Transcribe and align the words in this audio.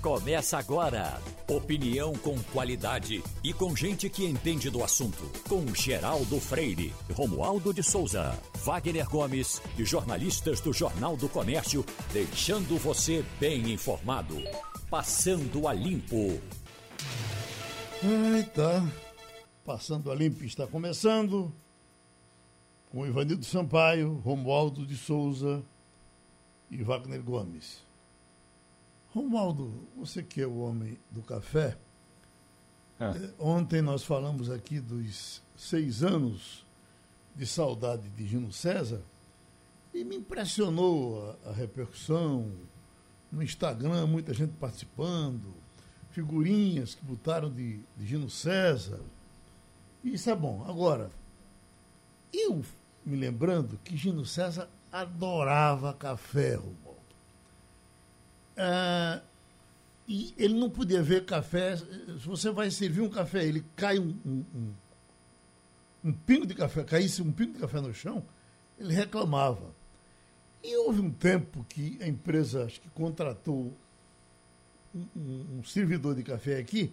Começa 0.00 0.56
agora. 0.56 1.20
Opinião 1.46 2.14
com 2.14 2.34
qualidade 2.44 3.22
e 3.44 3.52
com 3.52 3.76
gente 3.76 4.08
que 4.08 4.24
entende 4.24 4.70
do 4.70 4.82
assunto. 4.82 5.30
Com 5.46 5.74
Geraldo 5.74 6.40
Freire, 6.40 6.90
Romualdo 7.12 7.74
de 7.74 7.82
Souza, 7.82 8.32
Wagner 8.64 9.06
Gomes 9.10 9.60
e 9.76 9.84
jornalistas 9.84 10.58
do 10.62 10.72
Jornal 10.72 11.18
do 11.18 11.28
Comércio, 11.28 11.84
deixando 12.14 12.78
você 12.78 13.22
bem 13.38 13.72
informado. 13.72 14.36
Passando 14.88 15.68
a 15.68 15.74
Limpo. 15.74 16.40
Eita, 18.02 18.82
Passando 19.66 20.10
a 20.10 20.14
Limpo 20.14 20.44
está 20.44 20.66
começando 20.66 21.52
com 22.90 23.06
Ivanildo 23.06 23.44
Sampaio, 23.44 24.14
Romualdo 24.24 24.86
de 24.86 24.96
Souza 24.96 25.62
e 26.70 26.82
Wagner 26.82 27.22
Gomes. 27.22 27.89
Romualdo, 29.12 29.88
você 29.96 30.22
que 30.22 30.40
é 30.40 30.46
o 30.46 30.58
homem 30.58 30.98
do 31.10 31.22
café, 31.22 31.76
ah. 32.98 33.12
ontem 33.38 33.82
nós 33.82 34.04
falamos 34.04 34.50
aqui 34.50 34.78
dos 34.78 35.42
seis 35.56 36.02
anos 36.02 36.64
de 37.34 37.46
saudade 37.46 38.08
de 38.10 38.26
Gino 38.26 38.52
César 38.52 39.02
e 39.92 40.04
me 40.04 40.16
impressionou 40.16 41.36
a, 41.44 41.50
a 41.50 41.52
repercussão 41.52 42.52
no 43.32 43.42
Instagram, 43.42 44.06
muita 44.06 44.32
gente 44.32 44.52
participando, 44.54 45.54
figurinhas 46.10 46.94
que 46.94 47.04
botaram 47.04 47.50
de, 47.50 47.80
de 47.96 48.06
Gino 48.06 48.30
César. 48.30 49.00
Isso 50.04 50.30
é 50.30 50.34
bom. 50.34 50.64
Agora, 50.68 51.10
eu 52.32 52.62
me 53.04 53.16
lembrando 53.16 53.78
que 53.82 53.96
Gino 53.96 54.24
César 54.24 54.68
adorava 54.90 55.92
café, 55.94 56.54
Romualdo. 56.54 56.79
Ah, 58.56 59.22
e 60.08 60.34
ele 60.36 60.54
não 60.54 60.68
podia 60.68 61.02
ver 61.02 61.24
café. 61.24 61.76
Se 61.76 62.26
você 62.26 62.50
vai 62.50 62.70
servir 62.70 63.00
um 63.00 63.08
café, 63.08 63.44
ele 63.44 63.64
cai 63.76 63.98
um, 63.98 64.16
um, 64.26 64.44
um, 64.54 64.74
um 66.04 66.12
pingo 66.12 66.46
de 66.46 66.54
café, 66.54 66.82
caísse 66.82 67.22
um 67.22 67.30
pingo 67.30 67.52
de 67.52 67.60
café 67.60 67.80
no 67.80 67.94
chão, 67.94 68.24
ele 68.78 68.92
reclamava. 68.92 69.74
E 70.62 70.76
houve 70.76 71.00
um 71.00 71.10
tempo 71.10 71.64
que 71.68 71.96
a 72.02 72.08
empresa, 72.08 72.64
acho 72.64 72.80
que 72.80 72.88
contratou 72.90 73.72
um, 74.94 75.06
um, 75.16 75.58
um 75.58 75.64
servidor 75.64 76.14
de 76.14 76.22
café 76.22 76.58
aqui, 76.58 76.92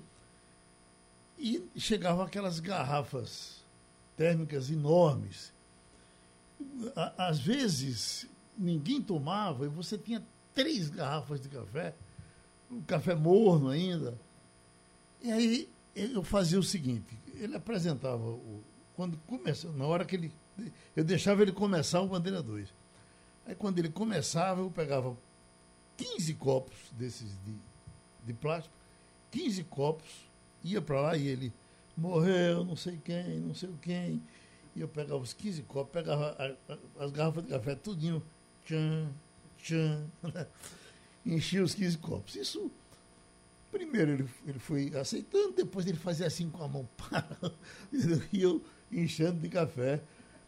e 1.39 1.67
chegavam 1.75 2.23
aquelas 2.23 2.59
garrafas 2.59 3.63
térmicas 4.15 4.69
enormes. 4.69 5.53
Às 7.17 7.39
vezes, 7.39 8.27
ninguém 8.57 9.01
tomava 9.01 9.65
e 9.65 9.69
você 9.69 9.97
tinha 9.97 10.23
três 10.57 10.89
garrafas 10.89 11.39
de 11.39 11.49
café, 11.49 11.93
um 12.71 12.81
café 12.81 13.13
morno 13.13 13.69
ainda. 13.69 14.19
E 15.21 15.31
aí 15.31 15.69
eu 15.95 16.23
fazia 16.23 16.57
o 16.57 16.63
seguinte, 16.63 17.15
ele 17.35 17.55
apresentava 17.55 18.23
o, 18.23 18.63
quando 18.95 19.17
começa, 19.27 19.71
na 19.73 19.85
hora 19.85 20.03
que 20.03 20.15
ele 20.15 20.33
eu 20.95 21.03
deixava 21.03 21.43
ele 21.43 21.51
começar 21.51 22.01
o 22.01 22.07
bandeira 22.07 22.41
2. 22.41 22.73
Aí 23.45 23.53
quando 23.53 23.77
ele 23.77 23.89
começava, 23.89 24.61
eu 24.61 24.71
pegava 24.71 25.15
15 25.95 26.33
copos 26.33 26.75
desses 26.93 27.29
de, 27.45 27.53
de 28.25 28.33
plástico, 28.33 28.73
15 29.29 29.63
copos 29.65 30.27
ia 30.63 30.81
para 30.81 30.99
lá 30.99 31.15
e 31.15 31.27
ele 31.27 31.53
morreu, 31.95 32.65
não 32.65 32.75
sei 32.75 32.97
quem, 32.97 33.39
não 33.41 33.53
sei 33.53 33.69
quem. 33.79 34.23
E 34.75 34.81
eu 34.81 34.87
pegava 34.87 35.21
os 35.21 35.33
15 35.33 35.61
copos, 35.63 35.91
pegava 35.93 36.57
as 36.99 37.11
garrafas 37.11 37.43
de 37.43 37.51
café, 37.51 37.75
tudinho, 37.75 38.23
tchan, 38.65 39.07
tchan, 39.67 40.07
enchia 41.25 41.63
os 41.63 41.73
15 41.73 41.97
copos. 41.97 42.35
Isso, 42.35 42.71
primeiro 43.71 44.11
ele, 44.11 44.29
ele 44.45 44.59
foi 44.59 44.95
aceitando, 44.95 45.53
depois 45.53 45.85
ele 45.85 45.97
fazia 45.97 46.27
assim 46.27 46.49
com 46.49 46.63
a 46.63 46.67
mão, 46.67 46.87
e 48.31 48.41
eu 48.41 48.63
enchendo 48.91 49.39
de 49.39 49.49
café. 49.49 50.01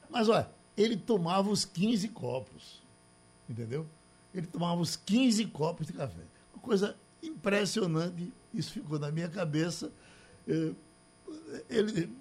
Mas 0.10 0.30
olha, 0.30 0.50
ele 0.78 0.96
tomava 0.96 1.50
os 1.50 1.66
15 1.66 2.08
copos, 2.10 2.82
entendeu? 3.50 3.86
Ele 4.34 4.48
tomava 4.48 4.80
os 4.80 4.96
15 4.96 5.46
copos 5.48 5.88
de 5.88 5.94
café. 5.94 6.22
Uma 6.54 6.62
coisa 6.62 6.96
impressionante, 7.22 8.32
isso 8.54 8.72
ficou 8.72 8.98
na 8.98 9.12
minha 9.12 9.28
cabeça. 9.28 9.92
Eh, 10.48 10.72
ele 11.70 12.12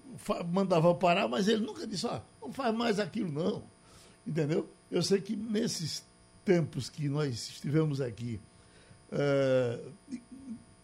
mandava 0.51 0.95
parar, 0.95 1.28
mas 1.28 1.49
ele 1.49 1.65
nunca 1.65 1.87
disse, 1.87 2.06
ah, 2.06 2.22
não 2.41 2.53
faz 2.53 2.75
mais 2.75 2.99
aquilo 2.99 3.31
não. 3.31 3.62
Entendeu? 4.27 4.69
Eu 4.91 5.03
sei 5.03 5.21
que 5.21 5.37
nesses 5.37 6.05
tempos 6.48 6.88
que 6.88 7.10
nós 7.10 7.50
estivemos 7.50 8.00
aqui, 8.00 8.41
eh, 9.12 9.78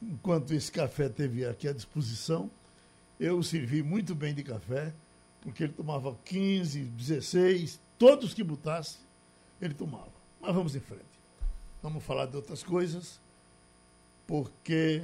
enquanto 0.02 0.52
esse 0.52 0.70
café 0.70 1.08
teve 1.08 1.46
aqui 1.46 1.66
à 1.66 1.72
disposição, 1.72 2.50
eu 3.18 3.42
servi 3.42 3.82
muito 3.82 4.14
bem 4.14 4.34
de 4.34 4.42
café, 4.42 4.92
porque 5.40 5.64
ele 5.64 5.72
tomava 5.72 6.14
15, 6.22 6.84
16, 6.84 7.80
todos 7.98 8.34
que 8.34 8.44
botasse, 8.44 8.98
ele 9.58 9.72
tomava. 9.72 10.12
Mas 10.38 10.54
vamos 10.54 10.76
em 10.76 10.80
frente. 10.80 11.18
Vamos 11.82 12.04
falar 12.04 12.26
de 12.26 12.36
outras 12.36 12.62
coisas 12.62 13.18
porque 14.26 15.02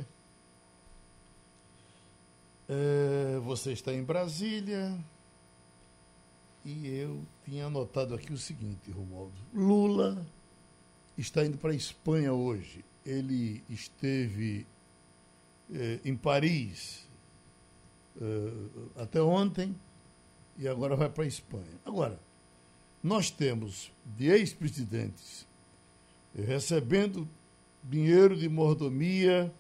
é, 2.69 3.39
você 3.43 3.73
está 3.73 3.95
em 3.95 4.05
Brasília 4.05 4.95
e 6.67 6.87
eu 6.87 7.25
tinha 7.47 7.65
anotado 7.65 8.15
aqui 8.15 8.31
o 8.31 8.39
seguinte, 8.39 8.91
Romualdo. 8.91 9.41
Lula 9.55 10.27
está 11.21 11.45
indo 11.45 11.59
para 11.59 11.73
a 11.73 11.75
Espanha 11.75 12.33
hoje. 12.33 12.85
Ele 13.05 13.63
esteve 13.69 14.67
é, 15.73 16.01
em 16.05 16.17
Paris 16.17 17.07
é, 18.21 19.03
até 19.03 19.21
ontem 19.23 19.75
e 20.59 20.69
agora 20.69 20.97
vai 20.97 21.09
para 21.09 21.25
a 21.25 21.27
Espanha. 21.27 21.81
Agora, 21.85 22.21
nós 23.03 23.31
temos 23.31 23.93
de 24.05 24.29
ex-presidentes 24.29 25.47
recebendo 26.35 27.29
dinheiro 27.83 28.37
de 28.37 28.49
mordomia, 28.49 29.53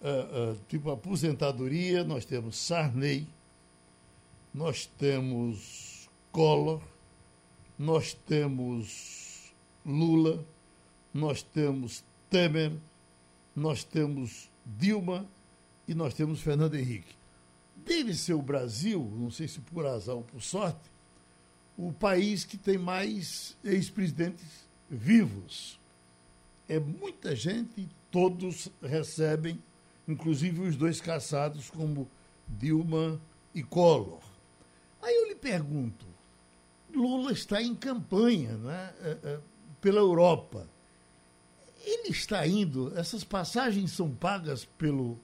uh, 0.00 0.52
uh, 0.52 0.58
tipo 0.68 0.90
aposentadoria, 0.90 2.04
nós 2.04 2.24
temos 2.24 2.56
Sarney, 2.56 3.26
nós 4.52 4.86
temos 4.86 6.08
Collor, 6.32 6.82
nós 7.78 8.14
temos 8.14 9.54
Lula, 9.84 10.44
nós 11.16 11.42
temos 11.42 12.04
Temer, 12.30 12.72
nós 13.54 13.82
temos 13.82 14.50
Dilma 14.64 15.26
e 15.88 15.94
nós 15.94 16.14
temos 16.14 16.40
Fernando 16.40 16.74
Henrique. 16.74 17.14
Deve 17.76 18.14
ser 18.14 18.34
o 18.34 18.42
Brasil, 18.42 19.02
não 19.16 19.30
sei 19.30 19.48
se 19.48 19.60
por 19.60 19.86
azar 19.86 20.16
ou 20.16 20.22
por 20.22 20.42
sorte, 20.42 20.90
o 21.76 21.92
país 21.92 22.44
que 22.44 22.56
tem 22.56 22.78
mais 22.78 23.56
ex-presidentes 23.64 24.66
vivos 24.88 25.78
é 26.68 26.80
muita 26.80 27.34
gente 27.34 27.88
todos 28.10 28.68
recebem, 28.82 29.62
inclusive 30.08 30.62
os 30.62 30.76
dois 30.76 31.00
caçados, 31.00 31.70
como 31.70 32.08
Dilma 32.48 33.20
e 33.54 33.62
Collor. 33.62 34.22
Aí 35.02 35.14
eu 35.14 35.28
lhe 35.28 35.34
pergunto: 35.34 36.06
Lula 36.92 37.32
está 37.32 37.62
em 37.62 37.74
campanha 37.74 38.56
né, 38.56 38.94
é, 39.00 39.18
é, 39.22 39.40
pela 39.80 39.98
Europa. 39.98 40.68
Ele 41.86 42.08
está 42.08 42.44
indo, 42.44 42.92
essas 42.98 43.22
passagens 43.22 43.92
são 43.92 44.10
pagas 44.10 44.64
pelo, 44.64 45.16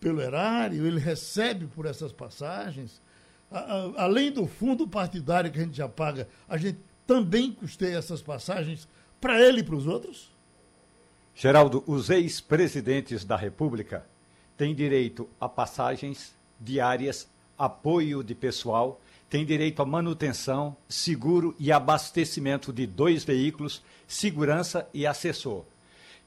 pelo 0.00 0.20
erário, 0.20 0.84
ele 0.84 0.98
recebe 0.98 1.68
por 1.68 1.86
essas 1.86 2.10
passagens. 2.10 3.00
além 3.96 4.32
do 4.32 4.44
fundo 4.44 4.88
partidário 4.88 5.52
que 5.52 5.60
a 5.60 5.62
gente 5.62 5.76
já 5.76 5.88
paga, 5.88 6.26
a 6.48 6.56
gente 6.56 6.80
também 7.06 7.52
custeia 7.52 7.96
essas 7.96 8.20
passagens 8.20 8.88
para 9.20 9.40
ele 9.40 9.60
e 9.60 9.62
para 9.62 9.76
os 9.76 9.86
outros? 9.86 10.32
Geraldo, 11.32 11.84
os 11.86 12.10
ex-presidentes 12.10 13.24
da 13.24 13.36
República 13.36 14.04
têm 14.56 14.74
direito 14.74 15.28
a 15.40 15.48
passagens 15.48 16.34
diárias, 16.60 17.28
apoio 17.56 18.24
de 18.24 18.34
pessoal, 18.34 19.00
têm 19.30 19.46
direito 19.46 19.80
a 19.80 19.86
manutenção, 19.86 20.76
seguro 20.88 21.54
e 21.56 21.70
abastecimento 21.70 22.72
de 22.72 22.84
dois 22.84 23.22
veículos, 23.22 23.80
segurança 24.08 24.88
e 24.92 25.06
assessor. 25.06 25.64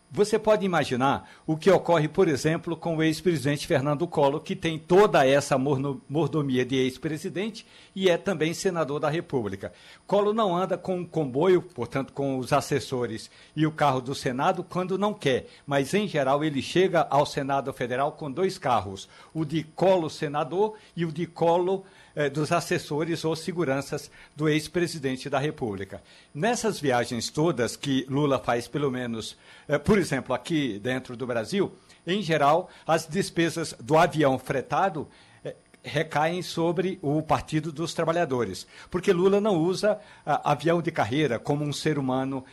Você 0.10 0.40
pode 0.40 0.66
imaginar 0.66 1.30
o 1.46 1.58
que 1.58 1.70
ocorre, 1.70 2.08
por 2.08 2.30
exemplo, 2.30 2.78
com 2.78 2.96
o 2.96 3.04
ex-presidente 3.04 3.68
Fernando 3.68 4.08
Collor, 4.08 4.40
que 4.40 4.56
tem 4.56 4.80
toda 4.80 5.28
essa 5.28 5.58
mordomia 5.58 6.66
de 6.66 6.78
ex-presidente 6.78 7.66
e 7.94 8.10
é 8.10 8.16
também 8.16 8.54
senador 8.54 9.02
da 9.02 9.10
República. 9.10 9.74
Collor 10.08 10.34
não 10.34 10.56
anda 10.56 10.78
com 10.78 11.00
um 11.00 11.06
comboio, 11.06 11.62
portanto, 11.62 12.14
com 12.14 12.38
os 12.38 12.54
assessores 12.54 13.30
e 13.54 13.68
o 13.68 13.72
carro 13.72 14.00
do 14.00 14.16
Senado 14.16 14.64
quando 14.64 14.98
não 14.98 15.14
quer, 15.14 15.48
mas 15.66 15.94
em 15.94 16.08
geral 16.08 16.42
ele 16.42 16.62
chega 16.62 17.06
ao 17.10 17.26
Senado 17.26 17.74
Federal 17.74 18.14
com 18.14 18.32
dois 18.32 18.58
carros, 18.58 19.10
o 19.34 19.44
de 19.44 19.62
Collor 19.64 20.10
senador 20.10 20.76
e 20.96 21.04
o 21.04 21.12
de 21.12 21.28
Collor 21.28 21.84
eh, 22.18 22.32
dos 22.32 22.52
assessores 22.52 23.24
ou 23.24 23.36
seguranças 23.36 24.10
do 24.36 24.50
ex-presidente 24.50 25.30
da 25.30 25.38
República. 25.38 26.02
Nessas 26.34 26.80
viagens 26.80 27.30
todas 27.30 27.76
que 27.76 28.08
Lula 28.10 28.40
faz, 28.40 28.68
pelo 28.68 28.90
menos, 28.90 29.38
eh, 29.68 29.78
por 29.78 30.00
exemplo, 30.00 30.34
aqui 30.34 30.80
dentro 30.80 31.16
do 31.16 31.28
Brasil, 31.28 31.72
em 32.08 32.24
geral, 32.24 32.72
as 32.88 33.06
despesas 33.06 33.76
do 33.80 33.96
avião 33.96 34.40
fretado 34.40 35.08
eh, 35.46 35.54
recaem 35.84 36.42
sobre 36.42 36.98
o 37.04 37.22
Partido 37.22 37.72
dos 37.72 37.94
Trabalhadores, 37.94 38.66
porque 38.90 39.14
Lula 39.14 39.40
não 39.40 39.56
usa 39.56 40.00
ah, 40.26 40.52
avião 40.52 40.82
de 40.82 40.92
carreira 40.92 41.38
como 41.38 41.64
um 41.64 41.72
ser 41.72 42.00
humano 42.00 42.44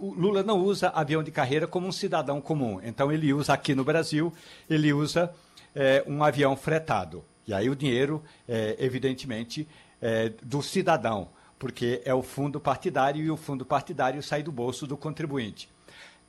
o 0.00 0.14
Lula 0.14 0.42
não 0.42 0.60
usa 0.60 0.90
avião 0.90 1.22
de 1.22 1.30
carreira 1.30 1.66
como 1.66 1.88
um 1.88 1.92
cidadão 1.92 2.42
comum. 2.42 2.78
Então, 2.84 3.10
ele 3.10 3.32
usa 3.32 3.54
aqui 3.54 3.74
no 3.74 3.82
Brasil, 3.82 4.30
ele 4.68 4.92
usa 4.92 5.32
é, 5.74 6.04
um 6.06 6.22
avião 6.22 6.54
fretado. 6.54 7.24
E 7.46 7.52
aí 7.52 7.68
o 7.68 7.76
dinheiro, 7.76 8.22
é, 8.48 8.76
evidentemente, 8.78 9.66
é 10.00 10.30
do 10.42 10.62
cidadão, 10.62 11.28
porque 11.58 12.02
é 12.04 12.14
o 12.14 12.22
fundo 12.22 12.60
partidário 12.60 13.24
e 13.24 13.30
o 13.30 13.36
fundo 13.36 13.64
partidário 13.64 14.22
sai 14.22 14.42
do 14.42 14.52
bolso 14.52 14.86
do 14.86 14.96
contribuinte. 14.96 15.68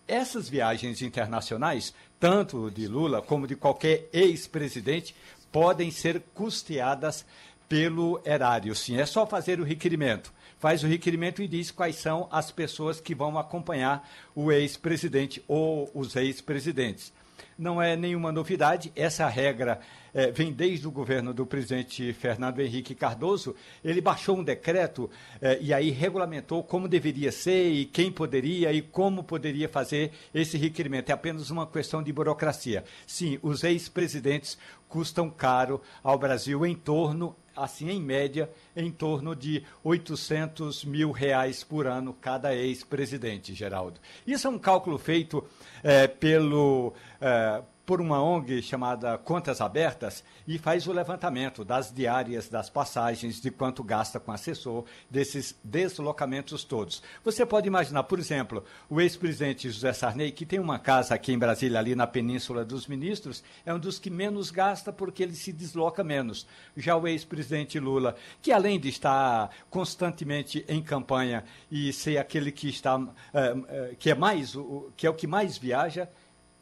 Essas 0.08 0.50
viagens 0.50 1.02
internacionais, 1.02 1.94
tanto 2.20 2.70
de 2.70 2.88
Lula 2.88 3.22
como 3.22 3.48
de 3.48 3.56
qualquer 3.56 4.10
ex-presidente, 4.12 5.16
podem 5.52 5.92
ser 5.92 6.22
custeadas 6.34 7.26
pelo 7.70 8.22
erário. 8.26 8.76
Sim, 8.76 8.98
é 8.98 9.06
só 9.06 9.26
fazer 9.26 9.60
o 9.60 9.64
requerimento 9.64 10.34
faz 10.64 10.82
o 10.82 10.88
requerimento 10.88 11.42
e 11.42 11.48
diz 11.50 11.72
quais 11.72 11.98
são 11.98 12.26
as 12.32 12.50
pessoas 12.50 13.02
que 13.02 13.14
vão 13.14 13.38
acompanhar 13.38 14.10
o 14.34 14.50
ex-presidente 14.50 15.44
ou 15.46 15.92
os 15.94 16.16
ex-presidentes. 16.16 17.12
Não 17.58 17.82
é 17.82 17.96
nenhuma 17.96 18.32
novidade, 18.32 18.92
essa 18.96 19.28
regra 19.28 19.80
é, 20.14 20.32
vem 20.32 20.52
desde 20.52 20.88
o 20.88 20.92
governo 20.92 21.34
do 21.34 21.46
presidente 21.46 22.14
Fernando 22.14 22.60
Henrique 22.60 22.94
Cardoso. 22.94 23.56
Ele 23.84 24.00
baixou 24.00 24.38
um 24.38 24.44
decreto 24.44 25.10
é, 25.42 25.58
e 25.60 25.74
aí 25.74 25.90
regulamentou 25.90 26.64
como 26.64 26.88
deveria 26.88 27.32
ser 27.32 27.72
e 27.72 27.86
quem 27.86 28.12
poderia 28.12 28.72
e 28.72 28.82
como 28.82 29.24
poderia 29.24 29.68
fazer 29.68 30.12
esse 30.34 30.58
requerimento. 30.58 31.10
É 31.10 31.14
apenas 31.14 31.50
uma 31.50 31.66
questão 31.66 32.04
de 32.04 32.14
burocracia. 32.14 32.84
Sim, 33.08 33.40
os 33.42 33.64
ex-presidentes 33.64 34.58
custam 34.88 35.30
caro 35.30 35.82
ao 36.04 36.20
Brasil 36.20 36.66
em 36.66 36.76
torno 36.76 37.36
assim, 37.56 37.90
em 37.90 38.02
média, 38.02 38.50
em 38.76 38.92
torno 38.92 39.36
de 39.36 39.64
800 39.84 40.86
mil 40.86 41.12
reais 41.12 41.64
por 41.64 41.88
ano 41.88 42.14
cada 42.20 42.56
ex-presidente, 42.56 43.54
Geraldo. 43.54 44.00
Isso 44.26 44.48
é 44.48 44.50
um 44.50 44.60
cálculo 44.60 44.98
feito 44.98 45.44
é, 45.84 46.08
pelo, 46.08 46.94
é, 47.20 47.62
por 47.86 48.00
uma 48.00 48.22
ONG 48.22 48.62
chamada 48.62 49.18
Contas 49.18 49.60
Abertas 49.60 50.24
e 50.48 50.58
faz 50.58 50.88
o 50.88 50.94
levantamento 50.94 51.66
das 51.66 51.92
diárias, 51.94 52.48
das 52.48 52.70
passagens, 52.70 53.42
de 53.42 53.52
quanto 53.52 53.84
gasta 53.84 54.20
com 54.20 54.32
assessor, 54.32 54.86
desses 55.10 55.56
deslocamentos 55.64 56.64
todos. 56.64 57.04
Você 57.24 57.46
pode 57.46 57.68
imaginar, 57.68 58.04
por 58.04 58.20
exemplo, 58.20 58.64
o 58.90 59.02
ex-presidente 59.02 59.70
José 59.70 59.92
Sarney, 59.92 60.32
que 60.32 60.46
tem 60.46 60.60
uma 60.60 60.80
casa 60.80 61.14
aqui 61.14 61.34
em 61.34 61.38
Brasília, 61.38 61.80
ali 61.80 61.96
na 61.96 62.08
Península 62.08 62.64
dos 62.64 62.88
Ministros, 62.88 63.44
é 63.66 63.74
um 63.74 63.80
dos 63.80 64.00
que 64.00 64.10
menos 64.10 64.50
gasta 64.50 64.94
porque 64.94 65.24
ele 65.24 65.36
se 65.36 65.52
desloca 65.52 66.04
menos. 66.04 66.48
Já 66.78 66.96
o 66.96 67.08
ex-presidente 67.08 67.80
Lula, 67.80 68.16
que 68.42 68.52
além 68.52 68.80
de 68.80 68.90
estar 68.90 69.50
constantemente 69.70 70.66
em 70.70 70.82
campanha 70.82 71.44
e 71.70 71.92
ser 71.92 72.18
aquele 72.18 72.52
que 72.52 72.70
está, 72.70 73.00
é, 73.34 73.96
que 74.00 74.10
é 74.10 74.16
mais, 74.16 74.56
que 74.96 75.06
é 75.06 75.10
o 75.10 75.14
que 75.14 75.28
mais 75.28 75.58
viaja, 75.58 76.10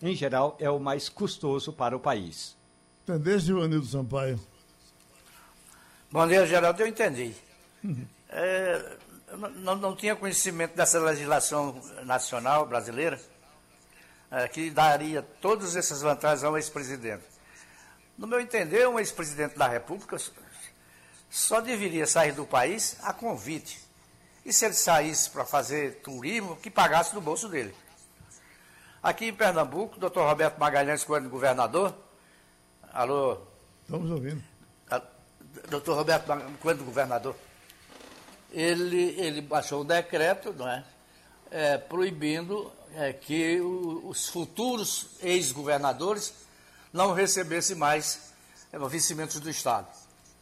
em 0.01 0.15
geral, 0.15 0.55
é 0.59 0.69
o 0.69 0.79
mais 0.79 1.09
custoso 1.09 1.71
para 1.71 1.95
o 1.95 1.99
país. 1.99 2.55
Entendeste, 3.03 3.51
Ivanildo 3.51 3.85
Sampaio? 3.85 4.39
Bom 6.11 6.27
dia, 6.27 6.45
Geraldo. 6.45 6.81
Eu 6.81 6.87
entendi. 6.87 7.33
É, 8.33 8.97
não, 9.57 9.75
não 9.75 9.93
tinha 9.93 10.15
conhecimento 10.15 10.73
dessa 10.73 10.97
legislação 10.97 11.81
nacional 12.05 12.65
brasileira 12.65 13.19
é, 14.31 14.47
que 14.47 14.69
daria 14.69 15.21
todas 15.41 15.75
essas 15.75 16.01
vantagens 16.01 16.41
ao 16.45 16.55
ex-presidente. 16.55 17.23
No 18.17 18.25
meu 18.25 18.39
entender, 18.39 18.87
um 18.87 18.97
ex-presidente 18.97 19.57
da 19.57 19.67
República 19.67 20.15
só 21.29 21.59
deveria 21.59 22.07
sair 22.07 22.31
do 22.31 22.45
país 22.45 22.95
a 23.03 23.11
convite. 23.11 23.81
E 24.45 24.53
se 24.53 24.63
ele 24.63 24.73
saísse 24.73 25.29
para 25.29 25.43
fazer 25.43 25.95
turismo, 26.01 26.55
que 26.55 26.69
pagasse 26.71 27.13
do 27.13 27.19
bolso 27.19 27.49
dele. 27.49 27.75
Aqui 29.03 29.25
em 29.25 29.33
Pernambuco, 29.33 29.97
o 29.97 29.99
doutor 29.99 30.27
Roberto 30.27 30.59
Magalhães, 30.59 31.03
quando 31.03 31.27
governador. 31.27 31.91
Alô? 32.93 33.39
Estamos 33.81 34.11
ouvindo. 34.11 34.43
Doutor 35.69 35.95
Roberto, 35.95 36.27
quando 36.61 36.85
governador, 36.85 37.35
ele, 38.51 39.19
ele 39.19 39.41
baixou 39.41 39.81
um 39.81 39.85
decreto, 39.85 40.53
não 40.53 40.69
é? 40.69 40.83
é 41.49 41.77
proibindo 41.79 42.71
é, 42.95 43.11
que 43.11 43.59
o, 43.59 44.07
os 44.07 44.29
futuros 44.29 45.07
ex-governadores 45.19 46.33
não 46.93 47.11
recebessem 47.11 47.75
mais 47.75 48.31
é, 48.71 48.77
vencimentos 48.77 49.39
do 49.39 49.49
Estado. 49.49 49.87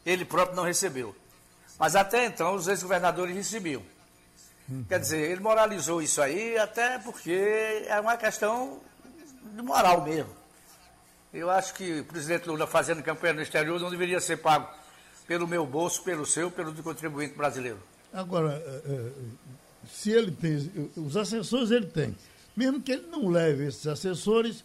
Ele 0.05 0.25
próprio 0.25 0.57
não 0.57 0.63
recebeu. 0.65 1.15
Mas 1.77 1.95
até 1.95 2.25
então 2.25 2.55
os 2.55 2.67
ex-governadores 2.67 3.33
recebiam. 3.33 3.81
Uhum. 4.69 4.85
Quer 4.87 4.99
dizer, 4.99 5.31
ele 5.31 5.41
moralizou 5.41 6.01
isso 6.01 6.21
aí 6.21 6.57
até 6.57 6.99
porque 6.99 7.85
é 7.87 7.99
uma 7.99 8.17
questão 8.17 8.79
de 9.55 9.61
moral 9.61 10.03
mesmo. 10.03 10.29
Eu 11.33 11.49
acho 11.49 11.73
que 11.73 11.99
o 11.99 12.05
presidente 12.05 12.47
Lula 12.47 12.65
fazendo 12.65 13.03
campanha 13.03 13.33
no 13.33 13.41
exterior 13.41 13.79
não 13.79 13.89
deveria 13.89 14.19
ser 14.19 14.37
pago 14.37 14.67
pelo 15.27 15.47
meu 15.47 15.65
bolso, 15.65 16.01
pelo 16.03 16.25
seu, 16.25 16.49
pelo 16.49 16.71
do 16.71 16.81
contribuinte 16.81 17.35
brasileiro. 17.35 17.79
Agora, 18.11 18.53
eh, 18.65 18.81
eh, 18.85 19.11
se 19.87 20.11
ele 20.11 20.31
tem, 20.31 20.91
os 20.97 21.15
assessores 21.15 21.69
ele 21.69 21.85
tem. 21.85 22.15
Mesmo 22.55 22.81
que 22.81 22.93
ele 22.93 23.07
não 23.07 23.29
leve 23.29 23.67
esses 23.67 23.85
assessores, 23.85 24.63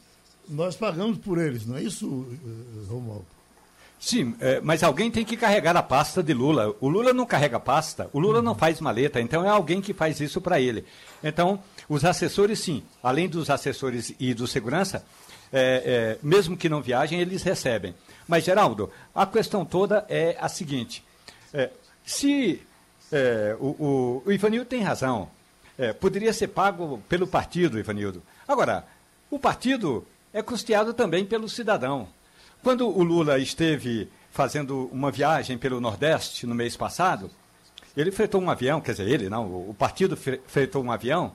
nós 0.48 0.74
pagamos 0.74 1.18
por 1.18 1.38
eles, 1.38 1.66
não 1.66 1.76
é 1.76 1.82
isso, 1.82 2.26
eh, 2.32 2.88
Romualdo? 2.88 3.26
Sim, 4.04 4.36
é, 4.38 4.60
mas 4.60 4.82
alguém 4.82 5.10
tem 5.10 5.24
que 5.24 5.34
carregar 5.34 5.74
a 5.78 5.82
pasta 5.82 6.22
de 6.22 6.34
Lula. 6.34 6.76
O 6.78 6.90
Lula 6.90 7.14
não 7.14 7.24
carrega 7.24 7.58
pasta, 7.58 8.10
o 8.12 8.20
Lula 8.20 8.42
não 8.42 8.54
faz 8.54 8.78
maleta, 8.78 9.18
então 9.18 9.42
é 9.42 9.48
alguém 9.48 9.80
que 9.80 9.94
faz 9.94 10.20
isso 10.20 10.42
para 10.42 10.60
ele. 10.60 10.84
Então, 11.22 11.58
os 11.88 12.04
assessores, 12.04 12.60
sim, 12.60 12.82
além 13.02 13.30
dos 13.30 13.48
assessores 13.48 14.14
e 14.20 14.34
do 14.34 14.46
segurança, 14.46 15.06
é, 15.50 16.18
é, 16.18 16.18
mesmo 16.22 16.54
que 16.54 16.68
não 16.68 16.82
viajem, 16.82 17.18
eles 17.18 17.42
recebem. 17.42 17.94
Mas, 18.28 18.44
Geraldo, 18.44 18.90
a 19.14 19.24
questão 19.24 19.64
toda 19.64 20.04
é 20.06 20.36
a 20.38 20.50
seguinte: 20.50 21.02
é, 21.54 21.70
se 22.04 22.60
é, 23.10 23.56
o, 23.58 23.68
o, 23.68 24.22
o, 24.26 24.32
Ivanildo 24.32 24.68
tem 24.68 24.82
razão, 24.82 25.30
é, 25.78 25.94
poderia 25.94 26.34
ser 26.34 26.48
pago 26.48 27.02
pelo 27.08 27.26
partido, 27.26 27.78
Ivanildo. 27.78 28.22
Agora, 28.46 28.84
o 29.30 29.38
partido 29.38 30.06
é 30.30 30.42
custeado 30.42 30.92
também 30.92 31.24
pelo 31.24 31.48
cidadão. 31.48 32.06
Quando 32.64 32.88
o 32.88 33.02
Lula 33.02 33.38
esteve 33.38 34.08
fazendo 34.30 34.88
uma 34.90 35.10
viagem 35.10 35.58
pelo 35.58 35.82
Nordeste 35.82 36.46
no 36.46 36.54
mês 36.54 36.74
passado, 36.74 37.30
ele 37.94 38.10
fretou 38.10 38.40
um 38.40 38.48
avião, 38.48 38.80
quer 38.80 38.92
dizer, 38.92 39.06
ele 39.06 39.28
não, 39.28 39.44
o 39.44 39.76
partido 39.78 40.16
fretou 40.16 40.82
um 40.82 40.90
avião, 40.90 41.32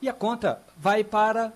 e 0.00 0.08
a 0.08 0.14
conta 0.14 0.58
vai 0.78 1.04
para 1.04 1.52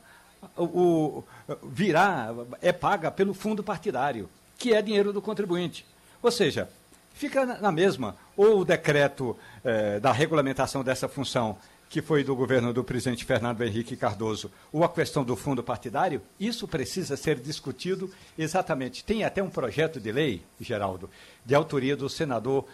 o, 0.59 0.65
o 0.65 1.25
virar, 1.63 2.35
é 2.61 2.71
paga 2.71 3.11
pelo 3.11 3.33
fundo 3.33 3.65
partidário, 3.65 4.29
que 4.59 4.75
é 4.75 4.83
dinheiro 4.83 5.11
do 5.11 5.23
contribuinte. 5.23 5.87
Ou 6.23 6.31
seja, 6.31 6.69
fica 7.15 7.47
na 7.47 7.73
mesma. 7.73 8.17
Ou 8.37 8.59
o 8.61 8.65
decreto 8.65 9.35
eh, 9.65 10.01
da 10.01 10.13
regulamentação 10.13 10.85
dessa 10.85 11.09
função 11.09 11.57
que 11.95 12.03
foi 12.03 12.25
do 12.25 12.35
governo 12.35 12.73
do 12.73 12.83
presidente 12.83 13.25
Fernando 13.25 13.63
Henrique 13.63 13.95
Cardoso, 13.95 14.51
ou 14.73 14.83
a 14.83 14.89
questão 14.89 15.23
do 15.23 15.37
fundo 15.37 15.63
partidário, 15.63 16.21
isso 16.41 16.67
precisa 16.67 17.17
ser 17.17 17.39
discutido 17.39 18.11
exatamente. 18.37 19.05
Tem 19.05 19.23
até 19.23 19.41
um 19.41 19.49
projeto 19.49 20.01
de 20.01 20.11
lei, 20.11 20.43
Geraldo, 20.61 21.09
de 21.47 21.55
autoria 21.55 21.97
do 21.97 22.09
senador 22.09 22.65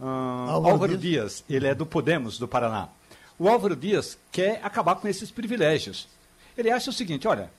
hum, 0.00 0.06
Álvaro, 0.06 0.72
Álvaro 0.72 0.96
Dias. 0.96 1.00
Dias, 1.02 1.44
ele 1.46 1.66
é 1.66 1.74
do 1.74 1.84
Podemos, 1.84 2.38
do 2.38 2.48
Paraná. 2.48 2.88
O 3.38 3.50
Álvaro 3.50 3.76
Dias 3.76 4.16
quer 4.32 4.60
acabar 4.64 4.94
com 4.94 5.06
esses 5.06 5.30
privilégios. 5.30 6.08
Ele 6.56 6.70
acha 6.70 6.88
o 6.88 6.94
seguinte: 6.94 7.28
olha, 7.28 7.50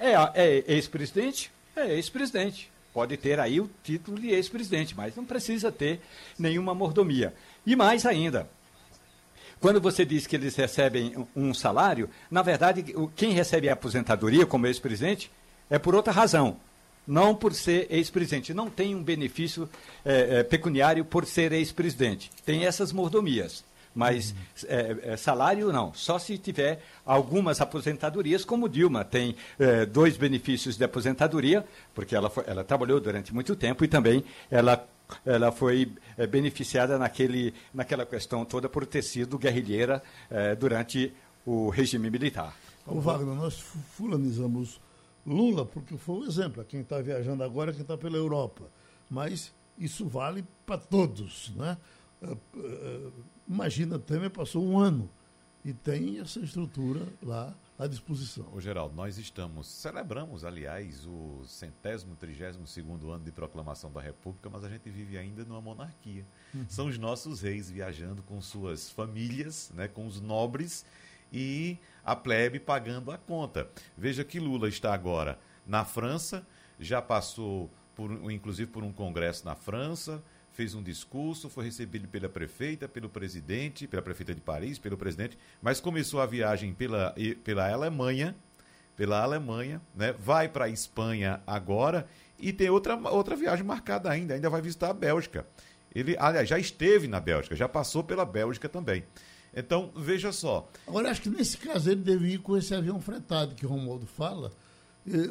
é, 0.00 0.14
é 0.34 0.64
ex-presidente? 0.66 1.52
É 1.76 1.94
ex-presidente. 1.94 2.68
Pode 2.92 3.16
ter 3.16 3.38
aí 3.38 3.60
o 3.60 3.70
título 3.84 4.18
de 4.18 4.30
ex-presidente, 4.30 4.92
mas 4.96 5.14
não 5.14 5.24
precisa 5.24 5.70
ter 5.70 6.00
nenhuma 6.36 6.74
mordomia. 6.74 7.32
E 7.64 7.76
mais 7.76 8.04
ainda, 8.04 8.50
quando 9.60 9.80
você 9.80 10.04
diz 10.04 10.26
que 10.26 10.36
eles 10.36 10.54
recebem 10.56 11.26
um 11.34 11.52
salário, 11.52 12.08
na 12.30 12.42
verdade, 12.42 12.84
quem 13.16 13.32
recebe 13.32 13.68
a 13.68 13.72
aposentadoria 13.72 14.46
como 14.46 14.66
ex-presidente 14.66 15.30
é 15.70 15.78
por 15.78 15.94
outra 15.94 16.12
razão. 16.12 16.56
Não 17.06 17.34
por 17.34 17.54
ser 17.54 17.86
ex-presidente. 17.90 18.52
Não 18.52 18.68
tem 18.68 18.94
um 18.94 19.02
benefício 19.02 19.68
é, 20.04 20.40
é, 20.40 20.42
pecuniário 20.42 21.04
por 21.04 21.24
ser 21.24 21.52
ex-presidente. 21.52 22.30
Tem 22.44 22.66
essas 22.66 22.92
mordomias. 22.92 23.64
Mas 23.94 24.34
é, 24.66 24.96
é, 25.02 25.16
salário 25.16 25.72
não, 25.72 25.92
só 25.94 26.18
se 26.18 26.38
tiver 26.38 26.80
algumas 27.04 27.60
aposentadorias, 27.60 28.44
como 28.44 28.68
Dilma 28.68 29.04
tem 29.04 29.34
é, 29.58 29.86
dois 29.86 30.16
benefícios 30.16 30.76
de 30.76 30.84
aposentadoria, 30.84 31.64
porque 31.94 32.14
ela, 32.14 32.30
foi, 32.30 32.44
ela 32.46 32.62
trabalhou 32.62 33.00
durante 33.00 33.34
muito 33.34 33.56
tempo 33.56 33.84
e 33.84 33.88
também 33.88 34.22
ela 34.50 34.86
ela 35.24 35.50
foi 35.50 35.92
é, 36.16 36.26
beneficiada 36.26 36.98
naquele, 36.98 37.54
naquela 37.72 38.04
questão 38.04 38.44
toda 38.44 38.68
por 38.68 38.86
ter 38.86 39.02
sido 39.02 39.38
guerrilheira 39.38 40.02
é, 40.30 40.54
durante 40.54 41.12
o 41.46 41.68
regime 41.70 42.10
militar. 42.10 42.56
O 42.86 43.00
Wagner, 43.00 43.34
nós 43.34 43.58
fulanizamos 43.96 44.80
Lula 45.26 45.64
porque 45.64 45.96
foi 45.96 46.20
o 46.20 46.24
exemplo, 46.24 46.64
quem 46.64 46.80
está 46.80 47.00
viajando 47.00 47.42
agora, 47.42 47.72
quem 47.72 47.82
está 47.82 47.96
pela 47.96 48.16
Europa. 48.16 48.64
Mas 49.10 49.52
isso 49.78 50.06
vale 50.06 50.44
para 50.64 50.78
todos, 50.78 51.52
né? 51.54 51.76
Imagina, 53.46 53.98
Temer 53.98 54.30
passou 54.30 54.64
um 54.64 54.78
ano 54.78 55.08
e 55.64 55.72
tem 55.72 56.18
essa 56.18 56.40
estrutura 56.40 57.06
lá 57.22 57.54
à 57.78 57.86
disposição. 57.86 58.48
Ô 58.52 58.60
Geraldo, 58.60 58.94
nós 58.94 59.18
estamos, 59.18 59.68
celebramos, 59.68 60.44
aliás, 60.44 61.06
o 61.06 61.44
centésimo, 61.46 62.16
trigésimo 62.16 62.66
segundo 62.66 63.10
ano 63.10 63.24
de 63.24 63.30
proclamação 63.30 63.92
da 63.92 64.00
República, 64.00 64.50
mas 64.50 64.64
a 64.64 64.68
gente 64.68 64.90
vive 64.90 65.16
ainda 65.16 65.44
numa 65.44 65.60
monarquia. 65.60 66.26
Uhum. 66.52 66.66
São 66.68 66.86
os 66.88 66.98
nossos 66.98 67.40
reis 67.40 67.70
viajando 67.70 68.20
com 68.22 68.40
suas 68.40 68.90
famílias, 68.90 69.70
né, 69.74 69.86
com 69.86 70.06
os 70.06 70.20
nobres 70.20 70.84
e 71.32 71.78
a 72.04 72.16
plebe 72.16 72.58
pagando 72.58 73.12
a 73.12 73.18
conta. 73.18 73.70
Veja 73.96 74.24
que 74.24 74.40
Lula 74.40 74.68
está 74.68 74.92
agora 74.92 75.38
na 75.64 75.84
França, 75.84 76.44
já 76.80 77.00
passou 77.00 77.70
por, 77.94 78.10
inclusive 78.32 78.70
por 78.70 78.82
um 78.82 78.92
congresso 78.92 79.44
na 79.44 79.54
França, 79.54 80.22
fez 80.58 80.74
um 80.74 80.82
discurso, 80.82 81.48
foi 81.48 81.66
recebido 81.66 82.08
pela 82.08 82.28
prefeita, 82.28 82.88
pelo 82.88 83.08
presidente, 83.08 83.86
pela 83.86 84.02
prefeita 84.02 84.34
de 84.34 84.40
Paris, 84.40 84.76
pelo 84.76 84.96
presidente, 84.96 85.38
mas 85.62 85.80
começou 85.80 86.20
a 86.20 86.26
viagem 86.26 86.74
pela, 86.74 87.14
pela 87.44 87.72
Alemanha, 87.72 88.34
pela 88.96 89.22
Alemanha, 89.22 89.80
né? 89.94 90.12
vai 90.18 90.48
para 90.48 90.64
a 90.64 90.68
Espanha 90.68 91.40
agora 91.46 92.08
e 92.40 92.52
tem 92.52 92.68
outra, 92.68 92.96
outra 92.96 93.36
viagem 93.36 93.64
marcada 93.64 94.10
ainda, 94.10 94.34
ainda 94.34 94.50
vai 94.50 94.60
visitar 94.60 94.90
a 94.90 94.92
Bélgica. 94.92 95.46
Ele, 95.94 96.16
aliás, 96.18 96.48
já 96.48 96.58
esteve 96.58 97.06
na 97.06 97.20
Bélgica, 97.20 97.54
já 97.54 97.68
passou 97.68 98.02
pela 98.02 98.24
Bélgica 98.24 98.68
também. 98.68 99.04
Então, 99.54 99.92
veja 99.94 100.32
só. 100.32 100.68
Agora, 100.88 101.08
acho 101.12 101.22
que 101.22 101.30
nesse 101.30 101.56
caso 101.56 101.88
ele 101.88 102.02
deve 102.02 102.32
ir 102.32 102.38
com 102.38 102.56
esse 102.56 102.74
avião 102.74 103.00
fretado 103.00 103.54
que 103.54 103.64
o 103.64 103.68
Romualdo 103.68 104.08
fala, 104.08 104.50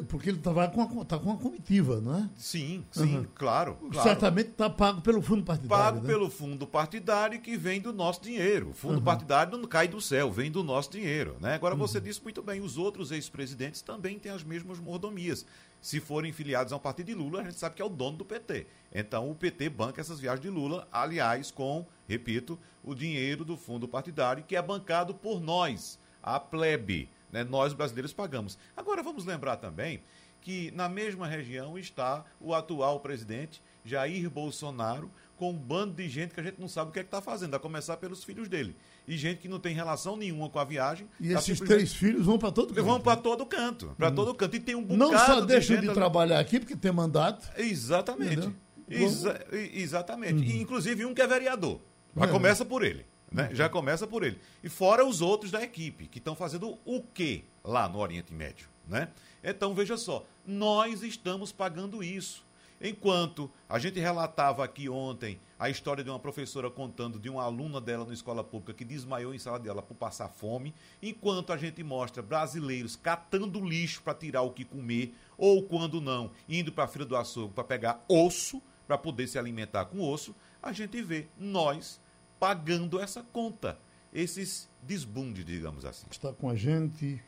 porque 0.08 0.30
ele 0.30 0.38
está 0.38 0.68
com, 0.68 1.04
tá 1.04 1.18
com 1.18 1.30
uma 1.30 1.36
comitiva, 1.36 2.00
não 2.00 2.16
é? 2.16 2.30
Sim, 2.36 2.84
sim, 2.90 3.18
uhum. 3.18 3.26
claro, 3.34 3.76
claro, 3.90 4.08
Certamente 4.08 4.50
está 4.50 4.68
pago 4.68 5.00
pelo 5.00 5.20
fundo 5.22 5.44
partidário. 5.44 5.84
Pago 5.84 6.00
né? 6.00 6.06
pelo 6.06 6.30
fundo 6.30 6.66
partidário 6.66 7.40
que 7.40 7.56
vem 7.56 7.80
do 7.80 7.92
nosso 7.92 8.22
dinheiro. 8.22 8.70
O 8.70 8.72
fundo 8.72 8.98
uhum. 8.98 9.04
partidário 9.04 9.56
não 9.56 9.68
cai 9.68 9.88
do 9.88 10.00
céu, 10.00 10.30
vem 10.30 10.50
do 10.50 10.62
nosso 10.62 10.90
dinheiro. 10.90 11.36
Né? 11.40 11.54
Agora, 11.54 11.74
uhum. 11.74 11.80
você 11.80 12.00
disse 12.00 12.22
muito 12.22 12.42
bem, 12.42 12.60
os 12.60 12.76
outros 12.76 13.10
ex-presidentes 13.10 13.82
também 13.82 14.18
têm 14.18 14.32
as 14.32 14.42
mesmas 14.42 14.78
mordomias. 14.78 15.44
Se 15.80 16.00
forem 16.00 16.32
filiados 16.32 16.72
a 16.72 16.76
um 16.76 16.80
partido 16.80 17.06
de 17.06 17.14
Lula, 17.14 17.40
a 17.40 17.44
gente 17.44 17.58
sabe 17.58 17.76
que 17.76 17.82
é 17.82 17.84
o 17.84 17.88
dono 17.88 18.18
do 18.18 18.24
PT. 18.24 18.66
Então, 18.92 19.30
o 19.30 19.34
PT 19.34 19.68
banca 19.68 20.00
essas 20.00 20.18
viagens 20.18 20.42
de 20.42 20.50
Lula, 20.50 20.88
aliás, 20.90 21.50
com, 21.50 21.86
repito, 22.08 22.58
o 22.82 22.94
dinheiro 22.94 23.44
do 23.44 23.56
fundo 23.56 23.86
partidário, 23.86 24.42
que 24.42 24.56
é 24.56 24.62
bancado 24.62 25.14
por 25.14 25.40
nós, 25.40 25.98
a 26.22 26.40
plebe 26.40 27.08
né? 27.32 27.44
Nós 27.44 27.72
brasileiros 27.72 28.12
pagamos. 28.12 28.58
Agora 28.76 29.02
vamos 29.02 29.24
lembrar 29.24 29.56
também 29.56 30.02
que 30.40 30.70
na 30.72 30.88
mesma 30.88 31.26
região 31.26 31.78
está 31.78 32.24
o 32.40 32.54
atual 32.54 33.00
presidente 33.00 33.60
Jair 33.84 34.30
Bolsonaro 34.30 35.10
com 35.36 35.50
um 35.50 35.56
bando 35.56 35.94
de 35.94 36.08
gente 36.08 36.34
que 36.34 36.40
a 36.40 36.42
gente 36.42 36.60
não 36.60 36.68
sabe 36.68 36.90
o 36.90 36.92
que 36.92 36.98
é 36.98 37.02
está 37.02 37.22
fazendo, 37.22 37.54
a 37.54 37.60
começar 37.60 37.96
pelos 37.96 38.24
filhos 38.24 38.48
dele. 38.48 38.76
E 39.06 39.16
gente 39.16 39.38
que 39.38 39.48
não 39.48 39.60
tem 39.60 39.74
relação 39.74 40.16
nenhuma 40.16 40.50
com 40.50 40.58
a 40.58 40.64
viagem. 40.64 41.08
E 41.20 41.32
tá 41.32 41.38
esses 41.38 41.60
três 41.60 41.94
filhos 41.94 42.26
vão 42.26 42.38
para 42.38 42.50
todo 42.50 42.74
canto. 42.74 42.84
Vão 42.84 43.00
para 43.00 43.16
todo 43.16 43.46
canto. 43.46 43.94
Para 43.96 44.08
hum. 44.08 44.14
todo 44.14 44.34
canto. 44.34 44.56
E 44.56 44.60
tem 44.60 44.74
um 44.74 44.82
bocado 44.82 45.12
Não 45.12 45.18
só 45.18 45.40
deixam 45.40 45.80
de, 45.80 45.86
de 45.86 45.94
trabalhar 45.94 46.40
aqui 46.40 46.58
porque 46.58 46.76
tem 46.76 46.90
mandato. 46.90 47.48
Exatamente. 47.56 48.52
Exa 48.90 49.46
exatamente. 49.52 50.34
Uhum. 50.34 50.42
E, 50.42 50.60
inclusive 50.60 51.04
um 51.04 51.14
que 51.14 51.22
é 51.22 51.26
vereador. 51.26 51.80
Mas 52.14 52.28
é. 52.28 52.32
começa 52.32 52.64
por 52.64 52.82
ele. 52.82 53.06
Né? 53.30 53.50
Já 53.52 53.68
começa 53.68 54.06
por 54.06 54.22
ele. 54.22 54.38
E 54.62 54.68
fora 54.68 55.04
os 55.04 55.20
outros 55.20 55.50
da 55.50 55.62
equipe, 55.62 56.06
que 56.06 56.18
estão 56.18 56.34
fazendo 56.34 56.78
o 56.84 57.02
quê 57.02 57.44
lá 57.62 57.88
no 57.88 57.98
Oriente 57.98 58.32
Médio? 58.32 58.68
Né? 58.86 59.08
Então, 59.44 59.74
veja 59.74 59.96
só, 59.96 60.24
nós 60.46 61.02
estamos 61.02 61.52
pagando 61.52 62.02
isso. 62.02 62.46
Enquanto 62.80 63.50
a 63.68 63.78
gente 63.78 63.98
relatava 63.98 64.64
aqui 64.64 64.88
ontem 64.88 65.40
a 65.58 65.68
história 65.68 66.04
de 66.04 66.10
uma 66.10 66.18
professora 66.18 66.70
contando 66.70 67.18
de 67.18 67.28
uma 67.28 67.42
aluna 67.42 67.80
dela 67.80 68.04
na 68.04 68.12
escola 68.12 68.44
pública 68.44 68.72
que 68.72 68.84
desmaiou 68.84 69.34
em 69.34 69.38
sala 69.38 69.58
de 69.58 69.68
aula 69.68 69.82
por 69.82 69.96
passar 69.96 70.28
fome, 70.28 70.72
enquanto 71.02 71.52
a 71.52 71.56
gente 71.56 71.82
mostra 71.82 72.22
brasileiros 72.22 72.94
catando 72.94 73.60
lixo 73.60 74.00
para 74.02 74.14
tirar 74.14 74.42
o 74.42 74.52
que 74.52 74.64
comer, 74.64 75.12
ou 75.36 75.64
quando 75.64 76.00
não, 76.00 76.30
indo 76.48 76.70
para 76.70 76.84
a 76.84 76.88
fila 76.88 77.04
do 77.04 77.16
açougue 77.16 77.52
para 77.52 77.64
pegar 77.64 78.04
osso, 78.08 78.62
para 78.86 78.96
poder 78.96 79.26
se 79.26 79.38
alimentar 79.38 79.86
com 79.86 80.00
osso, 80.00 80.34
a 80.62 80.72
gente 80.72 81.02
vê 81.02 81.26
nós 81.36 82.00
pagando 82.38 83.00
essa 83.00 83.22
conta, 83.22 83.78
esses 84.12 84.68
desbundes, 84.82 85.44
digamos 85.44 85.84
assim. 85.84 86.06
Está 86.10 86.32
com 86.32 86.48
a 86.48 86.54
gente 86.54 87.22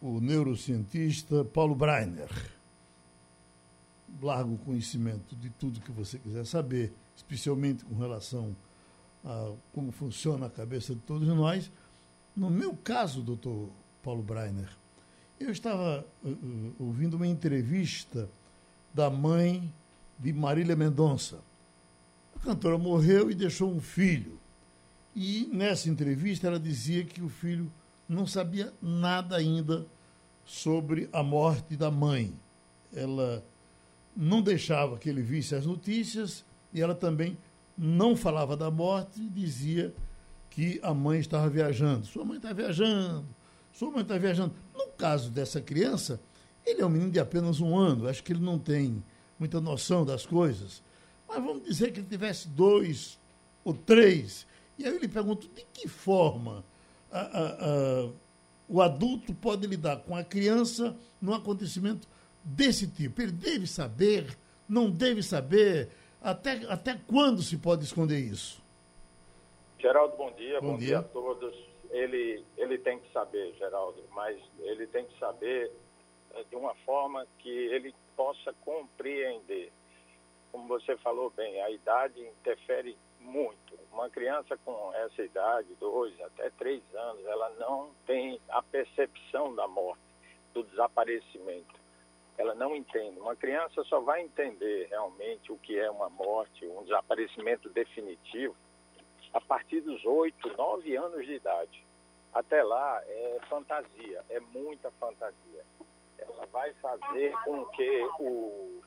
o 0.00 0.20
neurocientista 0.20 1.44
Paulo 1.44 1.74
Breiner. 1.74 2.28
Largo 4.20 4.58
conhecimento 4.58 5.34
de 5.36 5.48
tudo 5.50 5.80
que 5.80 5.90
você 5.90 6.18
quiser 6.18 6.44
saber, 6.44 6.92
especialmente 7.16 7.84
com 7.84 7.96
relação 7.96 8.54
a 9.24 9.52
como 9.72 9.90
funciona 9.92 10.46
a 10.46 10.50
cabeça 10.50 10.94
de 10.94 11.00
todos 11.00 11.28
nós. 11.28 11.70
No 12.36 12.50
meu 12.50 12.76
caso, 12.76 13.22
doutor 13.22 13.70
Paulo 14.02 14.22
Breiner, 14.22 14.68
eu 15.38 15.50
estava 15.50 16.04
uh, 16.22 16.28
uh, 16.28 16.74
ouvindo 16.78 17.14
uma 17.14 17.26
entrevista 17.26 18.28
da 18.92 19.08
mãe 19.08 19.72
de 20.18 20.32
Marília 20.32 20.76
Mendonça 20.76 21.40
cantora 22.42 22.76
morreu 22.76 23.30
e 23.30 23.34
deixou 23.34 23.70
um 23.70 23.80
filho. 23.80 24.38
E 25.14 25.48
nessa 25.52 25.88
entrevista 25.88 26.46
ela 26.46 26.58
dizia 26.58 27.04
que 27.04 27.22
o 27.22 27.28
filho 27.28 27.72
não 28.08 28.26
sabia 28.26 28.72
nada 28.80 29.36
ainda 29.36 29.86
sobre 30.44 31.08
a 31.12 31.22
morte 31.22 31.76
da 31.76 31.90
mãe. 31.90 32.34
Ela 32.94 33.44
não 34.16 34.42
deixava 34.42 34.98
que 34.98 35.08
ele 35.08 35.22
visse 35.22 35.54
as 35.54 35.66
notícias 35.66 36.44
e 36.72 36.80
ela 36.80 36.94
também 36.94 37.38
não 37.76 38.16
falava 38.16 38.56
da 38.56 38.70
morte 38.70 39.20
e 39.20 39.28
dizia 39.28 39.94
que 40.50 40.78
a 40.82 40.92
mãe 40.92 41.20
estava 41.20 41.48
viajando. 41.48 42.06
Sua 42.06 42.24
mãe 42.24 42.36
está 42.36 42.52
viajando, 42.52 43.26
sua 43.72 43.90
mãe 43.90 44.02
está 44.02 44.18
viajando. 44.18 44.54
No 44.74 44.88
caso 44.88 45.30
dessa 45.30 45.60
criança, 45.60 46.20
ele 46.66 46.82
é 46.82 46.86
um 46.86 46.90
menino 46.90 47.10
de 47.10 47.18
apenas 47.18 47.60
um 47.60 47.76
ano, 47.76 48.08
acho 48.08 48.22
que 48.22 48.32
ele 48.32 48.42
não 48.42 48.58
tem 48.58 49.02
muita 49.38 49.60
noção 49.60 50.04
das 50.04 50.26
coisas. 50.26 50.82
Mas 51.32 51.42
vamos 51.42 51.62
dizer 51.64 51.92
que 51.92 52.00
ele 52.00 52.08
tivesse 52.08 52.46
dois 52.46 53.18
ou 53.64 53.72
três. 53.72 54.46
E 54.78 54.84
aí 54.84 54.92
eu 54.92 54.98
lhe 54.98 55.08
pergunto, 55.08 55.48
de 55.48 55.64
que 55.72 55.88
forma 55.88 56.62
a, 57.10 57.20
a, 57.20 57.46
a, 57.46 58.10
o 58.68 58.82
adulto 58.82 59.32
pode 59.32 59.66
lidar 59.66 59.96
com 60.02 60.14
a 60.14 60.22
criança 60.22 60.94
num 61.20 61.32
acontecimento 61.32 62.06
desse 62.44 62.86
tipo? 62.86 63.22
Ele 63.22 63.32
deve 63.32 63.66
saber, 63.66 64.36
não 64.68 64.90
deve 64.90 65.22
saber? 65.22 65.88
Até, 66.20 66.66
até 66.68 67.00
quando 67.06 67.42
se 67.42 67.56
pode 67.56 67.82
esconder 67.84 68.18
isso? 68.18 68.62
Geraldo, 69.78 70.14
bom 70.16 70.32
dia. 70.32 70.60
Bom, 70.60 70.72
bom 70.72 70.78
dia. 70.78 70.88
dia 70.88 70.98
a 70.98 71.02
todos. 71.02 71.56
Ele, 71.90 72.44
ele 72.58 72.76
tem 72.78 72.98
que 72.98 73.10
saber, 73.10 73.54
Geraldo, 73.54 74.02
mas 74.14 74.38
ele 74.60 74.86
tem 74.86 75.06
que 75.06 75.18
saber 75.18 75.72
eh, 76.34 76.44
de 76.48 76.56
uma 76.56 76.74
forma 76.86 77.26
que 77.38 77.48
ele 77.48 77.94
possa 78.16 78.52
compreender 78.64 79.72
como 80.52 80.68
você 80.68 80.96
falou 80.98 81.30
bem, 81.30 81.60
a 81.62 81.70
idade 81.70 82.20
interfere 82.20 82.96
muito. 83.18 83.78
Uma 83.90 84.10
criança 84.10 84.56
com 84.58 84.92
essa 84.94 85.22
idade, 85.22 85.74
dois 85.80 86.18
até 86.20 86.50
três 86.50 86.82
anos, 86.94 87.24
ela 87.24 87.50
não 87.58 87.90
tem 88.06 88.38
a 88.50 88.62
percepção 88.62 89.54
da 89.54 89.66
morte, 89.66 90.02
do 90.52 90.62
desaparecimento. 90.64 91.80
Ela 92.36 92.54
não 92.54 92.76
entende. 92.76 93.18
Uma 93.18 93.34
criança 93.34 93.82
só 93.84 94.00
vai 94.00 94.22
entender 94.22 94.88
realmente 94.88 95.50
o 95.50 95.58
que 95.58 95.78
é 95.78 95.90
uma 95.90 96.10
morte, 96.10 96.66
um 96.66 96.82
desaparecimento 96.82 97.68
definitivo, 97.70 98.54
a 99.32 99.40
partir 99.40 99.80
dos 99.80 100.04
oito, 100.04 100.54
nove 100.56 100.94
anos 100.96 101.24
de 101.24 101.34
idade. 101.34 101.84
Até 102.34 102.62
lá 102.62 103.02
é 103.06 103.40
fantasia, 103.48 104.24
é 104.28 104.40
muita 104.40 104.90
fantasia. 104.92 105.64
Ela 106.18 106.46
vai 106.46 106.72
fazer 106.74 107.32
com 107.44 107.64
que 107.66 108.08
o 108.20 108.82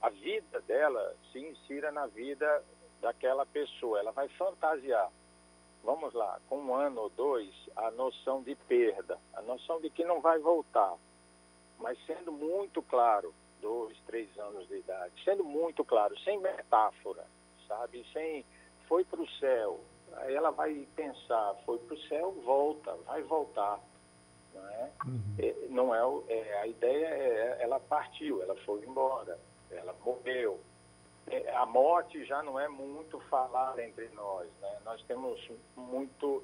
a 0.00 0.10
vida 0.10 0.60
dela 0.62 1.14
se 1.32 1.38
insira 1.38 1.90
na 1.90 2.06
vida 2.06 2.64
daquela 3.00 3.44
pessoa. 3.46 3.98
Ela 3.98 4.12
vai 4.12 4.28
fantasiar. 4.30 5.10
Vamos 5.82 6.12
lá, 6.12 6.40
com 6.48 6.58
um 6.58 6.74
ano 6.74 7.02
ou 7.02 7.10
dois, 7.10 7.54
a 7.76 7.90
noção 7.92 8.42
de 8.42 8.54
perda, 8.54 9.18
a 9.34 9.42
noção 9.42 9.80
de 9.80 9.88
que 9.90 10.04
não 10.04 10.20
vai 10.20 10.38
voltar. 10.38 10.94
Mas 11.78 11.96
sendo 12.04 12.32
muito 12.32 12.82
claro, 12.82 13.32
dois, 13.60 13.96
três 14.06 14.28
anos 14.38 14.66
de 14.68 14.78
idade, 14.78 15.14
sendo 15.24 15.44
muito 15.44 15.84
claro, 15.84 16.18
sem 16.20 16.38
metáfora, 16.40 17.24
sabe? 17.66 18.04
Sem 18.12 18.44
foi 18.88 19.04
para 19.04 19.20
o 19.20 19.28
céu. 19.38 19.80
Aí 20.16 20.34
ela 20.34 20.50
vai 20.50 20.86
pensar, 20.96 21.54
foi 21.64 21.78
para 21.78 21.94
o 21.94 22.00
céu, 22.02 22.32
volta, 22.44 22.94
vai 23.06 23.22
voltar. 23.22 23.80
Não 24.52 24.68
é? 24.68 24.90
Uhum. 25.06 25.34
é 25.38 25.54
não 25.68 25.94
é, 25.94 26.34
é, 26.34 26.60
a 26.60 26.66
ideia 26.66 27.06
é, 27.06 27.58
ela 27.60 27.78
partiu, 27.78 28.42
ela 28.42 28.56
foi 28.64 28.84
embora 28.84 29.38
ela 29.70 29.94
morreu. 30.04 30.60
é, 31.30 31.54
a 31.56 31.66
morte 31.66 32.24
já 32.24 32.42
não 32.42 32.58
é 32.58 32.68
muito 32.68 33.20
falada 33.28 33.82
entre 33.84 34.08
nós, 34.10 34.48
né? 34.60 34.78
Nós 34.84 35.02
temos 35.02 35.50
muito, 35.76 36.42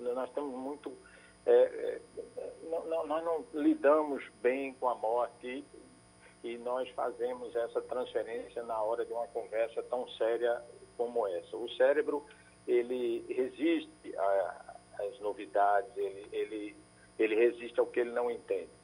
nós 0.00 0.30
temos 0.30 0.54
muito, 0.54 0.92
é, 1.46 1.52
é, 1.52 2.52
não, 2.64 3.06
nós 3.06 3.24
não 3.24 3.44
lidamos 3.54 4.22
bem 4.42 4.74
com 4.74 4.88
a 4.88 4.94
morte 4.94 5.64
e 6.44 6.58
nós 6.58 6.88
fazemos 6.90 7.54
essa 7.56 7.80
transferência 7.82 8.62
na 8.62 8.80
hora 8.82 9.04
de 9.04 9.12
uma 9.12 9.26
conversa 9.28 9.82
tão 9.84 10.08
séria 10.10 10.62
como 10.96 11.26
essa. 11.26 11.56
O 11.56 11.68
cérebro 11.70 12.24
ele 12.66 13.24
resiste 13.28 14.14
às 14.98 15.18
novidades, 15.20 15.90
ele, 15.96 16.26
ele, 16.32 16.76
ele 17.18 17.34
resiste 17.34 17.80
ao 17.80 17.86
que 17.86 18.00
ele 18.00 18.10
não 18.10 18.30
entende. 18.30 18.77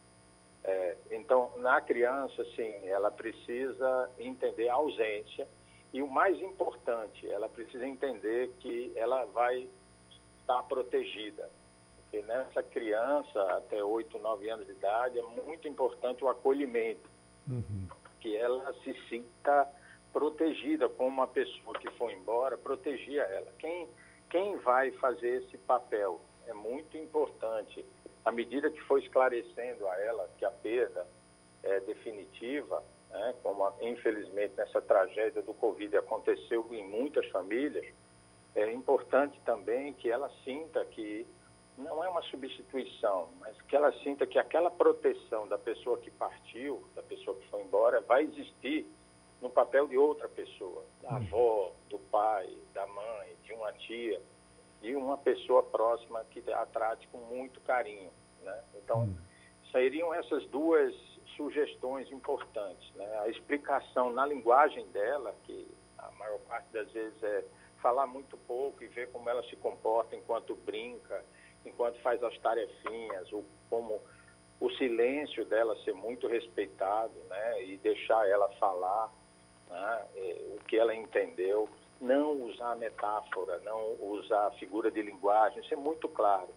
É, 0.64 0.96
então, 1.10 1.50
na 1.58 1.80
criança, 1.80 2.42
sim, 2.56 2.72
ela 2.88 3.10
precisa 3.10 4.10
entender 4.18 4.68
a 4.68 4.74
ausência 4.74 5.46
e 5.92 6.02
o 6.02 6.08
mais 6.08 6.40
importante, 6.40 7.30
ela 7.30 7.48
precisa 7.48 7.86
entender 7.86 8.50
que 8.58 8.92
ela 8.96 9.26
vai 9.26 9.68
estar 10.40 10.62
protegida. 10.64 11.48
Porque 11.96 12.20
nessa 12.26 12.62
criança, 12.62 13.40
até 13.56 13.84
8, 13.84 14.18
9 14.18 14.50
anos 14.50 14.66
de 14.66 14.72
idade, 14.72 15.18
é 15.18 15.22
muito 15.22 15.68
importante 15.68 16.24
o 16.24 16.28
acolhimento, 16.28 17.08
uhum. 17.48 17.86
que 18.20 18.36
ela 18.36 18.72
se 18.82 18.92
sinta 19.08 19.68
protegida, 20.12 20.88
como 20.88 21.10
uma 21.10 21.26
pessoa 21.26 21.78
que 21.78 21.90
foi 21.92 22.14
embora, 22.14 22.56
protegia 22.56 23.22
ela. 23.22 23.52
Quem, 23.58 23.88
quem 24.30 24.56
vai 24.58 24.90
fazer 24.92 25.42
esse 25.42 25.58
papel? 25.58 26.20
É 26.46 26.54
muito 26.54 26.96
importante 26.96 27.84
à 28.24 28.32
medida 28.32 28.70
que 28.70 28.80
foi 28.82 29.00
esclarecendo 29.00 29.86
a 29.86 30.00
ela 30.00 30.28
que 30.38 30.44
a 30.44 30.50
perda 30.50 31.06
é 31.62 31.80
definitiva, 31.80 32.82
né, 33.10 33.34
como 33.42 33.70
infelizmente 33.80 34.54
nessa 34.56 34.80
tragédia 34.80 35.42
do 35.42 35.54
Covid 35.54 35.96
aconteceu 35.96 36.66
em 36.72 36.86
muitas 36.86 37.26
famílias, 37.28 37.86
é 38.54 38.72
importante 38.72 39.38
também 39.44 39.92
que 39.94 40.10
ela 40.10 40.30
sinta 40.44 40.84
que 40.86 41.26
não 41.76 42.04
é 42.04 42.08
uma 42.08 42.22
substituição, 42.22 43.28
mas 43.40 43.60
que 43.62 43.74
ela 43.74 43.92
sinta 44.00 44.26
que 44.26 44.38
aquela 44.38 44.70
proteção 44.70 45.48
da 45.48 45.58
pessoa 45.58 45.98
que 45.98 46.10
partiu, 46.10 46.86
da 46.94 47.02
pessoa 47.02 47.36
que 47.36 47.48
foi 47.48 47.62
embora, 47.62 48.00
vai 48.00 48.22
existir 48.22 48.86
no 49.42 49.50
papel 49.50 49.88
de 49.88 49.98
outra 49.98 50.28
pessoa, 50.28 50.84
da 51.02 51.14
hum. 51.14 51.16
avó, 51.16 51.72
do 51.90 51.98
pai, 51.98 52.48
da 52.72 52.86
mãe, 52.86 53.36
de 53.42 53.52
uma 53.52 53.72
tia 53.72 54.20
de 54.84 54.94
uma 54.94 55.16
pessoa 55.16 55.62
próxima 55.62 56.22
que 56.30 56.42
a 56.52 56.66
trate 56.66 57.08
com 57.08 57.16
muito 57.18 57.58
carinho. 57.62 58.10
Né? 58.42 58.64
Então, 58.74 59.04
hum. 59.04 59.16
sairiam 59.72 60.12
essas 60.12 60.46
duas 60.48 60.94
sugestões 61.36 62.12
importantes. 62.12 62.94
Né? 62.94 63.18
A 63.20 63.28
explicação 63.30 64.12
na 64.12 64.26
linguagem 64.26 64.86
dela, 64.88 65.34
que 65.44 65.66
a 65.96 66.10
maior 66.12 66.38
parte 66.40 66.70
das 66.70 66.90
vezes 66.92 67.22
é 67.22 67.44
falar 67.80 68.06
muito 68.06 68.36
pouco 68.46 68.84
e 68.84 68.86
ver 68.88 69.10
como 69.10 69.28
ela 69.28 69.42
se 69.44 69.56
comporta 69.56 70.14
enquanto 70.14 70.54
brinca, 70.54 71.24
enquanto 71.64 71.98
faz 72.02 72.22
as 72.22 72.36
tarefinhas, 72.38 73.32
ou 73.32 73.42
como 73.70 74.02
o 74.60 74.70
silêncio 74.72 75.46
dela 75.46 75.74
ser 75.82 75.94
muito 75.94 76.28
respeitado 76.28 77.14
né? 77.30 77.64
e 77.64 77.78
deixar 77.78 78.28
ela 78.28 78.50
falar 78.60 79.10
né? 79.70 80.06
o 80.54 80.62
que 80.64 80.76
ela 80.76 80.94
entendeu 80.94 81.70
não 82.00 82.42
usar 82.42 82.76
metáfora, 82.76 83.60
não 83.64 83.96
usar 84.00 84.50
figura 84.52 84.90
de 84.90 85.02
linguagem, 85.02 85.60
isso 85.60 85.74
é 85.74 85.76
muito 85.76 86.08
claro. 86.08 86.48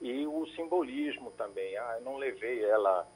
E 0.00 0.26
o 0.26 0.46
simbolismo 0.48 1.30
também, 1.32 1.76
ah, 1.76 1.96
eu 1.98 2.04
não 2.04 2.16
levei 2.16 2.64
ela 2.64 3.06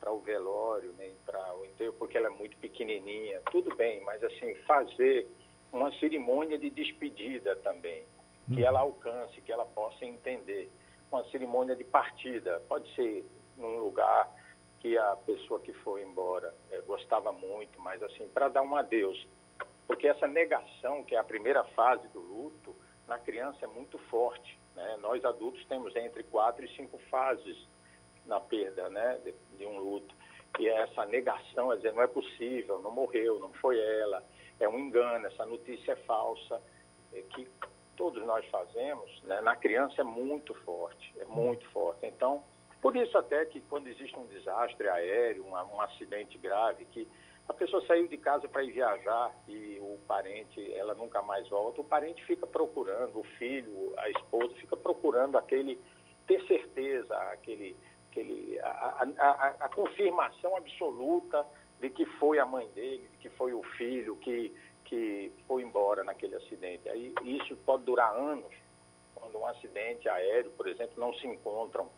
para 0.00 0.12
o 0.12 0.20
velório, 0.20 0.94
nem 0.96 1.12
para 1.26 1.56
o 1.56 1.64
enterro, 1.64 1.94
porque 1.98 2.16
ela 2.16 2.28
é 2.28 2.30
muito 2.30 2.56
pequenininha, 2.58 3.40
tudo 3.50 3.74
bem, 3.76 4.00
mas 4.04 4.22
assim, 4.22 4.54
fazer 4.66 5.28
uma 5.72 5.92
cerimônia 5.98 6.58
de 6.58 6.70
despedida 6.70 7.56
também, 7.56 8.04
que 8.54 8.64
ela 8.64 8.80
alcance, 8.80 9.40
que 9.42 9.52
ela 9.52 9.66
possa 9.66 10.04
entender. 10.06 10.70
Uma 11.12 11.24
cerimônia 11.30 11.76
de 11.76 11.84
partida, 11.84 12.62
pode 12.68 12.92
ser 12.94 13.24
num 13.56 13.78
lugar 13.78 14.30
que 14.80 14.96
a 14.96 15.16
pessoa 15.16 15.60
que 15.60 15.72
foi 15.72 16.02
embora 16.02 16.54
é, 16.70 16.80
gostava 16.82 17.32
muito, 17.32 17.80
mas 17.80 18.02
assim, 18.02 18.28
para 18.28 18.48
dar 18.48 18.62
um 18.62 18.76
adeus 18.76 19.26
porque 19.88 20.06
essa 20.06 20.28
negação, 20.28 21.02
que 21.02 21.16
é 21.16 21.18
a 21.18 21.24
primeira 21.24 21.64
fase 21.64 22.06
do 22.08 22.20
luto, 22.20 22.76
na 23.08 23.18
criança 23.18 23.64
é 23.64 23.66
muito 23.66 23.98
forte. 24.10 24.60
Né? 24.76 24.98
Nós 25.00 25.24
adultos 25.24 25.64
temos 25.64 25.96
entre 25.96 26.22
quatro 26.24 26.62
e 26.62 26.76
cinco 26.76 26.98
fases 27.10 27.56
na 28.26 28.38
perda 28.38 28.90
né? 28.90 29.18
de, 29.24 29.34
de 29.56 29.64
um 29.64 29.78
luto. 29.78 30.14
E 30.58 30.68
é 30.68 30.82
essa 30.82 31.06
negação, 31.06 31.72
é 31.72 31.76
dizer, 31.76 31.94
não 31.94 32.02
é 32.02 32.06
possível, 32.06 32.80
não 32.80 32.90
morreu, 32.90 33.40
não 33.40 33.50
foi 33.54 33.80
ela, 33.80 34.22
é 34.60 34.68
um 34.68 34.78
engano, 34.78 35.26
essa 35.26 35.46
notícia 35.46 35.92
é 35.92 35.96
falsa, 35.96 36.60
é 37.12 37.22
que 37.22 37.48
todos 37.96 38.22
nós 38.26 38.44
fazemos, 38.46 39.22
né? 39.22 39.40
na 39.40 39.56
criança 39.56 40.02
é 40.02 40.04
muito 40.04 40.52
forte, 40.64 41.14
é 41.18 41.24
muito 41.24 41.66
forte. 41.70 42.04
Então, 42.04 42.44
por 42.82 42.94
isso 42.94 43.16
até 43.16 43.46
que 43.46 43.60
quando 43.62 43.88
existe 43.88 44.18
um 44.18 44.26
desastre 44.26 44.86
aéreo, 44.88 45.46
um, 45.46 45.52
um 45.52 45.80
acidente 45.80 46.36
grave, 46.36 46.84
que 46.86 47.08
a 47.48 47.54
pessoa 47.54 47.84
saiu 47.86 48.06
de 48.06 48.16
casa 48.18 48.46
para 48.46 48.62
ir 48.62 48.72
viajar 48.72 49.34
e 49.48 49.78
o 49.80 49.98
parente, 50.06 50.72
ela 50.74 50.94
nunca 50.94 51.22
mais 51.22 51.48
volta, 51.48 51.80
o 51.80 51.84
parente 51.84 52.22
fica 52.26 52.46
procurando, 52.46 53.18
o 53.18 53.24
filho, 53.38 53.94
a 53.96 54.10
esposa 54.10 54.54
fica 54.56 54.76
procurando 54.76 55.38
aquele, 55.38 55.80
ter 56.26 56.46
certeza, 56.46 57.16
aquele, 57.32 57.74
aquele, 58.10 58.58
a, 58.60 59.06
a, 59.18 59.48
a, 59.60 59.68
confirmação 59.70 60.56
absoluta 60.56 61.46
de 61.80 61.88
que 61.88 62.04
foi 62.18 62.38
a 62.38 62.44
mãe 62.44 62.68
dele, 62.74 63.08
de 63.12 63.16
que 63.16 63.30
foi 63.30 63.54
o 63.54 63.62
filho 63.62 64.16
que, 64.16 64.54
que 64.84 65.32
foi 65.46 65.62
embora 65.62 66.04
naquele 66.04 66.34
acidente. 66.36 66.86
Aí 66.90 67.14
isso 67.24 67.56
pode 67.64 67.84
durar 67.84 68.14
anos, 68.14 68.52
quando 69.14 69.38
um 69.38 69.46
acidente 69.46 70.06
aéreo, 70.08 70.50
por 70.50 70.68
exemplo, 70.68 71.00
não 71.00 71.14
se 71.14 71.26
encontram 71.26 71.88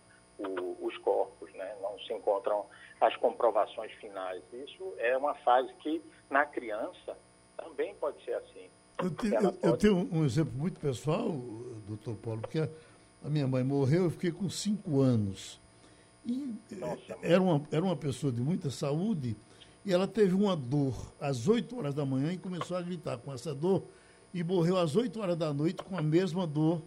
o, 0.47 0.87
os 0.87 0.97
corpos, 0.99 1.53
né? 1.55 1.75
não 1.81 1.99
se 2.01 2.13
encontram 2.13 2.65
as 3.01 3.15
comprovações 3.17 3.93
finais. 3.93 4.43
Isso 4.53 4.95
é 4.99 5.17
uma 5.17 5.35
fase 5.37 5.73
que, 5.75 6.03
na 6.29 6.45
criança, 6.45 7.17
também 7.57 7.95
pode 7.95 8.23
ser 8.25 8.35
assim. 8.35 8.69
Eu, 9.03 9.11
te, 9.11 9.27
eu, 9.29 9.53
pode... 9.53 9.59
eu 9.63 9.77
tenho 9.77 10.09
um 10.13 10.25
exemplo 10.25 10.53
muito 10.57 10.79
pessoal, 10.81 11.31
doutor 11.87 12.17
Paulo, 12.17 12.41
porque 12.41 12.59
a, 12.59 12.69
a, 13.25 13.29
minha 13.29 13.47
mãe 13.47 13.65
morreu, 13.65 14.05
eu 14.05 14.11
fiquei 14.11 14.33
com 14.33 14.49
cinco 14.49 15.01
anos. 15.01 15.61
E 16.27 16.55
Nossa, 16.73 17.17
era, 17.23 17.41
uma, 17.41 17.63
era 17.73 17.83
uma 17.83 17.97
pessoa 17.97 18.33
de 18.33 18.43
muita 18.43 18.71
saúde 18.71 19.37
e 19.85 19.93
ela 19.93 20.07
teve 20.07 20.35
uma 20.35 20.55
dor 20.55 20.95
às 21.19 21.49
8 21.49 21.77
horas 21.79 21.95
da 21.95 22.05
manhã 22.05 22.33
e 22.33 22.39
começou 22.39 22.77
a 22.77 22.83
gritar 22.83 23.17
com 23.19 23.33
essa 23.33 23.55
dor 23.55 23.85
e 24.33 24.45
morreu 24.45 24.77
às 24.77 24.95
8 24.95 25.19
horas 25.21 25.37
da 25.37 25.53
noite 25.53 25.83
com 25.83 25.97
a 25.97 26.03
mesma 26.03 26.47
dor. 26.47 26.83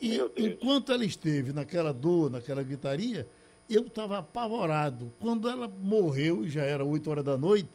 E 0.00 0.18
enquanto 0.36 0.92
ela 0.92 1.04
esteve 1.04 1.52
naquela 1.52 1.92
dor, 1.92 2.30
naquela 2.30 2.62
gritaria, 2.62 3.28
eu 3.68 3.82
estava 3.82 4.18
apavorado. 4.18 5.12
Quando 5.18 5.48
ela 5.48 5.68
morreu, 5.68 6.48
já 6.48 6.62
era 6.62 6.84
8 6.84 7.10
horas 7.10 7.24
da 7.24 7.36
noite, 7.36 7.68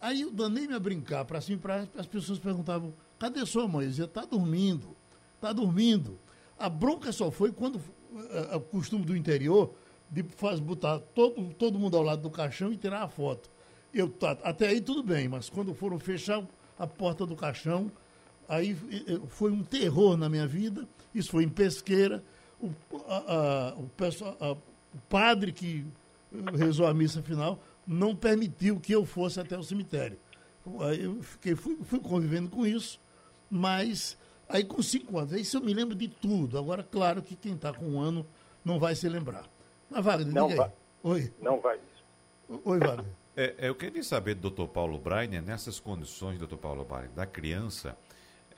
aí 0.00 0.22
eu 0.22 0.30
danei-me 0.30 0.74
a 0.74 0.80
brincar 0.80 1.24
para 1.24 1.40
cima 1.40 1.58
para 1.58 1.88
as 1.96 2.06
pessoas 2.06 2.38
perguntavam, 2.38 2.94
cadê 3.18 3.44
sua 3.44 3.66
mãe? 3.66 3.84
Eu 3.84 3.90
dizia, 3.90 4.04
está 4.04 4.24
dormindo, 4.24 4.96
está 5.34 5.52
dormindo. 5.52 6.18
A 6.58 6.68
bronca 6.68 7.10
só 7.12 7.30
foi 7.30 7.52
quando 7.52 7.76
uh, 7.76 8.56
o 8.56 8.60
costume 8.60 9.04
do 9.04 9.16
interior 9.16 9.74
de 10.10 10.22
faz, 10.22 10.58
botar 10.60 10.98
todo, 10.98 11.52
todo 11.54 11.78
mundo 11.78 11.96
ao 11.96 12.02
lado 12.02 12.22
do 12.22 12.30
caixão 12.30 12.72
e 12.72 12.76
tirar 12.76 13.02
a 13.02 13.08
foto. 13.08 13.50
Eu, 13.92 14.14
até 14.42 14.68
aí 14.68 14.80
tudo 14.80 15.02
bem, 15.02 15.28
mas 15.28 15.50
quando 15.50 15.74
foram 15.74 15.98
fechar 15.98 16.46
a 16.78 16.86
porta 16.86 17.26
do 17.26 17.34
caixão, 17.34 17.90
aí 18.48 18.76
foi 19.28 19.50
um 19.50 19.62
terror 19.62 20.16
na 20.16 20.28
minha 20.28 20.46
vida. 20.46 20.86
Isso 21.14 21.30
foi 21.30 21.44
em 21.44 21.48
pesqueira. 21.48 22.22
O, 22.60 22.70
a, 23.06 23.16
a, 23.16 23.74
o 23.76 23.88
pessoal, 23.96 24.36
a, 24.40 24.52
o 24.52 25.00
padre 25.08 25.52
que 25.52 25.86
rezou 26.54 26.86
a 26.86 26.94
missa 26.94 27.22
final 27.22 27.62
não 27.86 28.14
permitiu 28.14 28.78
que 28.78 28.92
eu 28.92 29.04
fosse 29.04 29.40
até 29.40 29.56
o 29.56 29.62
cemitério. 29.62 30.18
Eu 31.00 31.22
fiquei, 31.22 31.54
fui, 31.54 31.78
fui 31.82 31.98
convivendo 31.98 32.50
com 32.50 32.66
isso, 32.66 33.00
mas 33.50 34.18
aí 34.48 34.64
com 34.64 34.82
cinco 34.82 35.18
anos, 35.18 35.32
aí 35.32 35.44
se 35.44 35.56
eu 35.56 35.62
me 35.62 35.72
lembro 35.72 35.94
de 35.94 36.08
tudo. 36.08 36.58
Agora, 36.58 36.82
claro 36.82 37.22
que 37.22 37.34
quem 37.34 37.54
está 37.54 37.72
com 37.72 37.86
um 37.86 38.00
ano 38.00 38.26
não 38.64 38.78
vai 38.78 38.94
se 38.94 39.08
lembrar. 39.08 39.48
Mas, 39.88 40.04
Wagner, 40.04 40.34
não 40.34 40.48
vai. 40.54 40.72
Oi. 41.02 41.32
Não 41.40 41.60
vai. 41.60 41.78
Oi, 42.64 42.78
Wagner. 42.78 43.06
É, 43.34 43.54
é, 43.56 43.68
eu 43.68 43.74
queria 43.74 44.02
saber 44.02 44.34
do 44.34 44.50
Dr. 44.50 44.66
Paulo 44.66 44.98
Breiner, 44.98 45.40
nessas 45.40 45.78
condições, 45.78 46.38
Dr. 46.38 46.56
Paulo 46.56 46.84
Breiner, 46.84 47.10
da 47.12 47.24
criança, 47.24 47.96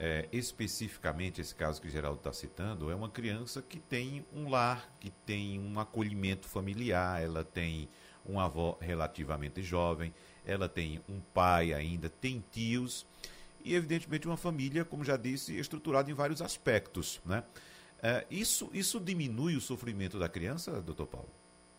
é, 0.03 0.27
especificamente 0.33 1.43
esse 1.43 1.55
caso 1.55 1.79
que 1.79 1.87
o 1.87 1.91
Geraldo 1.91 2.17
está 2.17 2.33
citando, 2.33 2.91
é 2.91 2.95
uma 2.95 3.11
criança 3.11 3.61
que 3.61 3.79
tem 3.79 4.25
um 4.35 4.49
lar, 4.49 4.91
que 4.99 5.11
tem 5.11 5.61
um 5.61 5.79
acolhimento 5.79 6.49
familiar, 6.49 7.23
ela 7.23 7.45
tem 7.45 7.87
uma 8.25 8.47
avó 8.47 8.79
relativamente 8.81 9.63
jovem, 9.63 10.15
ela 10.47 10.71
tem 10.71 11.03
um 11.07 11.21
pai 11.21 11.75
ainda, 11.75 12.09
tem 12.09 12.43
tios 12.51 13.07
e, 13.63 13.75
evidentemente, 13.75 14.27
uma 14.27 14.39
família, 14.39 14.87
como 14.87 15.05
já 15.05 15.19
disse, 15.19 15.59
estruturada 15.59 16.11
em 16.11 16.15
vários 16.15 16.41
aspectos. 16.41 17.21
Né? 17.27 17.45
É, 18.03 18.25
isso, 18.31 18.71
isso 18.73 18.99
diminui 18.99 19.55
o 19.55 19.61
sofrimento 19.61 20.19
da 20.19 20.31
criança, 20.31 20.81
doutor 20.81 21.09
Paulo? 21.09 21.29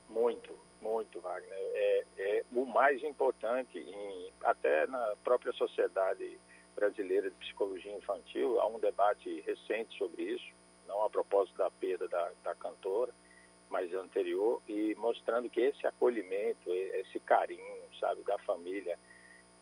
Muito, 0.08 0.56
muito, 0.80 1.20
Wagner. 1.20 1.50
É, 1.50 2.06
é, 2.20 2.44
o 2.54 2.66
mais 2.68 3.04
importante, 3.04 3.80
em, 3.80 4.30
até 4.44 4.86
na 4.86 5.16
própria 5.24 5.52
sociedade 5.54 6.38
brasileira 6.76 7.30
de 7.30 7.36
psicologia 7.38 7.96
infantil, 7.96 8.60
há 8.60 8.68
um 8.68 8.80
debate 8.80 9.42
recente 9.42 9.98
sobre 9.98 10.24
isso, 10.24 10.52
não 10.88 11.04
a 11.04 11.10
propósito 11.10 11.58
da 11.58 11.70
perda 11.72 12.08
da, 12.08 12.32
da 12.44 12.56
cantora, 12.56 13.14
mas 13.70 13.94
anterior, 13.94 14.62
e 14.68 14.94
mostrando 14.96 15.50
que 15.50 15.62
esse 15.62 15.88
acolhimento, 15.88 16.70
esse 16.70 17.20
carinho, 17.22 17.82
sabe, 18.00 18.22
da 18.24 18.38
família, 18.40 19.00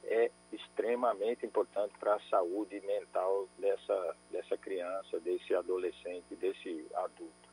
é 0.03 0.31
extremamente 0.51 1.45
importante 1.45 1.93
para 1.99 2.15
a 2.15 2.19
saúde 2.21 2.81
mental 2.81 3.47
dessa, 3.57 4.15
dessa 4.31 4.57
criança, 4.57 5.19
desse 5.19 5.53
adolescente, 5.53 6.35
desse 6.35 6.87
adulto. 6.95 7.49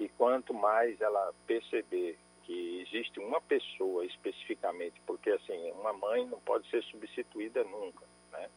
E 0.00 0.08
quanto 0.08 0.52
mais 0.52 1.00
ela 1.00 1.32
perceber 1.46 2.18
que 2.42 2.80
existe 2.80 3.20
uma 3.20 3.40
pessoa 3.40 4.04
especificamente, 4.04 5.00
porque 5.06 5.30
assim, 5.30 5.70
uma 5.72 5.92
mãe 5.92 6.26
não 6.26 6.40
pode 6.40 6.68
ser 6.70 6.82
substituída 6.84 7.62
nunca, 7.64 8.04
né? 8.32 8.48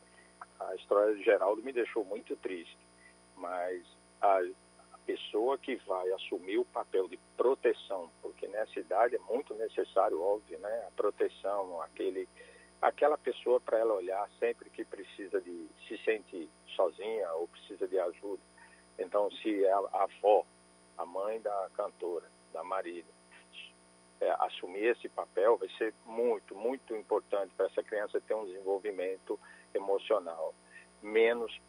A 0.60 0.76
história 0.76 1.16
de 1.16 1.24
Geraldo 1.24 1.64
me 1.64 1.74
deixou 1.74 2.06
muito 2.06 2.36
triste, 2.38 2.78
mas 3.36 3.84
a, 4.22 4.40
a 4.94 4.98
pessoa 5.06 5.58
que 5.58 5.76
vai 5.88 6.10
assumir 6.12 6.58
o 6.58 6.66
papel 6.66 7.08
de 7.08 7.18
proteção, 7.36 8.10
porque 8.22 8.48
nessa 8.48 8.80
idade 8.80 9.16
é 9.16 9.20
muito 9.20 9.54
necessário, 9.56 10.22
óbvio, 10.22 10.58
né? 10.60 10.86
A 10.88 10.92
proteção, 10.92 11.82
aquele 11.82 12.28
aquela 12.82 13.18
pessoa 13.18 13.62
para 13.62 13.80
ela 13.80 13.94
olhar 13.94 14.30
sempre 14.40 14.70
que 14.70 14.84
precisa 14.84 15.40
de 15.40 15.70
se 15.88 15.98
sente 16.04 16.50
sozinha 16.76 17.32
ou 17.36 17.48
precisa 17.48 17.88
de 17.88 17.98
ajuda. 17.98 18.42
Então, 19.00 19.32
se 19.32 19.66
a, 19.66 19.78
a 19.78 20.04
avó, 20.04 20.46
a 20.98 21.06
mãe 21.06 21.40
da 21.40 21.70
cantora, 21.76 22.30
da 22.52 22.62
Marília, 22.62 23.06
é, 24.20 24.36
assumir 24.40 24.86
esse 24.86 25.10
papel, 25.10 25.58
vai 25.58 25.70
ser 25.78 25.94
muito, 26.06 26.56
muito 26.56 26.96
importante 26.96 27.54
para 27.56 27.66
essa 27.68 27.84
criança 27.84 28.22
ter 28.22 28.34
um 28.34 28.46
desenvolvimento 28.46 29.40
emocional 29.76 30.54
menos 31.02 31.60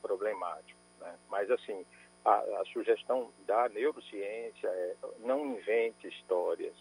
problemático. 0.00 0.78
Né? 1.00 1.14
Mas, 1.28 1.50
assim, 1.50 1.84
a, 2.24 2.34
a 2.34 2.64
sugestão 2.72 3.30
da 3.46 3.68
neurociência 3.68 4.68
é 4.68 4.96
não 5.20 5.46
invente 5.46 6.06
histórias, 6.08 6.76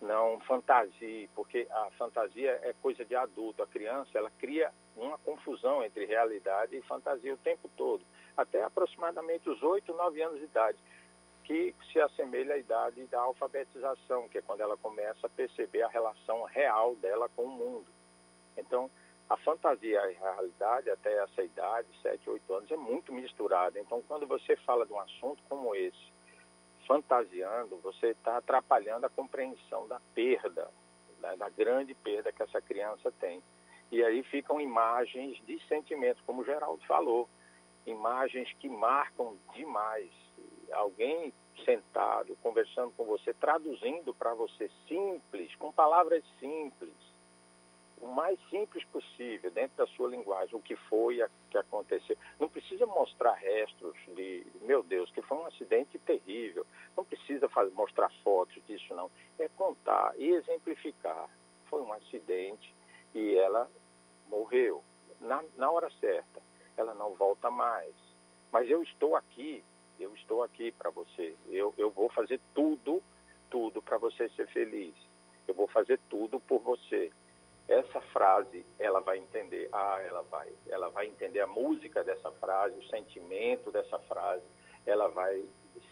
não 0.00 0.40
fantasie, 0.40 1.28
porque 1.34 1.66
a 1.70 1.90
fantasia 1.98 2.58
é 2.62 2.74
coisa 2.80 3.04
de 3.04 3.14
adulto. 3.14 3.62
A 3.62 3.66
criança, 3.66 4.10
ela 4.14 4.30
cria 4.38 4.72
uma 4.96 5.18
confusão 5.18 5.84
entre 5.84 6.06
realidade 6.06 6.76
e 6.76 6.82
fantasia 6.82 7.34
o 7.34 7.38
tempo 7.38 7.70
todo, 7.76 8.02
até 8.36 8.62
aproximadamente 8.62 9.48
os 9.48 9.62
8, 9.62 9.92
9 9.92 10.22
anos 10.22 10.38
de 10.38 10.44
idade, 10.44 10.78
que 11.44 11.74
se 11.92 12.00
assemelha 12.00 12.54
à 12.54 12.58
idade 12.58 13.04
da 13.06 13.20
alfabetização, 13.20 14.28
que 14.28 14.38
é 14.38 14.42
quando 14.42 14.60
ela 14.60 14.76
começa 14.76 15.26
a 15.26 15.30
perceber 15.30 15.82
a 15.82 15.88
relação 15.88 16.44
real 16.44 16.94
dela 16.96 17.28
com 17.36 17.44
o 17.44 17.50
mundo. 17.50 17.86
Então, 18.56 18.90
a 19.30 19.36
fantasia 19.36 20.10
e 20.10 20.16
a 20.16 20.32
realidade 20.32 20.90
até 20.90 21.16
essa 21.22 21.40
idade, 21.40 21.86
7, 22.02 22.28
8 22.28 22.52
anos, 22.52 22.70
é 22.72 22.76
muito 22.76 23.12
misturada. 23.12 23.78
Então, 23.78 24.02
quando 24.08 24.26
você 24.26 24.56
fala 24.56 24.84
de 24.84 24.92
um 24.92 24.98
assunto 24.98 25.40
como 25.48 25.72
esse, 25.72 26.12
fantasiando, 26.84 27.76
você 27.76 28.08
está 28.08 28.38
atrapalhando 28.38 29.06
a 29.06 29.08
compreensão 29.08 29.86
da 29.86 30.00
perda, 30.12 30.68
né, 31.20 31.36
da 31.36 31.48
grande 31.48 31.94
perda 31.94 32.32
que 32.32 32.42
essa 32.42 32.60
criança 32.60 33.12
tem. 33.20 33.40
E 33.92 34.02
aí 34.02 34.24
ficam 34.24 34.60
imagens 34.60 35.40
de 35.46 35.64
sentimentos, 35.68 36.20
como 36.26 36.42
o 36.42 36.44
Geraldo 36.44 36.84
falou, 36.86 37.28
imagens 37.86 38.52
que 38.58 38.68
marcam 38.68 39.38
demais. 39.54 40.10
Alguém 40.72 41.32
sentado, 41.64 42.36
conversando 42.42 42.92
com 42.96 43.04
você, 43.04 43.32
traduzindo 43.34 44.12
para 44.12 44.34
você 44.34 44.68
simples, 44.88 45.54
com 45.54 45.70
palavras 45.70 46.24
simples, 46.40 46.94
o 48.00 48.08
mais 48.08 48.38
simples 48.48 48.82
possível, 48.86 49.50
dentro 49.50 49.76
da 49.76 49.86
sua 49.88 50.08
linguagem, 50.08 50.54
o 50.54 50.62
que 50.62 50.74
foi 50.74 51.20
a, 51.20 51.28
que 51.50 51.58
aconteceu. 51.58 52.16
Não 52.38 52.48
precisa 52.48 52.86
mostrar 52.86 53.34
restos 53.34 53.94
de, 54.16 54.46
meu 54.62 54.82
Deus, 54.82 55.10
que 55.10 55.20
foi 55.22 55.36
um 55.36 55.46
acidente 55.46 55.98
terrível. 55.98 56.66
Não 56.96 57.04
precisa 57.04 57.48
fazer, 57.48 57.70
mostrar 57.72 58.10
fotos 58.24 58.62
disso, 58.66 58.94
não. 58.94 59.10
É 59.38 59.48
contar 59.48 60.14
e 60.16 60.30
exemplificar. 60.30 61.28
Foi 61.68 61.82
um 61.82 61.92
acidente 61.92 62.74
e 63.14 63.36
ela 63.36 63.70
morreu 64.28 64.82
na, 65.20 65.44
na 65.56 65.70
hora 65.70 65.90
certa. 66.00 66.40
Ela 66.76 66.94
não 66.94 67.14
volta 67.14 67.50
mais. 67.50 67.94
Mas 68.50 68.68
eu 68.70 68.82
estou 68.82 69.14
aqui, 69.14 69.62
eu 69.98 70.14
estou 70.14 70.42
aqui 70.42 70.72
para 70.72 70.90
você. 70.90 71.36
Eu, 71.48 71.74
eu 71.76 71.90
vou 71.90 72.08
fazer 72.08 72.40
tudo, 72.54 73.02
tudo 73.50 73.82
para 73.82 73.98
você 73.98 74.28
ser 74.30 74.48
feliz. 74.48 74.94
Eu 75.46 75.54
vou 75.54 75.68
fazer 75.68 76.00
tudo 76.08 76.40
por 76.40 76.60
você 76.60 77.12
essa 77.70 78.00
frase 78.12 78.66
ela 78.78 79.00
vai 79.00 79.18
entender, 79.18 79.68
ah, 79.72 79.98
ela 80.04 80.22
vai, 80.22 80.48
ela 80.68 80.88
vai 80.90 81.06
entender 81.06 81.40
a 81.40 81.46
música 81.46 82.02
dessa 82.02 82.30
frase, 82.32 82.76
o 82.76 82.88
sentimento 82.88 83.70
dessa 83.70 83.98
frase, 84.00 84.42
ela 84.84 85.08
vai 85.08 85.44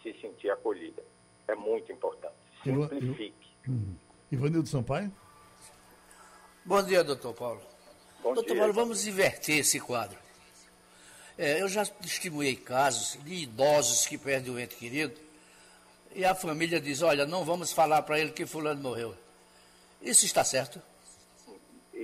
se 0.03 0.12
sentir 0.21 0.51
acolhida. 0.51 1.03
É 1.47 1.55
muito 1.55 1.93
importante. 1.93 2.35
Simplifique. 2.64 3.49
Uhum. 3.69 3.95
Ivanildo 4.31 4.69
Sampaio? 4.69 5.12
Bom 6.64 6.83
dia, 6.83 7.05
doutor 7.05 7.33
Paulo. 7.33 7.62
Bom 8.23 8.35
doutor 8.35 8.53
dia, 8.53 8.59
Paulo, 8.59 8.75
vamos 8.75 9.07
inverter 9.07 9.59
esse 9.59 9.79
quadro. 9.79 10.19
É, 11.38 11.62
eu 11.62 11.69
já 11.69 11.87
testemunhei 11.87 12.57
casos 12.57 13.23
de 13.23 13.35
idosos 13.35 14.05
que 14.05 14.19
perdem 14.19 14.53
o 14.53 14.59
ente 14.59 14.75
querido 14.75 15.19
e 16.12 16.25
a 16.25 16.35
família 16.35 16.81
diz, 16.81 17.03
olha, 17.03 17.25
não 17.25 17.45
vamos 17.45 17.73
falar 17.73 18.03
para 18.03 18.19
ele 18.19 18.33
que 18.33 18.45
fulano 18.45 18.83
morreu. 18.83 19.14
Isso 20.03 20.25
está 20.25 20.43
certo? 20.43 20.83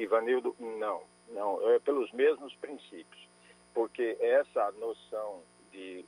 Ivanildo, 0.04 0.54
não, 0.58 1.02
não, 1.28 1.70
é 1.70 1.78
pelos 1.78 2.10
mesmos 2.12 2.54
princípios, 2.56 3.28
porque 3.72 4.16
essa 4.20 4.70
noção 4.72 5.42
de, 5.72 6.04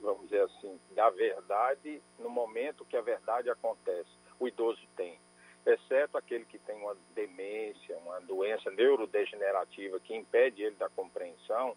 vamos 0.00 0.22
dizer 0.24 0.42
assim, 0.42 0.80
da 0.94 1.10
verdade 1.10 2.02
no 2.18 2.30
momento 2.30 2.84
que 2.84 2.96
a 2.96 3.02
verdade 3.02 3.50
acontece, 3.50 4.10
o 4.38 4.48
idoso 4.48 4.80
tem, 4.96 5.18
exceto 5.66 6.16
aquele 6.16 6.44
que 6.46 6.58
tem 6.58 6.76
uma 6.76 6.96
demência, 7.14 7.96
uma 7.98 8.20
doença 8.20 8.70
neurodegenerativa 8.70 10.00
que 10.00 10.14
impede 10.14 10.62
ele 10.62 10.76
da 10.76 10.88
compreensão, 10.88 11.76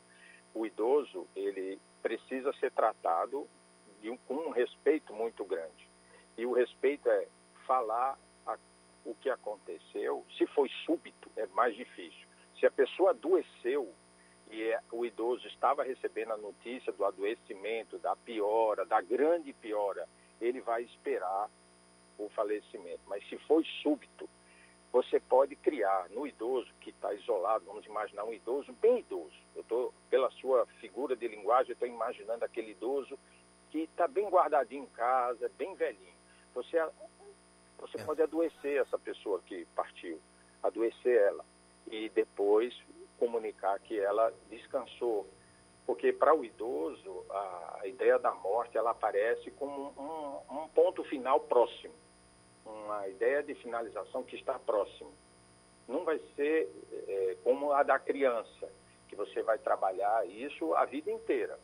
o 0.54 0.66
idoso 0.66 1.28
ele 1.36 1.80
precisa 2.02 2.54
ser 2.54 2.72
tratado 2.72 3.48
um, 4.04 4.18
com 4.18 4.36
um 4.36 4.50
respeito 4.50 5.14
muito 5.14 5.44
grande. 5.44 5.90
E 6.38 6.46
o 6.46 6.54
respeito 6.54 7.10
é 7.10 7.28
falar 7.66 8.18
o 9.06 9.14
que 9.16 9.30
aconteceu, 9.30 10.26
se 10.38 10.46
foi 10.48 10.70
súbito, 10.86 11.30
é 11.36 11.46
mais 11.48 11.76
difícil. 11.76 12.28
Se 12.60 12.66
a 12.66 12.72
pessoa 12.72 13.12
adoeceu 13.12 13.94
e 14.50 14.62
é, 14.64 14.80
o 14.92 15.06
idoso 15.06 15.48
estava 15.48 15.84
recebendo 15.84 16.32
a 16.32 16.38
notícia 16.38 16.92
do 16.94 17.04
adoecimento, 17.04 17.98
da 17.98 18.16
piora, 18.16 18.86
da 18.86 19.02
grande 19.02 19.52
piora, 19.54 20.08
ele 20.40 20.62
vai 20.62 20.84
esperar 20.84 21.50
o 22.18 22.30
falecimento. 22.30 23.02
Mas 23.08 23.28
se 23.28 23.38
foi 23.40 23.64
súbito, 23.82 24.30
você 24.92 25.20
pode 25.20 25.56
criar 25.56 26.08
no 26.12 26.28
idoso 26.28 26.72
que 26.80 26.92
está 26.92 27.12
isolado, 27.14 27.66
vamos 27.66 27.86
imaginar 27.86 28.26
um 28.26 28.34
idoso 28.34 28.72
bem 28.74 29.00
idoso. 29.00 29.36
Eu 29.56 29.64
tô, 29.64 29.92
pela 30.10 30.30
sua 30.32 30.68
figura 30.80 31.16
de 31.16 31.28
linguagem, 31.28 31.74
estou 31.74 31.88
imaginando 31.88 32.46
aquele 32.46 32.72
idoso 32.72 33.18
que 33.72 33.80
está 33.80 34.08
bem 34.08 34.30
guardadinho 34.30 34.84
em 34.84 34.96
casa, 34.96 35.52
bem 35.58 35.74
velhinho. 35.74 36.14
Você 36.54 36.78
você 37.80 38.00
é. 38.00 38.04
pode 38.04 38.22
adoecer 38.22 38.82
essa 38.82 38.98
pessoa 38.98 39.42
que 39.46 39.66
partiu, 39.76 40.20
adoecer 40.62 41.22
ela 41.22 41.46
e 41.88 42.10
depois 42.10 42.74
comunicar 43.18 43.80
que 43.80 44.00
ela 44.00 44.34
descansou. 44.50 45.28
Porque 45.86 46.14
para 46.14 46.34
o 46.34 46.46
idoso, 46.46 47.26
a 47.30 47.82
ideia 47.86 48.18
da 48.18 48.34
morte 48.34 48.78
ela 48.78 48.92
aparece 48.92 49.52
como 49.52 49.94
um, 49.98 50.62
um 50.64 50.68
ponto 50.70 51.04
final 51.04 51.42
próximo, 51.42 51.94
uma 52.66 53.08
ideia 53.10 53.44
de 53.44 53.54
finalização 53.56 54.24
que 54.24 54.36
está 54.36 54.58
próximo. 54.58 55.12
Não 55.88 56.06
vai 56.06 56.20
ser 56.36 56.70
é, 57.08 57.38
como 57.44 57.74
a 57.74 57.84
da 57.84 58.00
criança, 58.00 58.70
que 59.10 59.16
você 59.16 59.44
vai 59.44 59.58
trabalhar 59.58 60.26
isso 60.26 60.74
a 60.76 60.86
vida 60.86 61.12
inteira. 61.12 61.60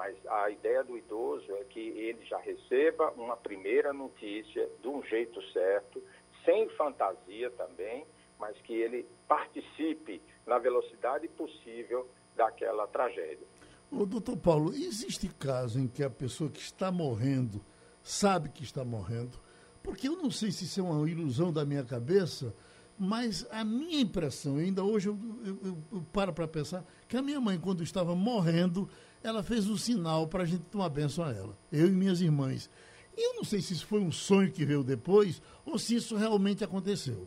Mas 0.00 0.16
a 0.28 0.48
ideia 0.48 0.82
do 0.82 0.96
idoso 0.96 1.52
é 1.56 1.64
que 1.64 1.78
ele 1.78 2.24
já 2.24 2.38
receba 2.38 3.10
uma 3.18 3.36
primeira 3.36 3.92
notícia 3.92 4.66
de 4.80 4.88
um 4.88 5.02
jeito 5.02 5.42
certo, 5.52 6.02
sem 6.42 6.70
fantasia 6.70 7.50
também, 7.50 8.06
mas 8.38 8.56
que 8.62 8.72
ele 8.72 9.06
participe 9.28 10.22
na 10.46 10.58
velocidade 10.58 11.28
possível 11.28 12.08
daquela 12.34 12.86
tragédia. 12.86 13.46
O 13.92 14.06
doutor 14.06 14.38
Paulo, 14.38 14.72
existe 14.72 15.28
caso 15.38 15.78
em 15.78 15.86
que 15.86 16.02
a 16.02 16.08
pessoa 16.08 16.48
que 16.48 16.60
está 16.60 16.90
morrendo 16.90 17.62
sabe 18.02 18.48
que 18.48 18.62
está 18.62 18.82
morrendo? 18.82 19.38
Porque 19.82 20.08
eu 20.08 20.16
não 20.16 20.30
sei 20.30 20.50
se 20.50 20.64
isso 20.64 20.80
é 20.80 20.82
uma 20.82 21.10
ilusão 21.10 21.52
da 21.52 21.66
minha 21.66 21.84
cabeça, 21.84 22.54
mas 22.98 23.46
a 23.50 23.62
minha 23.62 24.00
impressão, 24.00 24.56
ainda 24.56 24.82
hoje 24.82 25.10
eu, 25.10 25.18
eu, 25.44 25.58
eu, 25.62 25.78
eu 25.92 26.02
paro 26.10 26.32
para 26.32 26.48
pensar, 26.48 26.86
que 27.06 27.18
a 27.18 27.22
minha 27.22 27.38
mãe, 27.38 27.60
quando 27.60 27.82
estava 27.82 28.14
morrendo, 28.14 28.88
ela 29.22 29.42
fez 29.42 29.68
um 29.68 29.76
sinal 29.76 30.26
para 30.26 30.42
a 30.42 30.46
gente 30.46 30.64
tomar 30.64 30.88
benção 30.88 31.24
a 31.24 31.32
ela, 31.32 31.56
eu 31.72 31.86
e 31.86 31.90
minhas 31.90 32.20
irmãs. 32.20 32.70
E 33.16 33.26
eu 33.28 33.34
não 33.34 33.44
sei 33.44 33.60
se 33.60 33.74
isso 33.74 33.86
foi 33.86 34.00
um 34.00 34.12
sonho 34.12 34.50
que 34.50 34.64
veio 34.64 34.82
depois 34.82 35.42
ou 35.64 35.78
se 35.78 35.96
isso 35.96 36.16
realmente 36.16 36.64
aconteceu. 36.64 37.26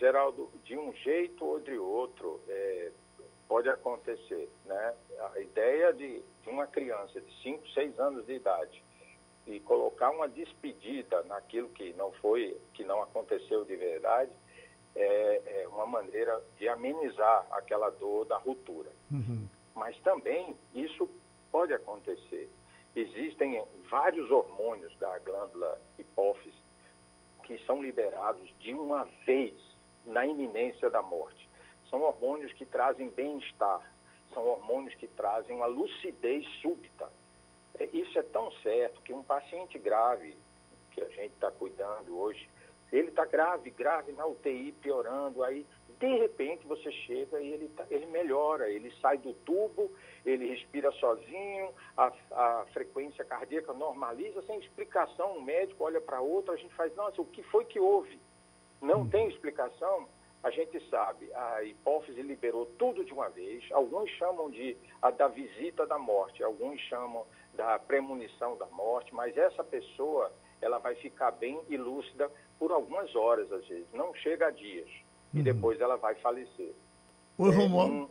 Geraldo, 0.00 0.50
de 0.64 0.78
um 0.78 0.94
jeito 0.94 1.44
ou 1.44 1.60
de 1.60 1.78
outro, 1.78 2.40
é, 2.48 2.90
pode 3.46 3.68
acontecer. 3.68 4.48
Né? 4.64 4.94
A 5.34 5.38
ideia 5.38 5.92
de, 5.92 6.22
de 6.42 6.48
uma 6.48 6.66
criança 6.66 7.20
de 7.20 7.42
5, 7.42 7.68
6 7.68 8.00
anos 8.00 8.24
de 8.24 8.32
idade 8.32 8.82
e 9.46 9.60
colocar 9.60 10.10
uma 10.10 10.26
despedida 10.26 11.22
naquilo 11.24 11.68
que 11.68 11.92
não 11.92 12.10
foi, 12.12 12.56
que 12.72 12.82
não 12.82 13.02
aconteceu 13.02 13.64
de 13.66 13.76
verdade, 13.76 14.30
é, 14.96 15.62
é 15.62 15.68
uma 15.68 15.86
maneira 15.86 16.42
de 16.58 16.66
amenizar 16.66 17.46
aquela 17.50 17.90
dor 17.90 18.24
da 18.24 18.38
ruptura. 18.38 18.90
Uhum. 19.12 19.46
Mas 19.80 19.98
também 20.00 20.54
isso 20.74 21.08
pode 21.50 21.72
acontecer. 21.72 22.50
Existem 22.94 23.64
vários 23.88 24.30
hormônios 24.30 24.94
da 24.98 25.18
glândula 25.20 25.80
hipófise 25.98 26.60
que 27.44 27.56
são 27.64 27.82
liberados 27.82 28.46
de 28.58 28.74
uma 28.74 29.04
vez 29.24 29.54
na 30.04 30.26
iminência 30.26 30.90
da 30.90 31.00
morte. 31.00 31.48
São 31.88 32.02
hormônios 32.02 32.52
que 32.52 32.66
trazem 32.66 33.08
bem-estar, 33.08 33.80
são 34.34 34.46
hormônios 34.46 34.94
que 34.96 35.08
trazem 35.08 35.56
uma 35.56 35.66
lucidez 35.66 36.46
súbita. 36.60 37.10
É, 37.78 37.86
isso 37.86 38.18
é 38.18 38.22
tão 38.22 38.52
certo 38.62 39.00
que 39.00 39.14
um 39.14 39.22
paciente 39.22 39.78
grave, 39.78 40.36
que 40.90 41.00
a 41.00 41.08
gente 41.08 41.32
está 41.32 41.50
cuidando 41.50 42.18
hoje, 42.18 42.46
ele 42.92 43.08
está 43.08 43.24
grave, 43.24 43.70
grave 43.70 44.12
na 44.12 44.26
UTI, 44.26 44.72
piorando, 44.72 45.42
aí 45.42 45.66
de 46.00 46.16
repente 46.16 46.66
você 46.66 46.90
chega 46.90 47.38
e 47.40 47.52
ele, 47.52 47.68
tá, 47.68 47.84
ele 47.90 48.06
melhora, 48.06 48.70
ele 48.70 48.90
sai 49.02 49.18
do 49.18 49.34
tubo, 49.34 49.92
ele 50.24 50.48
respira 50.48 50.90
sozinho, 50.92 51.74
a, 51.94 52.10
a 52.32 52.66
frequência 52.72 53.22
cardíaca 53.22 53.74
normaliza, 53.74 54.40
sem 54.42 54.58
explicação, 54.58 55.36
um 55.36 55.42
médico 55.42 55.84
olha 55.84 56.00
para 56.00 56.22
outro, 56.22 56.54
a 56.54 56.56
gente 56.56 56.74
faz, 56.74 56.94
nossa, 56.96 57.20
o 57.20 57.26
que 57.26 57.42
foi 57.44 57.66
que 57.66 57.78
houve? 57.78 58.18
Não 58.80 59.06
tem 59.06 59.28
explicação, 59.28 60.08
a 60.42 60.50
gente 60.50 60.80
sabe, 60.88 61.30
a 61.34 61.62
hipófise 61.64 62.22
liberou 62.22 62.64
tudo 62.78 63.04
de 63.04 63.12
uma 63.12 63.28
vez, 63.28 63.62
alguns 63.70 64.08
chamam 64.12 64.50
de 64.50 64.74
a 65.02 65.10
da 65.10 65.28
visita 65.28 65.86
da 65.86 65.98
morte, 65.98 66.42
alguns 66.42 66.80
chamam 66.80 67.26
da 67.52 67.78
premonição 67.78 68.56
da 68.56 68.66
morte, 68.68 69.14
mas 69.14 69.36
essa 69.36 69.62
pessoa, 69.62 70.32
ela 70.62 70.78
vai 70.78 70.94
ficar 70.94 71.32
bem 71.32 71.60
e 71.68 71.76
lúcida 71.76 72.30
por 72.58 72.72
algumas 72.72 73.14
horas, 73.14 73.52
às 73.52 73.68
vezes, 73.68 73.86
não 73.92 74.14
chega 74.14 74.46
a 74.46 74.50
dias. 74.50 74.88
E 75.32 75.42
depois 75.42 75.80
ela 75.80 75.96
vai 75.96 76.14
falecer. 76.16 76.72
Oi, 77.38 77.50
é, 77.50 77.54
Romualdo. 77.54 77.94
Um... 77.94 78.08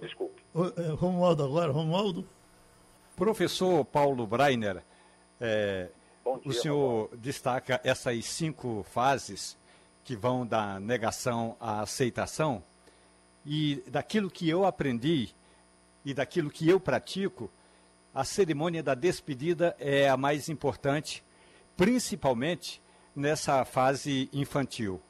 Desculpe. 0.00 0.42
É, 0.76 0.92
Romualdo 0.92 1.44
agora, 1.44 1.70
Romualdo. 1.70 2.26
Professor 3.14 3.84
Paulo 3.84 4.26
Breiner, 4.26 4.82
é, 5.40 5.88
dia, 6.24 6.40
o 6.44 6.52
senhor 6.52 6.76
Romualdo. 6.76 7.16
destaca 7.18 7.80
essas 7.84 8.24
cinco 8.24 8.84
fases 8.90 9.56
que 10.02 10.16
vão 10.16 10.46
da 10.46 10.80
negação 10.80 11.56
à 11.60 11.80
aceitação. 11.80 12.62
E 13.44 13.82
daquilo 13.86 14.30
que 14.30 14.48
eu 14.48 14.64
aprendi 14.64 15.34
e 16.04 16.14
daquilo 16.14 16.50
que 16.50 16.68
eu 16.68 16.80
pratico, 16.80 17.50
a 18.14 18.24
cerimônia 18.24 18.82
da 18.82 18.94
despedida 18.94 19.76
é 19.78 20.08
a 20.08 20.16
mais 20.16 20.48
importante, 20.48 21.24
principalmente 21.76 22.82
nessa 23.14 23.64
fase 23.64 24.28
infantil. 24.32 25.00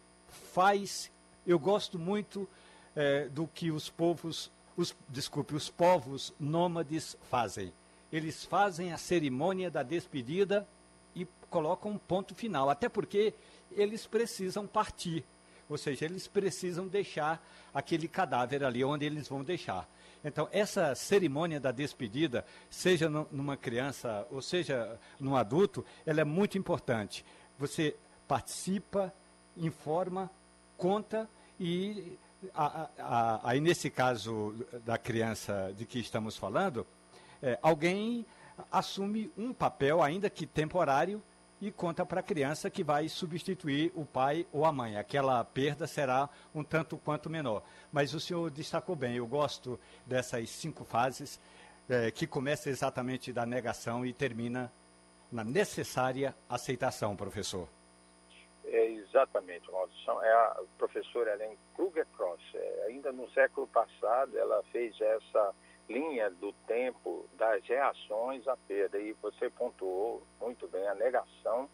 Faz, 0.53 1.11
eu 1.47 1.59
gosto 1.59 1.99
muito 1.99 2.47
é, 2.95 3.27
do 3.29 3.47
que 3.47 3.71
os 3.71 3.88
povos, 3.88 4.53
os, 4.77 4.95
desculpe, 5.09 5.55
os 5.55 5.71
povos 5.71 6.35
nômades 6.38 7.17
fazem. 7.31 7.73
Eles 8.12 8.45
fazem 8.45 8.93
a 8.93 8.99
cerimônia 8.99 9.71
da 9.71 9.83
despedida 9.83 10.69
e 11.15 11.27
colocam 11.49 11.93
um 11.93 11.97
ponto 11.97 12.35
final, 12.35 12.69
até 12.69 12.87
porque 12.87 13.33
eles 13.71 14.07
precisam 14.07 14.67
partir. 14.67 15.25
Ou 15.71 15.79
seja, 15.79 16.05
eles 16.05 16.29
precisam 16.29 16.87
deixar 16.87 17.43
aquele 17.73 18.07
cadáver 18.07 18.62
ali 18.62 18.85
onde 18.85 19.07
eles 19.07 19.27
vão 19.29 19.43
deixar. 19.43 19.88
Então, 20.23 20.51
essa 20.53 20.95
cerimônia 20.95 21.59
da 21.59 21.73
despedida, 21.73 22.45
seja 22.69 23.09
numa 23.09 23.57
criança 23.57 24.27
ou 24.31 24.43
seja 24.43 25.01
num 25.19 25.35
adulto, 25.35 25.83
ela 26.05 26.21
é 26.21 26.25
muito 26.25 26.59
importante. 26.59 27.25
Você 27.59 27.97
participa, 28.29 29.11
informa, 29.57 30.31
conta 30.83 31.31
e 31.61 32.18
aí 33.45 33.61
nesse 33.61 33.88
caso 33.88 34.53
da 34.85 34.99
criança 34.99 35.73
de 35.77 35.87
que 35.87 36.01
estamos 36.01 36.37
falando, 36.37 36.85
é, 37.40 37.57
alguém 37.62 38.27
assume 38.71 39.31
um 39.38 39.53
papel, 39.53 40.03
ainda 40.03 40.29
que 40.29 40.45
temporário, 40.45 41.23
e 41.61 41.71
conta 41.71 42.05
para 42.05 42.18
a 42.18 42.23
criança 42.23 42.68
que 42.68 42.83
vai 42.83 43.09
substituir 43.09 43.92
o 43.95 44.05
pai 44.05 44.45
ou 44.53 44.64
a 44.64 44.73
mãe. 44.73 44.97
Aquela 44.97 45.45
perda 45.45 45.87
será 45.87 46.29
um 46.53 46.64
tanto 46.64 46.97
quanto 46.97 47.31
menor. 47.31 47.62
Mas 47.92 48.12
o 48.12 48.18
senhor 48.18 48.51
destacou 48.51 48.97
bem, 48.97 49.14
eu 49.14 49.27
gosto 49.29 49.79
dessas 50.05 50.51
cinco 50.51 50.85
fases, 50.85 51.38
é, 51.88 52.11
que 52.11 52.27
começa 52.27 52.68
exatamente 52.68 53.33
da 53.33 53.47
negação 53.47 54.05
e 54.05 54.12
termina 54.12 54.73
na 55.31 55.45
necessária 55.45 56.35
aceitação, 56.49 57.14
professor. 57.14 57.68
É, 58.73 58.87
exatamente, 58.87 59.71
São 60.03 60.25
É 60.25 60.33
a 60.33 60.63
professora 60.79 61.35
Helen 61.35 61.59
Kruger-Cross. 61.75 62.41
É, 62.55 62.85
ainda 62.89 63.13
no 63.13 63.31
século 63.33 63.67
passado, 63.67 64.37
ela 64.39 64.63
fez 64.73 64.99
essa 64.99 65.55
linha 65.91 66.31
do 66.31 66.55
tempo 66.67 67.29
das 67.35 67.63
reações 67.67 68.49
à 68.49 68.57
perda. 68.57 68.99
E 68.99 69.13
você 69.21 69.51
pontuou 69.51 70.23
muito 70.41 70.67
bem, 70.69 70.89
a 70.89 70.95
negação 70.95 71.69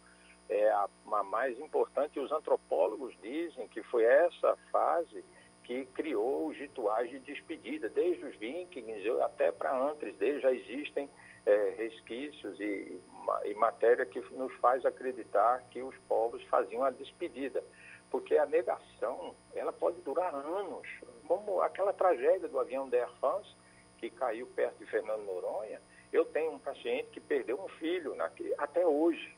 é 0.49 0.69
a, 0.71 0.89
a 1.13 1.23
mais 1.23 1.57
importante. 1.61 2.19
Os 2.19 2.33
antropólogos 2.33 3.17
dizem 3.23 3.69
que 3.69 3.81
foi 3.85 4.03
essa 4.03 4.57
fase 4.73 5.25
que 5.63 5.85
criou 5.87 6.49
os 6.49 6.57
rituais 6.57 7.09
de 7.11 7.21
despedida, 7.21 7.89
desde 7.89 8.25
os 8.25 8.35
vikings 8.37 9.09
até 9.23 9.53
para 9.53 9.79
antes 9.79 10.17
deles 10.17 10.43
já 10.43 10.51
existem 10.51 11.09
é, 11.49 11.75
resquícios 11.79 12.61
e, 12.61 13.01
e 13.47 13.55
matéria 13.55 14.05
que 14.05 14.21
nos 14.35 14.53
faz 14.57 14.85
acreditar 14.85 15.65
que 15.71 15.83
os 15.83 15.97
povos 16.07 16.43
faziam 16.45 16.85
a 16.85 16.91
despedida. 16.91 17.65
Porque 18.11 18.37
a 18.37 18.45
negação 18.45 19.35
ela 19.55 19.73
pode 19.73 20.01
durar 20.03 20.35
anos, 20.35 20.87
como 21.27 21.63
aquela 21.63 21.93
tragédia 21.93 22.49
do 22.49 22.61
avião 22.61 22.89
da 22.89 22.99
Air 22.99 23.11
France, 23.19 23.49
que 23.97 24.11
caiu 24.11 24.47
perto 24.49 24.79
de 24.79 24.87
Fernando 24.87 25.25
Noronha, 25.25 25.81
eu 26.13 26.25
tenho 26.27 26.53
um 26.53 26.59
paciente 26.59 27.09
que 27.11 27.21
perdeu 27.21 27.59
um 27.61 27.69
filho 27.69 28.15
naquele, 28.15 28.55
até 28.59 28.87
hoje. 28.87 29.37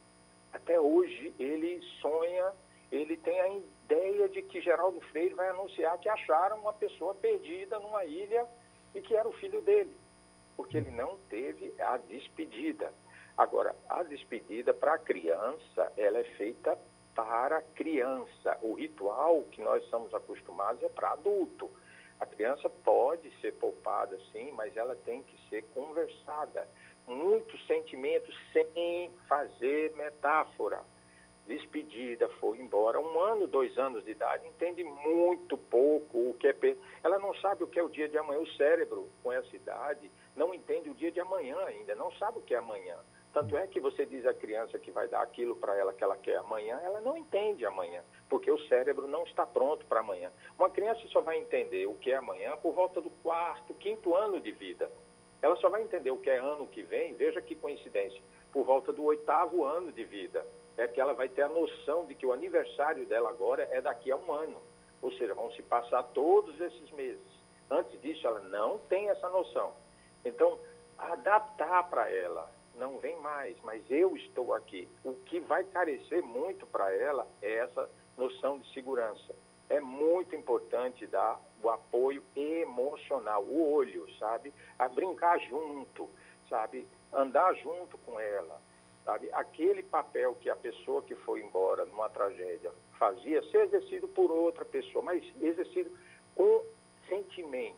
Até 0.52 0.80
hoje 0.80 1.32
ele 1.38 1.80
sonha, 2.00 2.52
ele 2.90 3.16
tem 3.16 3.40
a 3.40 3.48
ideia 3.48 4.28
de 4.28 4.42
que 4.42 4.60
Geraldo 4.60 5.00
Freire 5.12 5.34
vai 5.34 5.48
anunciar 5.48 5.98
que 5.98 6.08
acharam 6.08 6.58
uma 6.58 6.72
pessoa 6.72 7.14
perdida 7.14 7.78
numa 7.78 8.04
ilha 8.04 8.46
e 8.94 9.00
que 9.00 9.14
era 9.14 9.28
o 9.28 9.32
filho 9.32 9.62
dele, 9.62 9.96
porque 10.60 10.76
ele 10.76 10.90
não 10.90 11.16
teve 11.30 11.72
a 11.80 11.96
despedida. 11.96 12.92
Agora, 13.34 13.74
a 13.88 14.02
despedida 14.02 14.74
para 14.74 14.92
a 14.92 14.98
criança, 14.98 15.90
ela 15.96 16.18
é 16.18 16.24
feita 16.36 16.78
para 17.14 17.56
a 17.56 17.62
criança. 17.62 18.58
O 18.60 18.74
ritual 18.74 19.42
que 19.44 19.62
nós 19.62 19.82
estamos 19.82 20.12
acostumados 20.12 20.82
é 20.82 20.90
para 20.90 21.12
adulto. 21.12 21.70
A 22.20 22.26
criança 22.26 22.68
pode 22.68 23.30
ser 23.40 23.54
poupada, 23.54 24.18
sim, 24.32 24.52
mas 24.52 24.76
ela 24.76 24.94
tem 24.94 25.22
que 25.22 25.48
ser 25.48 25.62
conversada. 25.72 26.68
Muitos 27.06 27.66
sentimentos 27.66 28.36
sem 28.52 29.10
fazer 29.26 29.96
metáfora. 29.96 30.82
Despedida, 31.46 32.28
foi 32.38 32.58
embora. 32.58 33.00
Um 33.00 33.18
ano, 33.18 33.46
dois 33.46 33.78
anos 33.78 34.04
de 34.04 34.10
idade, 34.10 34.46
entende 34.46 34.84
muito 34.84 35.56
pouco 35.56 36.18
o 36.18 36.34
que 36.34 36.48
é. 36.48 36.76
Ela 37.02 37.18
não 37.18 37.34
sabe 37.36 37.64
o 37.64 37.66
que 37.66 37.78
é 37.78 37.82
o 37.82 37.88
dia 37.88 38.10
de 38.10 38.18
amanhã. 38.18 38.40
O 38.40 38.56
cérebro, 38.58 39.08
com 39.22 39.32
essa 39.32 39.56
idade, 39.56 40.10
não 40.36 40.54
entende 40.54 40.90
o 40.90 40.94
dia 40.94 41.10
de 41.10 41.20
amanhã 41.20 41.56
ainda, 41.66 41.94
não 41.94 42.10
sabe 42.12 42.38
o 42.38 42.42
que 42.42 42.54
é 42.54 42.58
amanhã. 42.58 42.96
Tanto 43.32 43.56
é 43.56 43.66
que 43.66 43.78
você 43.78 44.04
diz 44.04 44.26
à 44.26 44.34
criança 44.34 44.78
que 44.78 44.90
vai 44.90 45.06
dar 45.06 45.22
aquilo 45.22 45.54
para 45.54 45.76
ela 45.76 45.92
que 45.92 46.02
ela 46.02 46.16
quer 46.16 46.36
amanhã, 46.38 46.80
ela 46.82 47.00
não 47.00 47.16
entende 47.16 47.64
amanhã, 47.64 48.02
porque 48.28 48.50
o 48.50 48.58
cérebro 48.66 49.06
não 49.06 49.22
está 49.22 49.46
pronto 49.46 49.86
para 49.86 50.00
amanhã. 50.00 50.32
Uma 50.58 50.68
criança 50.68 51.06
só 51.08 51.20
vai 51.20 51.38
entender 51.38 51.86
o 51.86 51.94
que 51.94 52.10
é 52.10 52.16
amanhã 52.16 52.56
por 52.56 52.72
volta 52.72 53.00
do 53.00 53.10
quarto, 53.22 53.72
quinto 53.74 54.16
ano 54.16 54.40
de 54.40 54.50
vida. 54.50 54.90
Ela 55.40 55.56
só 55.56 55.68
vai 55.68 55.82
entender 55.82 56.10
o 56.10 56.18
que 56.18 56.28
é 56.28 56.38
ano 56.38 56.66
que 56.66 56.82
vem, 56.82 57.14
veja 57.14 57.40
que 57.40 57.54
coincidência, 57.54 58.20
por 58.52 58.64
volta 58.64 58.92
do 58.92 59.04
oitavo 59.04 59.64
ano 59.64 59.92
de 59.92 60.04
vida. 60.04 60.44
É 60.76 60.88
que 60.88 61.00
ela 61.00 61.14
vai 61.14 61.28
ter 61.28 61.42
a 61.42 61.48
noção 61.48 62.06
de 62.06 62.14
que 62.14 62.26
o 62.26 62.32
aniversário 62.32 63.06
dela 63.06 63.30
agora 63.30 63.68
é 63.70 63.80
daqui 63.80 64.10
a 64.10 64.16
um 64.16 64.32
ano. 64.32 64.60
Ou 65.00 65.12
seja, 65.12 65.34
vão 65.34 65.50
se 65.52 65.62
passar 65.62 66.02
todos 66.14 66.60
esses 66.60 66.90
meses. 66.90 67.40
Antes 67.70 68.00
disso, 68.02 68.26
ela 68.26 68.40
não 68.40 68.78
tem 68.78 69.08
essa 69.08 69.28
noção. 69.28 69.72
Então, 70.24 70.58
adaptar 70.98 71.88
para 71.88 72.10
ela 72.10 72.50
não 72.74 72.98
vem 72.98 73.16
mais, 73.20 73.56
mas 73.62 73.82
eu 73.90 74.16
estou 74.16 74.54
aqui. 74.54 74.88
O 75.04 75.14
que 75.14 75.40
vai 75.40 75.64
carecer 75.64 76.22
muito 76.22 76.66
para 76.66 76.92
ela 76.94 77.26
é 77.42 77.56
essa 77.56 77.88
noção 78.16 78.58
de 78.58 78.72
segurança. 78.72 79.34
É 79.68 79.80
muito 79.80 80.34
importante 80.34 81.06
dar 81.06 81.40
o 81.62 81.68
apoio 81.68 82.22
emocional, 82.34 83.44
o 83.44 83.72
olho, 83.72 84.06
sabe? 84.18 84.52
A 84.78 84.88
brincar 84.88 85.38
junto, 85.40 86.08
sabe? 86.48 86.88
Andar 87.12 87.54
junto 87.56 87.96
com 87.98 88.18
ela, 88.18 88.60
sabe? 89.04 89.30
Aquele 89.32 89.82
papel 89.82 90.34
que 90.40 90.50
a 90.50 90.56
pessoa 90.56 91.02
que 91.02 91.14
foi 91.14 91.40
embora 91.40 91.84
numa 91.84 92.08
tragédia 92.08 92.72
fazia 92.98 93.42
ser 93.50 93.64
exercido 93.64 94.08
por 94.08 94.30
outra 94.30 94.64
pessoa, 94.64 95.04
mas 95.04 95.22
exercido 95.40 95.90
com 96.34 96.64
sentimento, 97.08 97.76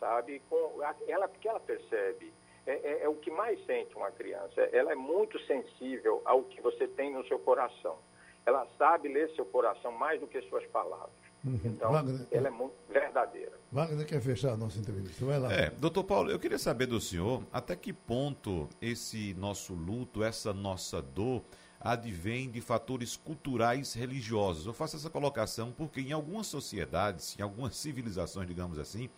sabe? 0.00 0.42
Com 0.48 0.80
ela 1.06 1.28
que 1.28 1.48
ela 1.48 1.60
percebe 1.60 2.32
é, 2.66 2.72
é, 2.72 3.04
é, 3.04 3.08
o 3.08 3.14
que 3.14 3.30
mais 3.30 3.64
sente 3.66 3.94
uma 3.96 4.10
criança. 4.10 4.60
Ela 4.72 4.92
é 4.92 4.94
muito 4.94 5.38
sensível 5.46 6.22
ao 6.24 6.42
que 6.44 6.60
você 6.60 6.88
tem 6.88 7.12
no 7.12 7.24
seu 7.26 7.38
coração. 7.38 7.96
Ela 8.44 8.66
sabe 8.78 9.08
ler 9.08 9.30
seu 9.36 9.44
coração 9.44 9.92
mais 9.92 10.18
do 10.20 10.26
que 10.26 10.40
suas 10.42 10.66
palavras. 10.66 11.10
Uhum. 11.44 11.58
Então, 11.64 11.92
Wagner, 11.92 12.26
ela 12.30 12.48
é 12.48 12.50
muito 12.50 12.74
verdadeira. 12.88 13.52
Wagner 13.72 14.06
quer 14.06 14.20
fechar 14.20 14.52
a 14.52 14.56
nossa 14.56 14.78
entrevista. 14.78 15.24
Vai 15.24 15.38
lá. 15.38 15.52
É, 15.52 15.70
doutor 15.70 16.04
Paulo, 16.04 16.30
eu 16.30 16.38
queria 16.38 16.58
saber 16.58 16.86
do 16.86 17.00
senhor 17.00 17.42
até 17.52 17.76
que 17.76 17.92
ponto 17.92 18.68
esse 18.80 19.34
nosso 19.34 19.74
luto, 19.74 20.22
essa 20.22 20.52
nossa 20.52 21.00
dor, 21.00 21.42
advém 21.80 22.50
de 22.50 22.60
fatores 22.60 23.16
culturais 23.16 23.94
religiosos. 23.94 24.66
Eu 24.66 24.74
faço 24.74 24.96
essa 24.96 25.08
colocação 25.08 25.72
porque 25.72 26.00
em 26.00 26.12
algumas 26.12 26.46
sociedades, 26.46 27.38
em 27.38 27.42
algumas 27.42 27.76
civilizações, 27.78 28.46
digamos 28.46 28.78
assim, 28.78 29.08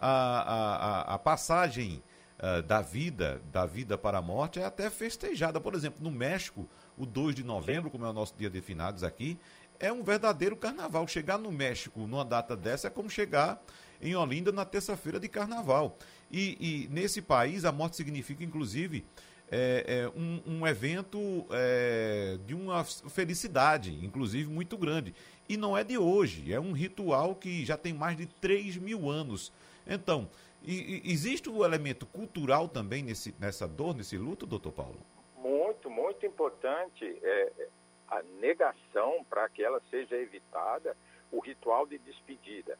a, 0.00 1.10
a, 1.10 1.14
a 1.14 1.18
passagem 1.18 2.02
uh, 2.38 2.62
da 2.62 2.80
vida, 2.80 3.40
da 3.52 3.66
vida 3.66 3.98
para 3.98 4.18
a 4.18 4.22
morte, 4.22 4.58
é 4.58 4.64
até 4.64 4.88
festejada. 4.88 5.60
Por 5.60 5.74
exemplo, 5.74 6.02
no 6.02 6.10
México, 6.10 6.68
o 6.96 7.04
2 7.04 7.34
de 7.34 7.44
novembro, 7.44 7.90
como 7.90 8.06
é 8.06 8.08
o 8.08 8.12
nosso 8.12 8.34
dia 8.36 8.48
de 8.48 8.60
finados 8.60 9.04
aqui, 9.04 9.38
é 9.78 9.92
um 9.92 10.02
verdadeiro 10.02 10.56
carnaval. 10.56 11.06
Chegar 11.06 11.38
no 11.38 11.52
México 11.52 12.00
numa 12.00 12.24
data 12.24 12.56
dessa 12.56 12.88
é 12.88 12.90
como 12.90 13.08
chegar 13.10 13.62
em 14.00 14.14
Olinda 14.14 14.50
na 14.50 14.64
terça-feira 14.64 15.20
de 15.20 15.28
carnaval. 15.28 15.96
E, 16.30 16.56
e, 16.60 16.88
nesse 16.92 17.20
país 17.20 17.64
a 17.64 17.72
morte 17.72 17.96
significa, 17.96 18.44
inclusive, 18.44 19.04
é, 19.50 19.84
é 19.86 20.18
um, 20.18 20.40
um, 20.46 20.66
evento 20.66 21.46
é, 21.50 22.38
de 22.46 22.54
uma 22.54 22.84
felicidade, 22.84 23.98
inclusive 24.04 24.48
muito 24.48 24.78
grande. 24.78 25.14
E 25.48 25.56
não 25.56 25.76
é 25.76 25.82
de 25.82 25.98
hoje, 25.98 26.52
é 26.52 26.60
um 26.60 26.72
ritual 26.72 27.34
que 27.34 27.64
já 27.64 27.76
tem 27.76 27.92
mais 27.92 28.16
de 28.16 28.26
3 28.26 28.76
mil 28.76 29.10
anos. 29.10 29.52
Então, 29.86 30.28
e, 30.62 31.02
e 31.04 31.12
existe 31.12 31.48
o 31.48 31.58
um 31.58 31.64
elemento 31.64 32.06
cultural 32.06 32.68
também 32.68 33.02
nesse, 33.02 33.34
nessa 33.38 33.66
dor, 33.66 33.94
nesse 33.94 34.16
luto, 34.16 34.46
doutor 34.46 34.72
Paulo? 34.72 35.00
Muito, 35.36 35.88
muito 35.88 36.26
importante. 36.26 37.04
É, 37.22 37.68
a 38.08 38.22
negação 38.40 39.24
para 39.28 39.48
que 39.48 39.62
ela 39.62 39.80
seja 39.90 40.16
evitada, 40.16 40.96
o 41.30 41.38
ritual 41.38 41.86
de 41.86 41.98
despedida. 41.98 42.78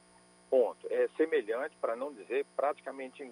Ponto. 0.51 0.87
É 0.91 1.09
semelhante, 1.17 1.77
para 1.81 1.95
não 1.95 2.13
dizer 2.13 2.45
praticamente 2.57 3.23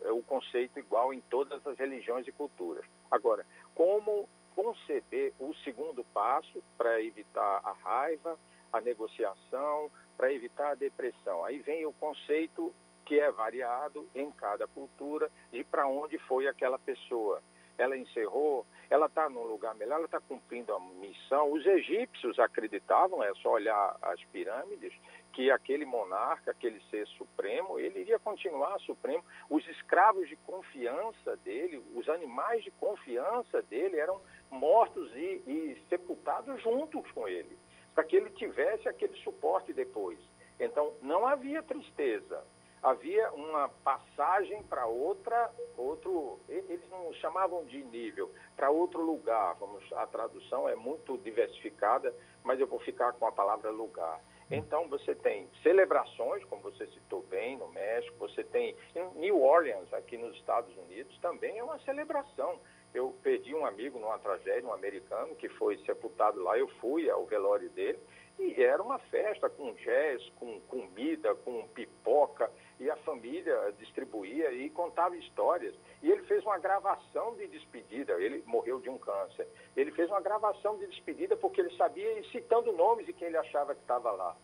é 0.00 0.12
o 0.12 0.22
conceito 0.22 0.78
igual 0.78 1.12
em 1.12 1.20
todas 1.22 1.66
as 1.66 1.76
religiões 1.76 2.26
e 2.28 2.32
culturas. 2.32 2.84
Agora, 3.10 3.44
como 3.74 4.28
conceber 4.54 5.32
o 5.40 5.52
segundo 5.64 6.04
passo 6.14 6.62
para 6.76 7.02
evitar 7.02 7.60
a 7.64 7.72
raiva, 7.72 8.38
a 8.72 8.80
negociação, 8.80 9.90
para 10.16 10.32
evitar 10.32 10.70
a 10.70 10.74
depressão? 10.74 11.44
Aí 11.44 11.58
vem 11.58 11.84
o 11.84 11.92
conceito 11.92 12.72
que 13.08 13.18
é 13.18 13.32
variado 13.32 14.06
em 14.14 14.30
cada 14.30 14.66
cultura 14.68 15.30
de 15.50 15.64
para 15.64 15.88
onde 15.88 16.18
foi 16.18 16.46
aquela 16.46 16.78
pessoa. 16.78 17.42
Ela 17.78 17.96
encerrou, 17.96 18.66
ela 18.90 19.06
está 19.06 19.30
num 19.30 19.44
lugar 19.44 19.74
melhor, 19.76 19.94
ela 19.94 20.04
está 20.04 20.20
cumprindo 20.20 20.74
a 20.74 20.80
missão. 20.80 21.50
Os 21.50 21.64
egípcios 21.64 22.38
acreditavam, 22.38 23.22
é 23.22 23.32
só 23.36 23.52
olhar 23.52 23.96
as 24.02 24.22
pirâmides, 24.24 24.92
que 25.32 25.50
aquele 25.50 25.86
monarca, 25.86 26.50
aquele 26.50 26.80
ser 26.90 27.06
supremo, 27.06 27.78
ele 27.80 28.00
iria 28.00 28.18
continuar 28.18 28.78
supremo. 28.80 29.24
Os 29.48 29.66
escravos 29.68 30.28
de 30.28 30.36
confiança 30.36 31.34
dele, 31.38 31.82
os 31.94 32.08
animais 32.10 32.62
de 32.62 32.70
confiança 32.72 33.62
dele 33.62 33.98
eram 33.98 34.20
mortos 34.50 35.10
e, 35.16 35.42
e 35.46 35.82
sepultados 35.88 36.60
juntos 36.62 37.10
com 37.12 37.26
ele, 37.26 37.56
para 37.94 38.04
que 38.04 38.16
ele 38.16 38.30
tivesse 38.30 38.86
aquele 38.86 39.16
suporte 39.22 39.72
depois. 39.72 40.18
Então, 40.60 40.92
não 41.00 41.26
havia 41.26 41.62
tristeza, 41.62 42.44
havia 42.82 43.30
uma 43.32 43.68
passagem 43.84 44.62
para 44.64 44.86
outra, 44.86 45.50
outro, 45.76 46.38
eles 46.48 46.80
não 46.90 47.12
chamavam 47.14 47.64
de 47.64 47.82
nível, 47.84 48.30
para 48.56 48.70
outro 48.70 49.02
lugar. 49.02 49.54
Vamos, 49.58 49.84
a 49.92 50.06
tradução 50.06 50.68
é 50.68 50.74
muito 50.74 51.18
diversificada, 51.18 52.14
mas 52.42 52.60
eu 52.60 52.66
vou 52.66 52.80
ficar 52.80 53.12
com 53.12 53.26
a 53.26 53.32
palavra 53.32 53.70
lugar. 53.70 54.20
Então 54.50 54.88
você 54.88 55.14
tem 55.14 55.46
celebrações, 55.62 56.42
como 56.44 56.62
você 56.62 56.86
citou 56.86 57.22
bem, 57.22 57.58
no 57.58 57.68
México, 57.68 58.16
você 58.18 58.42
tem 58.42 58.74
em 58.94 59.18
New 59.18 59.42
Orleans, 59.42 59.92
aqui 59.92 60.16
nos 60.16 60.34
Estados 60.36 60.74
Unidos, 60.76 61.18
também 61.18 61.58
é 61.58 61.64
uma 61.64 61.78
celebração. 61.80 62.58
Eu 62.94 63.14
perdi 63.22 63.54
um 63.54 63.66
amigo 63.66 63.98
numa 63.98 64.18
tragédia, 64.18 64.66
um 64.66 64.72
americano, 64.72 65.34
que 65.36 65.50
foi 65.50 65.76
sepultado 65.84 66.42
lá, 66.42 66.58
eu 66.58 66.66
fui 66.80 67.10
ao 67.10 67.26
velório 67.26 67.68
dele, 67.70 67.98
e 68.38 68.62
era 68.62 68.82
uma 68.82 68.98
festa 68.98 69.50
com 69.50 69.74
jazz, 69.74 70.26
com 70.36 70.58
comida, 70.60 71.34
com 71.34 71.68
pipoca, 71.68 72.50
e 72.80 72.90
a 72.90 72.96
família 72.96 73.72
distribuía 73.78 74.52
e 74.52 74.70
contava 74.70 75.16
histórias. 75.16 75.74
E 76.02 76.10
ele 76.10 76.22
fez 76.22 76.44
uma 76.44 76.58
gravação 76.58 77.34
de 77.34 77.46
despedida, 77.48 78.12
ele 78.14 78.42
morreu 78.46 78.80
de 78.80 78.88
um 78.88 78.98
câncer. 78.98 79.48
Ele 79.76 79.90
fez 79.92 80.08
uma 80.08 80.20
gravação 80.20 80.78
de 80.78 80.86
despedida 80.86 81.36
porque 81.36 81.60
ele 81.60 81.76
sabia, 81.76 82.18
e 82.18 82.30
citando 82.30 82.72
nomes 82.72 83.06
de 83.06 83.12
quem 83.12 83.28
ele 83.28 83.36
achava 83.36 83.74
que 83.74 83.80
estava 83.80 84.12
lá. 84.12 84.36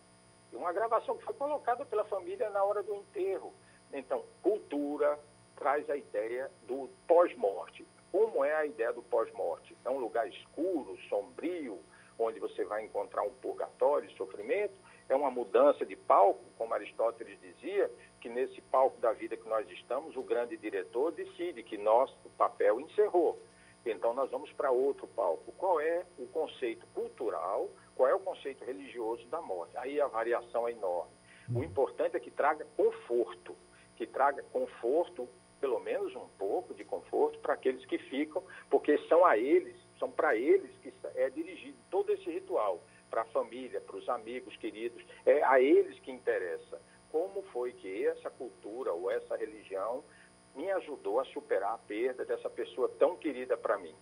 Uma 0.51 0.73
gravação 0.73 1.17
que 1.17 1.23
foi 1.23 1.33
colocada 1.33 1.85
pela 1.85 2.05
família 2.05 2.49
na 2.49 2.63
hora 2.63 2.83
do 2.83 2.93
enterro. 2.95 3.53
Então, 3.91 4.23
cultura 4.41 5.17
traz 5.55 5.89
a 5.89 5.95
ideia 5.95 6.51
do 6.67 6.89
pós-morte. 7.07 7.85
Como 8.11 8.43
é 8.43 8.53
a 8.55 8.65
ideia 8.65 8.93
do 8.93 9.01
pós-morte? 9.03 9.75
É 9.83 9.89
um 9.89 9.97
lugar 9.97 10.27
escuro, 10.27 10.97
sombrio, 11.09 11.79
onde 12.17 12.39
você 12.39 12.63
vai 12.63 12.83
encontrar 12.83 13.23
um 13.23 13.33
purgatório, 13.35 14.09
sofrimento, 14.11 14.73
é 15.07 15.15
uma 15.15 15.29
mudança 15.29 15.85
de 15.85 15.95
palco, 15.95 16.43
como 16.57 16.73
Aristóteles 16.73 17.39
dizia, 17.39 17.91
que 18.19 18.29
nesse 18.29 18.59
palco 18.61 18.99
da 18.99 19.11
vida 19.13 19.37
que 19.37 19.47
nós 19.47 19.69
estamos, 19.69 20.15
o 20.15 20.23
grande 20.23 20.57
diretor 20.57 21.11
decide 21.11 21.63
que 21.63 21.77
nosso 21.77 22.17
papel 22.37 22.79
encerrou. 22.79 23.39
Então 23.85 24.13
nós 24.13 24.31
vamos 24.31 24.51
para 24.53 24.71
outro 24.71 25.07
palco. 25.07 25.51
Qual 25.53 25.79
é 25.79 26.03
o 26.17 26.25
conceito 26.27 26.87
cultural, 26.87 27.69
qual 27.95 28.09
é 28.09 28.15
o 28.15 28.19
conceito 28.19 28.65
religioso 28.65 29.27
da 29.27 29.41
morte? 29.41 29.77
Aí 29.77 30.01
a 30.01 30.07
variação 30.07 30.67
é 30.67 30.71
enorme. 30.71 31.13
O 31.53 31.63
importante 31.63 32.17
é 32.17 32.19
que 32.19 32.31
traga 32.31 32.65
conforto, 32.75 33.55
que 33.95 34.07
traga 34.07 34.41
conforto, 34.51 35.29
pelo 35.61 35.79
menos 35.79 36.15
um 36.15 36.27
pouco 36.39 36.73
de 36.73 36.83
conforto 36.83 37.37
para 37.39 37.53
aqueles 37.53 37.85
que 37.85 37.99
ficam, 37.99 38.43
porque 38.71 38.97
são 39.07 39.23
a 39.23 39.37
eles 39.37 39.75
são 39.99 40.11
para 40.11 40.35
eles 40.35 40.71
que 40.81 40.93
é 41.15 41.29
dirigido 41.29 41.77
todo 41.89 42.11
esse 42.11 42.29
ritual, 42.29 42.81
para 43.15 43.21
a 43.21 43.25
família, 43.27 43.79
para 43.79 43.95
os 43.95 44.09
amigos 44.09 44.57
queridos, 44.57 45.01
é 45.25 45.41
a 45.45 45.61
eles 45.61 45.97
que 46.01 46.11
interessa. 46.11 46.81
Como 47.09 47.41
foi 47.53 47.71
que 47.71 48.05
essa 48.07 48.29
cultura 48.29 48.91
ou 48.91 49.09
essa 49.09 49.37
religião 49.37 50.03
me 50.53 50.69
ajudou 50.71 51.21
a 51.21 51.25
superar 51.25 51.75
a 51.75 51.77
perda 51.77 52.25
dessa 52.25 52.49
pessoa 52.49 52.89
tão 52.99 53.15
querida 53.15 53.55
para 53.55 53.77
mim? 53.77 53.95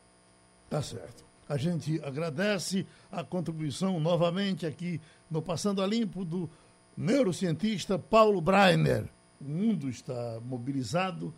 Tá 0.67 0.81
certo. 0.81 1.23
A 1.47 1.57
gente 1.57 2.03
agradece 2.03 2.87
a 3.11 3.23
contribuição 3.23 3.99
novamente 3.99 4.65
aqui 4.65 4.99
no 5.29 5.43
Passando 5.43 5.83
a 5.83 5.85
Limpo 5.85 6.25
do 6.25 6.49
neurocientista 6.97 7.99
Paulo 7.99 8.41
Breiner. 8.41 9.07
O 9.39 9.43
mundo 9.43 9.89
está 9.89 10.39
mobilizado 10.41 11.31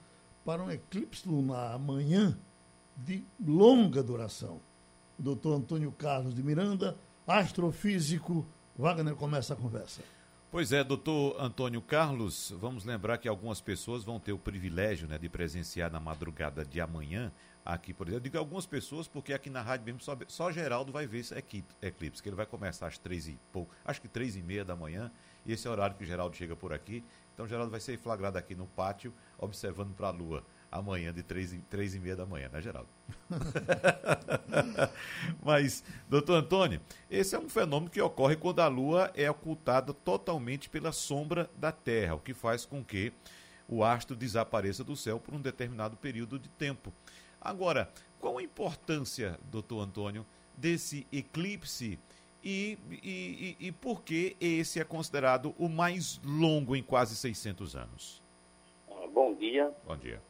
para 0.45 0.63
um 0.63 0.71
eclipse 0.71 1.27
lunar 1.27 1.73
amanhã 1.73 2.39
de 2.95 3.25
longa 3.45 4.01
duração. 4.01 4.61
O 5.19 5.21
doutor 5.21 5.55
Antônio 5.55 5.91
Carlos 5.91 6.33
de 6.33 6.41
Miranda, 6.41 6.95
astrofísico. 7.27 8.45
Wagner 8.77 9.15
começa 9.15 9.53
a 9.53 9.57
conversa. 9.57 10.01
Pois 10.51 10.71
é, 10.71 10.83
doutor 10.83 11.35
Antônio 11.39 11.81
Carlos, 11.81 12.53
vamos 12.57 12.85
lembrar 12.85 13.17
que 13.17 13.27
algumas 13.27 13.59
pessoas 13.59 14.03
vão 14.03 14.19
ter 14.19 14.31
o 14.31 14.39
privilégio 14.39 15.07
né, 15.07 15.17
de 15.17 15.27
presenciar 15.27 15.91
na 15.91 15.99
madrugada 15.99 16.63
de 16.63 16.79
amanhã, 16.79 17.31
aqui, 17.65 17.93
por 17.93 18.07
exemplo. 18.07 18.19
Eu 18.19 18.23
digo 18.23 18.37
algumas 18.37 18.65
pessoas, 18.65 19.07
porque 19.07 19.33
aqui 19.33 19.49
na 19.49 19.61
rádio 19.61 19.85
mesmo 19.85 19.99
só, 19.99 20.17
só 20.27 20.51
Geraldo 20.51 20.93
vai 20.93 21.05
ver 21.07 21.19
esse 21.19 21.33
eclipse, 21.81 22.23
que 22.23 22.29
ele 22.29 22.37
vai 22.37 22.45
começar 22.45 22.87
às 22.87 22.97
três 22.97 23.27
e 23.27 23.37
pouco, 23.51 23.73
acho 23.83 24.01
que 24.01 24.07
três 24.07 24.37
e 24.37 24.41
meia 24.41 24.63
da 24.63 24.75
manhã, 24.75 25.11
e 25.45 25.51
esse 25.51 25.67
é 25.67 25.69
o 25.69 25.73
horário 25.73 25.95
que 25.97 26.03
o 26.03 26.07
Geraldo 26.07 26.35
chega 26.37 26.55
por 26.55 26.71
aqui. 26.71 27.03
Então 27.33 27.45
Geraldo 27.45 27.71
vai 27.71 27.81
ser 27.81 27.97
flagrado 27.97 28.37
aqui 28.37 28.55
no 28.55 28.65
pátio, 28.65 29.13
observando 29.37 29.93
para 29.93 30.07
a 30.07 30.11
lua 30.11 30.41
amanhã 30.77 31.13
de 31.13 31.23
três 31.23 31.53
e, 31.53 31.59
três 31.59 31.95
e 31.95 31.99
meia 31.99 32.15
da 32.15 32.25
manhã, 32.25 32.49
né, 32.51 32.61
Geraldo? 32.61 32.89
Mas, 35.43 35.83
doutor 36.09 36.35
Antônio, 36.35 36.81
esse 37.09 37.35
é 37.35 37.39
um 37.39 37.49
fenômeno 37.49 37.89
que 37.89 38.01
ocorre 38.01 38.35
quando 38.35 38.59
a 38.59 38.67
Lua 38.67 39.11
é 39.15 39.29
ocultada 39.29 39.93
totalmente 39.93 40.69
pela 40.69 40.91
sombra 40.91 41.49
da 41.57 41.71
Terra, 41.71 42.15
o 42.15 42.19
que 42.19 42.33
faz 42.33 42.65
com 42.65 42.83
que 42.83 43.13
o 43.67 43.83
astro 43.83 44.15
desapareça 44.15 44.83
do 44.83 44.95
céu 44.95 45.19
por 45.19 45.33
um 45.33 45.41
determinado 45.41 45.95
período 45.97 46.37
de 46.37 46.49
tempo. 46.49 46.93
Agora, 47.39 47.89
qual 48.19 48.37
a 48.37 48.43
importância, 48.43 49.39
doutor 49.49 49.81
Antônio, 49.81 50.25
desse 50.57 51.07
eclipse 51.11 51.99
e, 52.43 52.77
e, 52.91 53.55
e, 53.59 53.67
e 53.67 53.71
por 53.71 54.03
que 54.03 54.35
esse 54.39 54.79
é 54.79 54.83
considerado 54.83 55.55
o 55.57 55.67
mais 55.67 56.19
longo 56.23 56.75
em 56.75 56.83
quase 56.83 57.15
600 57.15 57.75
anos? 57.75 58.23
Bom 59.13 59.33
dia. 59.35 59.71
Bom 59.85 59.97
dia 59.97 60.21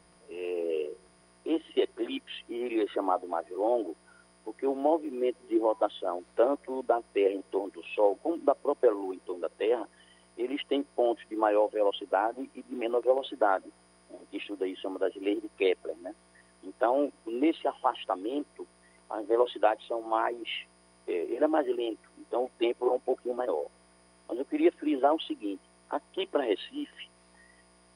é 2.48 2.86
chamado 2.88 3.28
mais 3.28 3.48
longo, 3.50 3.96
porque 4.44 4.66
o 4.66 4.74
movimento 4.74 5.38
de 5.48 5.58
rotação, 5.58 6.24
tanto 6.34 6.82
da 6.84 7.02
Terra 7.12 7.34
em 7.34 7.42
torno 7.42 7.70
do 7.70 7.82
Sol, 7.86 8.16
como 8.22 8.38
da 8.38 8.54
própria 8.54 8.92
Lua 8.92 9.14
em 9.14 9.18
torno 9.18 9.40
da 9.40 9.48
Terra, 9.48 9.88
eles 10.36 10.64
têm 10.66 10.82
pontos 10.82 11.26
de 11.28 11.34
maior 11.34 11.68
velocidade 11.68 12.48
e 12.54 12.62
de 12.62 12.74
menor 12.74 13.02
velocidade. 13.02 13.64
A 14.10 14.16
gente 14.16 14.36
estuda 14.36 14.66
isso, 14.66 14.82
chama 14.82 14.98
das 14.98 15.14
leis 15.16 15.42
de 15.42 15.48
Kepler, 15.50 15.96
né? 15.96 16.14
Então, 16.62 17.12
nesse 17.24 17.66
afastamento, 17.66 18.66
as 19.08 19.26
velocidades 19.26 19.86
são 19.86 20.02
mais... 20.02 20.66
É, 21.06 21.12
ele 21.12 21.44
é 21.44 21.46
mais 21.46 21.66
lento, 21.66 22.08
então 22.18 22.44
o 22.44 22.50
tempo 22.58 22.86
é 22.86 22.92
um 22.92 23.00
pouquinho 23.00 23.34
maior. 23.34 23.66
Mas 24.28 24.38
eu 24.38 24.44
queria 24.44 24.72
frisar 24.72 25.14
o 25.14 25.22
seguinte, 25.22 25.62
aqui 25.88 26.26
para 26.26 26.42
Recife, 26.42 27.08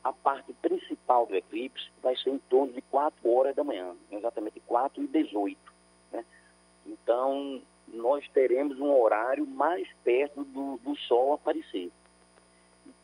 a 0.03 0.13
parte 0.13 0.53
principal 0.55 1.27
do 1.27 1.37
eclipse 1.37 1.91
vai 2.03 2.17
ser 2.17 2.31
em 2.31 2.39
torno 2.39 2.73
de 2.73 2.81
4 2.83 3.31
horas 3.31 3.55
da 3.55 3.63
manhã, 3.63 3.95
exatamente 4.11 4.61
4 4.61 5.03
e 5.03 5.07
18. 5.07 5.59
Né? 6.13 6.25
Então, 6.87 7.61
nós 7.89 8.27
teremos 8.31 8.79
um 8.81 8.91
horário 8.99 9.47
mais 9.47 9.87
perto 10.03 10.45
do, 10.45 10.79
do 10.79 10.97
Sol 10.97 11.35
aparecer. 11.35 11.91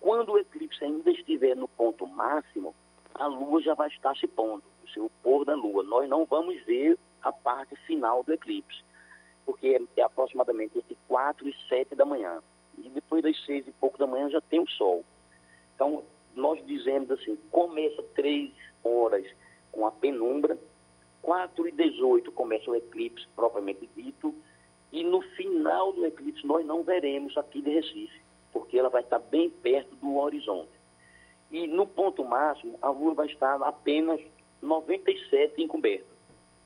Quando 0.01 0.33
o 0.33 0.39
eclipse 0.39 0.85
ainda 0.85 1.11
estiver 1.11 1.57
no 1.57 1.69
ponto 1.69 2.07
máximo, 2.07 2.75
a 3.15 3.27
Lua 3.27 3.61
já 3.61 3.75
vai 3.75 3.89
estar 3.89 4.17
se 4.17 4.27
pondo, 4.27 4.63
o 4.97 5.11
pôr 5.23 5.45
da 5.45 5.55
Lua. 5.55 5.83
Nós 5.83 6.09
não 6.09 6.25
vamos 6.25 6.63
ver 6.65 6.99
a 7.23 7.33
parte 7.33 7.77
final 7.87 8.23
do 8.23 8.33
eclipse, 8.33 8.83
porque 9.45 9.81
é 9.97 10.03
aproximadamente 10.03 10.79
entre 10.79 10.97
4 11.09 11.49
e 11.49 11.55
7 11.69 11.95
da 11.95 12.05
manhã. 12.05 12.43
E 12.79 12.89
depois 12.91 13.23
das 13.23 13.39
6 13.45 13.69
e 13.69 13.73
pouco 13.73 13.99
da 13.99 14.07
manhã 14.07 14.29
já 14.31 14.41
tem 14.41 14.61
o 14.61 14.69
Sol. 14.69 15.05
Então, 15.75 16.03
nós 16.37 16.65
dizemos 16.67 17.11
assim, 17.11 17.37
começa 17.51 18.03
3 18.15 18.53
horas 18.85 19.27
com 19.73 19.87
a 19.87 19.91
penumbra, 19.91 20.59
4 21.23 21.69
e 21.69 21.73
18 21.73 22.31
começa 22.33 22.71
o 22.71 22.77
eclipse 22.77 23.27
propriamente 23.35 23.89
dito, 23.97 24.35
e 24.93 25.03
no 25.03 25.21
final 25.21 25.93
do 25.93 26.07
eclipse 26.07 26.47
nós 26.47 26.65
não 26.65 26.83
veremos 26.83 27.37
aqui 27.37 27.61
de 27.61 27.71
Recife, 27.71 28.21
porque 28.53 28.79
ela 28.79 28.89
vai 28.89 29.03
estar 29.03 29.19
bem 29.19 29.51
perto 29.51 29.95
do 29.97 30.17
horizonte. 30.17 30.71
E 31.51 31.67
no 31.67 31.87
ponto 31.87 32.25
máximo, 32.25 32.79
a 32.81 32.91
Lua 32.91 33.15
vai 33.15 33.27
estar 33.27 33.61
apenas 33.63 34.21
97 34.63 35.63
encoberta. 35.63 36.07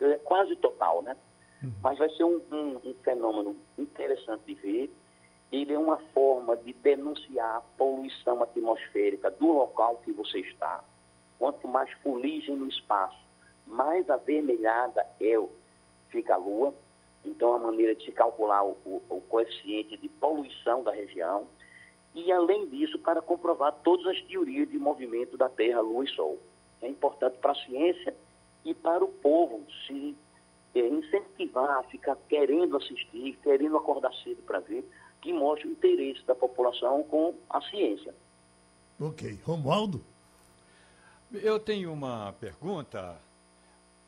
É 0.00 0.14
quase 0.18 0.56
total, 0.56 1.02
né? 1.02 1.16
Uhum. 1.62 1.72
Mas 1.82 1.98
vai 1.98 2.08
ser 2.10 2.24
um, 2.24 2.40
um, 2.50 2.76
um, 2.84 2.94
fenômeno 3.02 3.56
interessante 3.76 4.42
de 4.46 4.54
ver. 4.54 4.90
Ele 5.52 5.72
é 5.72 5.78
uma 5.78 5.96
forma 6.14 6.56
de 6.56 6.72
denunciar 6.72 7.56
a 7.56 7.60
poluição 7.76 8.42
atmosférica 8.42 9.30
do 9.30 9.52
local 9.52 10.00
que 10.04 10.12
você 10.12 10.40
está. 10.40 10.84
Quanto 11.38 11.66
mais 11.66 11.90
fuligem 12.02 12.56
no 12.56 12.68
espaço, 12.68 13.18
mais 13.66 14.08
avermelhada 14.08 15.04
é, 15.20 15.40
fica 16.08 16.34
a 16.34 16.36
Lua. 16.36 16.74
Então, 17.24 17.54
a 17.54 17.58
maneira 17.58 17.94
de 17.94 18.04
se 18.04 18.12
calcular 18.12 18.64
o, 18.64 18.76
o, 18.84 19.02
o 19.08 19.20
coeficiente 19.22 19.96
de 19.96 20.08
poluição 20.08 20.82
da 20.82 20.92
região 20.92 21.46
e, 22.14 22.30
além 22.32 22.66
disso, 22.68 22.98
para 22.98 23.20
comprovar 23.20 23.72
todas 23.82 24.06
as 24.06 24.20
teorias 24.22 24.68
de 24.68 24.78
movimento 24.78 25.36
da 25.36 25.48
Terra, 25.48 25.80
Lua 25.80 26.04
e 26.04 26.08
Sol. 26.08 26.38
É 26.82 26.88
importante 26.88 27.38
para 27.38 27.52
a 27.52 27.66
ciência 27.66 28.14
e 28.64 28.74
para 28.74 29.04
o 29.04 29.08
povo 29.08 29.64
se 29.86 30.16
é, 30.74 30.80
incentivar 30.80 31.78
a 31.78 31.82
ficar 31.84 32.16
querendo 32.28 32.76
assistir, 32.76 33.38
querendo 33.42 33.76
acordar 33.76 34.12
cedo 34.22 34.42
para 34.42 34.60
ver, 34.60 34.84
que 35.20 35.32
mostra 35.32 35.68
o 35.68 35.72
interesse 35.72 36.24
da 36.24 36.34
população 36.34 37.02
com 37.04 37.34
a 37.48 37.60
ciência. 37.62 38.14
Ok. 38.98 39.38
Romualdo? 39.44 40.04
Eu 41.32 41.60
tenho 41.60 41.92
uma 41.92 42.32
pergunta, 42.40 43.16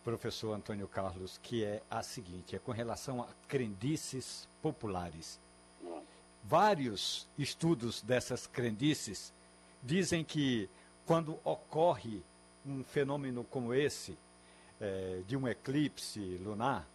professor 0.02 0.52
Antônio 0.52 0.88
Carlos, 0.88 1.38
que 1.38 1.64
é 1.64 1.82
a 1.90 2.02
seguinte: 2.02 2.56
é 2.56 2.58
com 2.58 2.72
relação 2.72 3.22
a 3.22 3.28
crendices 3.46 4.48
populares. 4.60 5.40
Vários 6.44 7.28
estudos 7.38 8.02
dessas 8.02 8.46
crendices 8.48 9.32
dizem 9.82 10.24
que 10.24 10.68
quando 11.06 11.38
ocorre 11.44 12.22
um 12.66 12.82
fenômeno 12.82 13.44
como 13.44 13.72
esse, 13.72 14.18
é, 14.80 15.22
de 15.26 15.36
um 15.36 15.46
eclipse 15.46 16.20
lunar, 16.38 16.88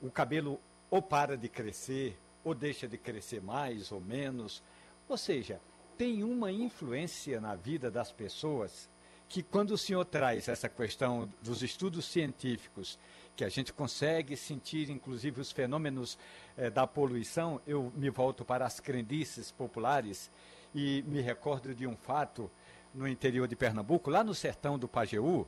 o 0.00 0.10
cabelo 0.10 0.60
ou 0.88 1.02
para 1.02 1.36
de 1.36 1.48
crescer, 1.48 2.16
ou 2.44 2.54
deixa 2.54 2.88
de 2.88 2.98
crescer 2.98 3.42
mais 3.42 3.92
ou 3.92 4.00
menos. 4.00 4.62
Ou 5.08 5.16
seja, 5.16 5.60
tem 5.96 6.24
uma 6.24 6.50
influência 6.50 7.40
na 7.40 7.54
vida 7.54 7.90
das 7.90 8.10
pessoas 8.10 8.90
que, 9.28 9.42
quando 9.42 9.70
o 9.70 9.78
senhor 9.78 10.04
traz 10.04 10.48
essa 10.48 10.68
questão 10.68 11.28
dos 11.42 11.62
estudos 11.62 12.04
científicos 12.04 12.98
que 13.34 13.44
a 13.44 13.48
gente 13.48 13.72
consegue 13.72 14.36
sentir, 14.36 14.90
inclusive, 14.90 15.40
os 15.40 15.50
fenômenos 15.50 16.18
eh, 16.56 16.68
da 16.68 16.86
poluição, 16.86 17.60
eu 17.66 17.90
me 17.96 18.10
volto 18.10 18.44
para 18.44 18.66
as 18.66 18.78
crendices 18.78 19.50
populares 19.50 20.30
e 20.74 21.02
me 21.06 21.20
recordo 21.20 21.74
de 21.74 21.86
um 21.86 21.96
fato 21.96 22.50
no 22.94 23.08
interior 23.08 23.48
de 23.48 23.56
Pernambuco, 23.56 24.10
lá 24.10 24.22
no 24.22 24.34
sertão 24.34 24.78
do 24.78 24.86
Pajeú, 24.86 25.46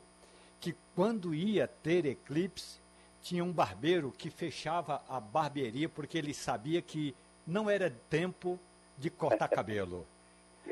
que 0.58 0.74
quando 0.94 1.34
ia 1.34 1.68
ter 1.68 2.06
eclipse, 2.06 2.80
tinha 3.24 3.42
um 3.42 3.50
barbeiro 3.50 4.12
que 4.12 4.28
fechava 4.28 5.02
a 5.08 5.18
barbearia 5.18 5.88
porque 5.88 6.18
ele 6.18 6.34
sabia 6.34 6.82
que 6.82 7.14
não 7.46 7.70
era 7.70 7.90
tempo 8.10 8.60
de 8.98 9.08
cortar 9.08 9.48
cabelo. 9.48 10.06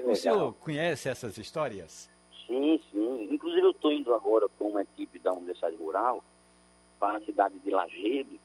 O 0.05 0.15
senhor 0.15 0.53
conhece 0.57 1.09
essas 1.09 1.39
histórias? 1.39 2.11
Sim, 2.47 2.79
sim. 2.91 3.29
Inclusive 3.31 3.67
eu 3.67 3.71
estou 3.71 3.91
indo 3.91 4.15
agora 4.15 4.49
com 4.59 4.69
uma 4.69 4.83
equipe 4.83 5.19
da 5.19 5.33
Universidade 5.33 5.77
Rural 5.77 6.23
para 7.01 7.19
a 7.19 7.21
cidade 7.23 7.59
de 7.59 7.71
Lajeado, 7.71 8.39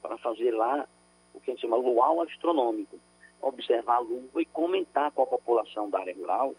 para 0.00 0.16
fazer 0.16 0.52
lá 0.52 0.88
o 1.34 1.40
que 1.40 1.50
a 1.50 1.54
gente 1.54 1.60
chama 1.60 1.76
luau 1.76 2.22
astronômico, 2.22 2.98
observar 3.42 3.96
a 3.96 4.00
Lua 4.00 4.40
e 4.40 4.46
comentar 4.46 5.12
com 5.12 5.22
a 5.22 5.26
população 5.26 5.88
da 5.90 6.00
área 6.00 6.16
rural 6.16 6.54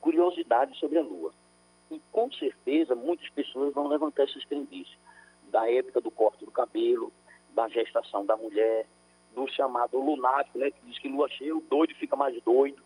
curiosidades 0.00 0.78
sobre 0.78 0.98
a 0.98 1.02
Lua. 1.02 1.32
E 1.90 2.00
com 2.12 2.30
certeza 2.32 2.94
muitas 2.94 3.28
pessoas 3.30 3.72
vão 3.72 3.88
levantar 3.88 4.24
essas 4.24 4.44
crendices 4.44 4.94
da 5.54 5.70
época 5.70 6.00
do 6.00 6.10
corte 6.10 6.44
do 6.44 6.50
cabelo, 6.50 7.12
da 7.54 7.68
gestação 7.68 8.26
da 8.26 8.36
mulher, 8.36 8.88
do 9.36 9.46
chamado 9.46 9.96
lunático, 10.00 10.58
né, 10.58 10.72
que 10.72 10.84
diz 10.84 10.98
que 10.98 11.08
lua 11.08 11.28
cheia, 11.28 11.56
o 11.56 11.60
doido 11.60 11.94
fica 11.94 12.16
mais 12.16 12.42
doido, 12.42 12.82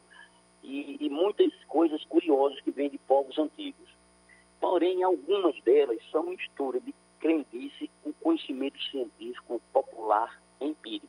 e, 0.63 0.99
e 1.01 1.09
muitas 1.09 1.51
coisas 1.67 2.05
curiosas 2.05 2.61
que 2.61 2.71
vêm 2.71 2.91
de 2.91 2.99
povos 2.99 3.39
antigos. 3.39 3.89
Porém, 4.61 5.03
algumas 5.03 5.59
delas 5.63 5.99
são 6.11 6.25
mistura 6.25 6.79
de 6.79 6.95
crendice 7.19 7.91
com 8.05 8.13
conhecimento 8.13 8.79
científico 8.91 9.63
popular 9.73 10.39
empírico. 10.61 11.09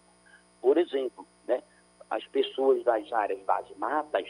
Por 0.62 0.78
exemplo, 0.78 1.28
né, 1.46 1.62
as 2.10 2.26
pessoas 2.28 2.86
das 2.86 3.12
áreas 3.12 3.46
das 3.46 3.70
matas 3.78 4.30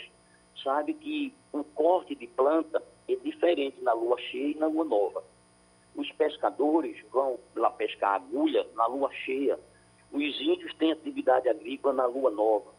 sabem 0.63 0.95
que 0.95 1.31
o 1.53 1.63
corte 1.63 2.15
de 2.15 2.25
planta 2.25 2.83
é 3.07 3.15
diferente 3.17 3.79
na 3.83 3.93
lua 3.93 4.19
cheia 4.19 4.55
e 4.55 4.55
na 4.55 4.65
lua 4.65 4.83
nova. 4.83 5.23
Os 5.95 6.11
pescadores 6.13 6.97
vão 7.11 7.39
lá 7.55 7.69
pescar 7.71 8.15
agulha 8.15 8.65
na 8.75 8.87
lua 8.87 9.11
cheia. 9.11 9.59
Os 10.11 10.41
índios 10.41 10.73
têm 10.75 10.91
atividade 10.91 11.49
agrícola 11.49 11.93
na 11.93 12.05
lua 12.05 12.31
nova. 12.31 12.71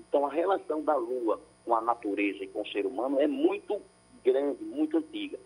Então, 0.00 0.26
a 0.26 0.30
relação 0.30 0.82
da 0.82 0.94
lua 0.94 1.40
com 1.64 1.74
a 1.74 1.80
natureza 1.80 2.42
e 2.42 2.48
com 2.48 2.62
o 2.62 2.68
ser 2.68 2.86
humano 2.86 3.20
é 3.20 3.26
muito 3.26 3.80
grande, 4.24 4.62
muito 4.64 4.98
antiga. 4.98 5.38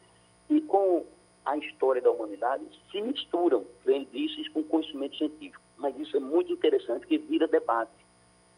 E 0.48 0.60
com 0.62 1.04
a 1.44 1.56
história 1.58 2.02
da 2.02 2.10
humanidade 2.10 2.64
se 2.90 3.00
misturam 3.00 3.64
crendices 3.84 4.48
com 4.48 4.62
conhecimento 4.64 5.16
científico. 5.16 5.62
Mas 5.76 5.96
isso 5.98 6.16
é 6.16 6.20
muito 6.20 6.52
interessante, 6.52 7.06
que 7.06 7.18
vira 7.18 7.46
debate. 7.46 7.92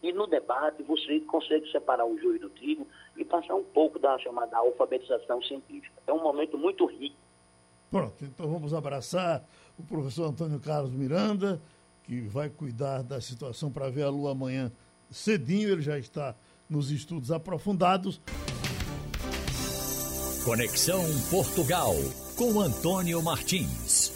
E 0.02 0.12
no 0.12 0.26
debate 0.26 0.82
você 0.84 1.20
consegue 1.20 1.70
separar 1.70 2.06
o 2.06 2.18
joio 2.18 2.38
do 2.38 2.50
trigo 2.50 2.86
e 3.16 3.24
passar 3.24 3.56
um 3.56 3.64
pouco 3.64 3.98
da 3.98 4.16
chamada 4.18 4.56
alfabetização 4.56 5.42
científica. 5.42 6.00
É 6.06 6.12
um 6.12 6.22
momento 6.22 6.56
muito 6.56 6.86
rico. 6.86 7.16
Pronto, 7.90 8.24
então 8.24 8.50
vamos 8.50 8.74
abraçar 8.74 9.42
o 9.78 9.82
professor 9.82 10.28
Antônio 10.28 10.60
Carlos 10.60 10.92
Miranda, 10.92 11.60
que 12.04 12.20
vai 12.20 12.50
cuidar 12.50 13.02
da 13.02 13.20
situação 13.20 13.70
para 13.70 13.90
ver 13.90 14.02
a 14.02 14.10
lua 14.10 14.32
amanhã 14.32 14.70
cedinho, 15.10 15.70
ele 15.70 15.82
já 15.82 15.98
está 15.98 16.34
nos 16.68 16.90
estudos 16.90 17.30
aprofundados. 17.30 18.20
Conexão 20.44 21.02
Portugal 21.30 21.94
com 22.36 22.60
Antônio 22.60 23.22
Martins. 23.22 24.12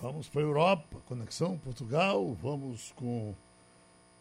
Vamos 0.00 0.28
para 0.28 0.40
a 0.40 0.44
Europa, 0.44 1.00
Conexão 1.06 1.56
Portugal, 1.58 2.36
vamos 2.40 2.92
com 2.96 3.34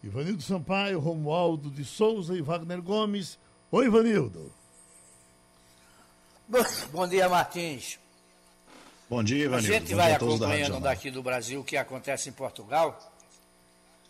Ivanildo 0.04 0.42
Sampaio, 0.42 1.00
Romualdo 1.00 1.70
de 1.70 1.84
Souza 1.84 2.36
e 2.36 2.42
Wagner 2.42 2.82
Gomes. 2.82 3.38
Oi, 3.72 3.86
Ivanildo. 3.86 4.52
Bom 6.92 7.08
dia, 7.08 7.30
Martins. 7.30 8.00
Bom 9.12 9.22
dia, 9.22 9.44
Ivanildo. 9.44 9.76
A 9.76 9.80
gente 9.80 9.94
vai 9.94 10.14
acompanhando 10.14 10.80
daqui 10.80 11.12
do 11.12 11.22
Brasil 11.22 11.60
o 11.60 11.66
que 11.66 11.76
acontece 11.76 12.30
em 12.30 12.32
Portugal 12.32 12.98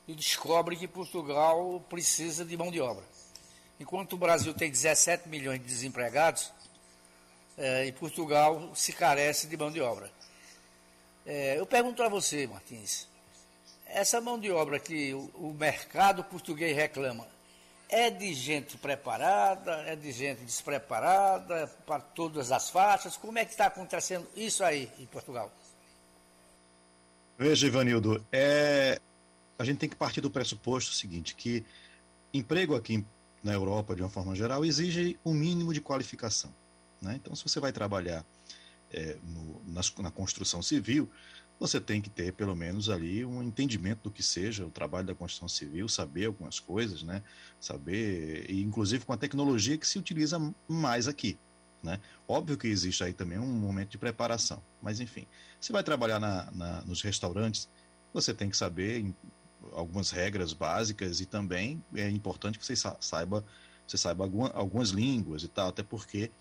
e 0.08 0.14
descobre 0.14 0.76
que 0.76 0.88
Portugal 0.88 1.84
precisa 1.90 2.46
de 2.46 2.56
mão 2.56 2.70
de 2.70 2.80
obra. 2.80 3.04
Enquanto 3.80 4.14
o 4.14 4.18
Brasil 4.18 4.54
tem 4.54 4.70
17 4.70 5.28
milhões 5.28 5.60
de 5.60 5.66
desempregados, 5.66 6.54
é, 7.58 7.88
e 7.88 7.92
Portugal 7.92 8.76
se 8.76 8.94
carece 8.94 9.48
de 9.48 9.58
mão 9.58 9.72
de 9.72 9.82
obra. 9.82 10.08
É, 11.26 11.58
eu 11.58 11.66
pergunto 11.66 12.04
a 12.04 12.08
você, 12.08 12.46
Martins, 12.46 13.08
essa 13.88 14.22
mão 14.22 14.40
de 14.40 14.52
obra 14.52 14.80
que 14.80 15.16
o, 15.16 15.32
o 15.34 15.56
mercado 15.60 16.24
português 16.26 16.78
reclama, 16.78 17.28
é 17.92 18.10
de 18.10 18.34
gente 18.34 18.78
preparada, 18.78 19.72
é 19.82 19.96
de 19.96 20.12
gente 20.12 20.42
despreparada, 20.44 21.68
para 21.86 22.00
todas 22.00 22.52
as 22.52 22.70
faixas? 22.70 23.18
Como 23.18 23.38
é 23.38 23.44
que 23.44 23.52
está 23.52 23.68
acontecendo 23.68 24.28
isso 24.36 24.64
aí 24.64 24.90
em 24.98 25.06
Portugal? 25.06 25.52
Veja, 27.38 27.68
Ivanildo, 27.68 28.26
é... 28.32 29.00
a 29.60 29.66
gente 29.66 29.80
tem 29.80 29.90
que 29.90 29.96
partir 29.96 30.22
do 30.22 30.32
pressuposto 30.32 30.94
seguinte, 30.94 31.36
que 31.36 31.66
emprego 32.34 32.76
aqui 32.76 33.06
na 33.44 33.52
Europa, 33.52 33.96
de 33.96 34.02
uma 34.02 34.10
forma 34.10 34.36
geral, 34.36 34.64
exige 34.64 35.20
um 35.26 35.34
mínimo 35.34 35.74
de 35.74 35.82
qualificação. 35.82 36.54
Né? 37.02 37.20
Então, 37.22 37.36
se 37.36 37.44
você 37.44 37.60
vai 37.60 37.72
trabalhar 37.72 38.24
é, 38.92 39.18
no, 39.24 39.62
na, 40.02 40.12
construção 40.12 40.62
civil, 40.62 41.10
você 41.62 41.80
tem 41.80 42.02
que 42.02 42.10
ter 42.10 42.34
pelo 42.34 42.56
menos 42.56 42.90
ali 42.90 43.24
um 43.24 43.44
entendimento 43.44 44.02
do 44.06 44.12
que 44.12 44.24
seja 44.24 44.66
o 44.66 44.72
trabalho 44.72 45.06
da 45.06 45.14
construção 45.14 45.48
civil, 45.48 45.88
saber 45.88 46.26
algumas 46.26 46.60
coisas, 46.60 47.04
né? 47.04 47.22
Saber, 47.60 48.50
e 48.50 48.64
inclusive 48.64 49.06
com 49.06 49.14
a 49.14 49.18
tecnologia 49.18 49.78
que 49.78 49.88
se 49.88 50.00
utiliza 50.00 50.40
mais 50.68 51.08
aqui. 51.08 51.38
Né? 51.84 52.00
Óbvio 52.28 52.58
que 52.58 52.68
existe 52.68 53.04
aí 53.04 53.14
também 53.14 53.38
um 53.38 53.46
momento 53.46 53.90
de 53.90 54.00
preparação, 54.00 54.62
mas 54.82 55.00
enfim, 55.00 55.28
você 55.60 55.72
vai 55.72 55.84
trabalhar 55.84 56.20
na, 56.20 56.50
na, 56.52 56.82
nos 56.82 57.02
restaurantes, 57.04 57.70
você 58.12 58.34
tem 58.34 58.50
que 58.50 58.58
saber 58.58 59.14
algumas 59.74 60.10
regras 60.10 60.54
básicas 60.54 61.22
e 61.22 61.28
também 61.28 61.84
é 61.96 62.10
importante 62.10 62.58
que 62.58 62.66
você 62.66 62.76
saiba, 62.76 63.46
você 63.88 63.98
saiba 63.98 64.24
algumas 64.54 64.90
línguas 64.90 65.44
e 65.44 65.48
tal, 65.48 65.70
até 65.70 65.84
porque 65.84 66.32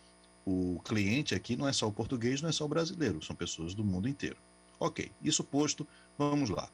o 0.47 0.81
cliente 0.83 1.35
aqui 1.35 1.57
não 1.57 1.69
é 1.69 1.73
só 1.73 1.89
o 1.89 1.93
português, 1.93 2.41
não 2.41 2.49
é 2.49 2.53
só 2.53 2.65
o 2.65 2.69
brasileiro, 2.69 3.23
são 3.23 3.37
pessoas 3.37 3.75
do 3.75 3.85
mundo 3.85 4.09
inteiro. 4.09 4.37
Ok, 4.81 5.13
isso 5.23 5.45
posto, 5.45 5.87
vamos 6.17 6.49
lá. 6.49 6.67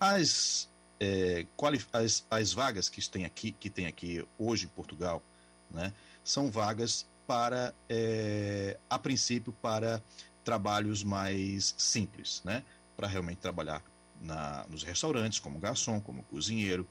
As, 0.00 0.68
é, 0.98 1.46
as, 1.92 2.26
as 2.28 2.52
vagas 2.52 2.88
que 2.88 3.08
tem 3.08 3.24
aqui, 3.24 3.52
que 3.52 3.70
tem 3.70 3.86
aqui 3.86 4.26
hoje 4.36 4.64
em 4.64 4.68
Portugal, 4.68 5.22
né, 5.70 5.92
são 6.24 6.50
vagas 6.50 7.06
para, 7.28 7.72
é, 7.88 8.76
a 8.90 8.98
princípio, 8.98 9.52
para 9.52 10.02
trabalhos 10.42 11.04
mais 11.04 11.72
simples, 11.78 12.42
né, 12.44 12.64
para 12.96 13.06
realmente 13.06 13.38
trabalhar 13.38 13.80
na, 14.20 14.66
nos 14.68 14.82
restaurantes, 14.82 15.38
como 15.38 15.60
garçom, 15.60 16.00
como 16.00 16.24
cozinheiro, 16.24 16.84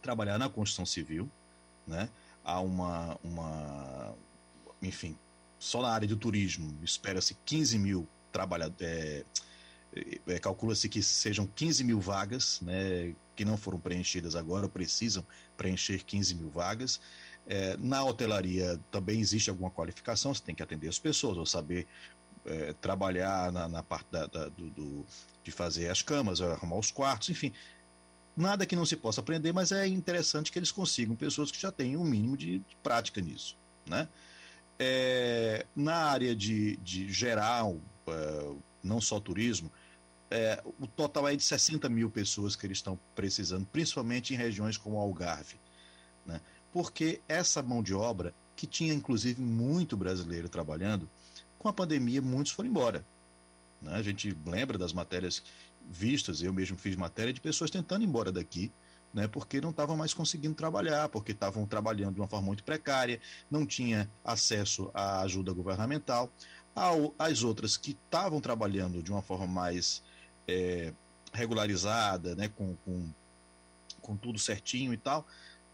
trabalhar 0.00 0.38
na 0.38 0.48
construção 0.48 0.86
civil, 0.86 1.28
né, 1.88 2.08
há 2.44 2.60
uma, 2.60 3.18
uma 3.24 4.14
enfim, 4.80 5.18
só 5.58 5.82
na 5.82 5.88
área 5.88 6.06
do 6.06 6.16
turismo, 6.16 6.78
espera-se 6.84 7.34
15 7.44 7.78
mil 7.80 8.08
trabalhadores. 8.34 8.82
É, 8.82 9.24
é, 10.26 10.38
Calcula-se 10.40 10.88
que 10.88 11.00
sejam 11.00 11.46
15 11.46 11.84
mil 11.84 12.00
vagas, 12.00 12.60
né, 12.60 13.14
que 13.36 13.44
não 13.44 13.56
foram 13.56 13.78
preenchidas 13.78 14.34
agora, 14.34 14.68
precisam 14.68 15.24
preencher 15.56 16.02
15 16.02 16.34
mil 16.34 16.50
vagas. 16.50 17.00
É, 17.46 17.76
na 17.76 18.02
hotelaria 18.02 18.80
também 18.90 19.20
existe 19.20 19.50
alguma 19.50 19.70
qualificação, 19.70 20.34
você 20.34 20.42
tem 20.42 20.54
que 20.54 20.62
atender 20.62 20.88
as 20.88 20.98
pessoas, 20.98 21.36
ou 21.36 21.46
saber 21.46 21.86
é, 22.44 22.72
trabalhar 22.72 23.52
na, 23.52 23.68
na 23.68 23.82
parte 23.82 24.06
da, 24.10 24.26
da, 24.26 24.48
do, 24.48 24.70
do, 24.70 25.06
de 25.44 25.52
fazer 25.52 25.88
as 25.88 26.02
camas, 26.02 26.40
arrumar 26.40 26.78
os 26.78 26.90
quartos, 26.90 27.28
enfim. 27.30 27.52
Nada 28.36 28.66
que 28.66 28.74
não 28.74 28.84
se 28.84 28.96
possa 28.96 29.20
aprender, 29.20 29.52
mas 29.52 29.70
é 29.70 29.86
interessante 29.86 30.50
que 30.50 30.58
eles 30.58 30.72
consigam 30.72 31.14
pessoas 31.14 31.52
que 31.52 31.60
já 31.60 31.70
tenham 31.70 32.02
um 32.02 32.04
mínimo 32.04 32.36
de, 32.36 32.58
de 32.58 32.76
prática 32.82 33.20
nisso. 33.20 33.56
Né? 33.86 34.08
É, 34.76 35.66
na 35.76 35.94
área 35.94 36.34
de, 36.34 36.76
de 36.78 37.12
geral, 37.12 37.80
não 38.82 39.00
só 39.00 39.18
turismo, 39.18 39.70
é, 40.30 40.62
o 40.80 40.86
total 40.86 41.28
é 41.28 41.36
de 41.36 41.42
60 41.42 41.88
mil 41.88 42.10
pessoas 42.10 42.56
que 42.56 42.66
eles 42.66 42.78
estão 42.78 42.98
precisando, 43.14 43.66
principalmente 43.66 44.34
em 44.34 44.36
regiões 44.36 44.76
como 44.76 44.98
Algarve. 44.98 45.56
Né? 46.26 46.40
Porque 46.72 47.20
essa 47.28 47.62
mão 47.62 47.82
de 47.82 47.94
obra, 47.94 48.34
que 48.56 48.66
tinha 48.66 48.92
inclusive 48.92 49.40
muito 49.40 49.96
brasileiro 49.96 50.48
trabalhando, 50.48 51.08
com 51.58 51.68
a 51.68 51.72
pandemia 51.72 52.20
muitos 52.20 52.52
foram 52.52 52.68
embora. 52.68 53.04
Né? 53.80 53.94
A 53.94 54.02
gente 54.02 54.36
lembra 54.46 54.76
das 54.76 54.92
matérias 54.92 55.42
vistas, 55.88 56.42
eu 56.42 56.52
mesmo 56.52 56.76
fiz 56.76 56.96
matéria 56.96 57.32
de 57.32 57.40
pessoas 57.40 57.70
tentando 57.70 58.02
ir 58.02 58.06
embora 58.06 58.32
daqui, 58.32 58.72
né, 59.12 59.28
porque 59.28 59.60
não 59.60 59.70
estavam 59.70 59.96
mais 59.96 60.12
conseguindo 60.12 60.54
trabalhar, 60.54 61.08
porque 61.08 61.30
estavam 61.30 61.64
trabalhando 61.66 62.14
de 62.14 62.20
uma 62.20 62.26
forma 62.26 62.46
muito 62.46 62.64
precária, 62.64 63.20
não 63.48 63.64
tinha 63.64 64.10
acesso 64.24 64.90
à 64.92 65.20
ajuda 65.20 65.52
governamental. 65.52 66.28
As 67.18 67.42
outras 67.42 67.76
que 67.76 67.92
estavam 67.92 68.40
trabalhando 68.40 69.02
de 69.02 69.10
uma 69.10 69.22
forma 69.22 69.46
mais 69.46 70.02
é, 70.48 70.92
regularizada, 71.32 72.34
né, 72.34 72.48
com, 72.48 72.76
com, 72.84 73.08
com, 74.00 74.16
tudo 74.16 74.38
certinho 74.38 74.92
e 74.92 74.96
tal, 74.96 75.26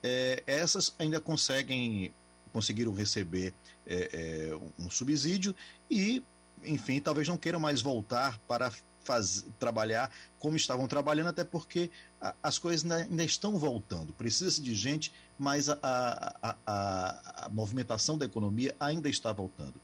é, 0.03 0.42
essas 0.46 0.94
ainda 0.98 1.20
conseguem 1.20 2.12
conseguiram 2.53 2.92
receber 2.92 3.55
é, 3.86 4.51
é 4.51 4.82
um 4.82 4.90
subsídio 4.90 5.55
e, 5.88 6.20
enfim, 6.64 7.01
talvez 7.01 7.28
não 7.28 7.36
queiram 7.36 7.61
mais 7.61 7.80
voltar 7.80 8.40
para 8.48 8.72
faz, 9.03 9.46
trabalhar 9.59 10.11
como 10.38 10.57
estavam 10.57 10.86
trabalhando, 10.86 11.28
até 11.28 11.44
porque 11.44 11.90
a, 12.20 12.34
as 12.42 12.59
coisas 12.59 12.84
ainda, 12.84 13.05
ainda, 13.05 13.24
estão 13.24 13.59
voltando. 13.59 14.12
Precisa-se 14.12 14.61
de 14.61 14.74
gente, 14.74 15.12
mas 15.38 15.68
a, 15.68 15.78
a, 15.82 16.57
a, 16.66 17.46
a, 17.46 17.48
movimentação 17.48 18.16
da 18.16 18.24
economia 18.26 18.74
ainda 18.78 19.09
está 19.09 19.32
voltando. 19.32 19.80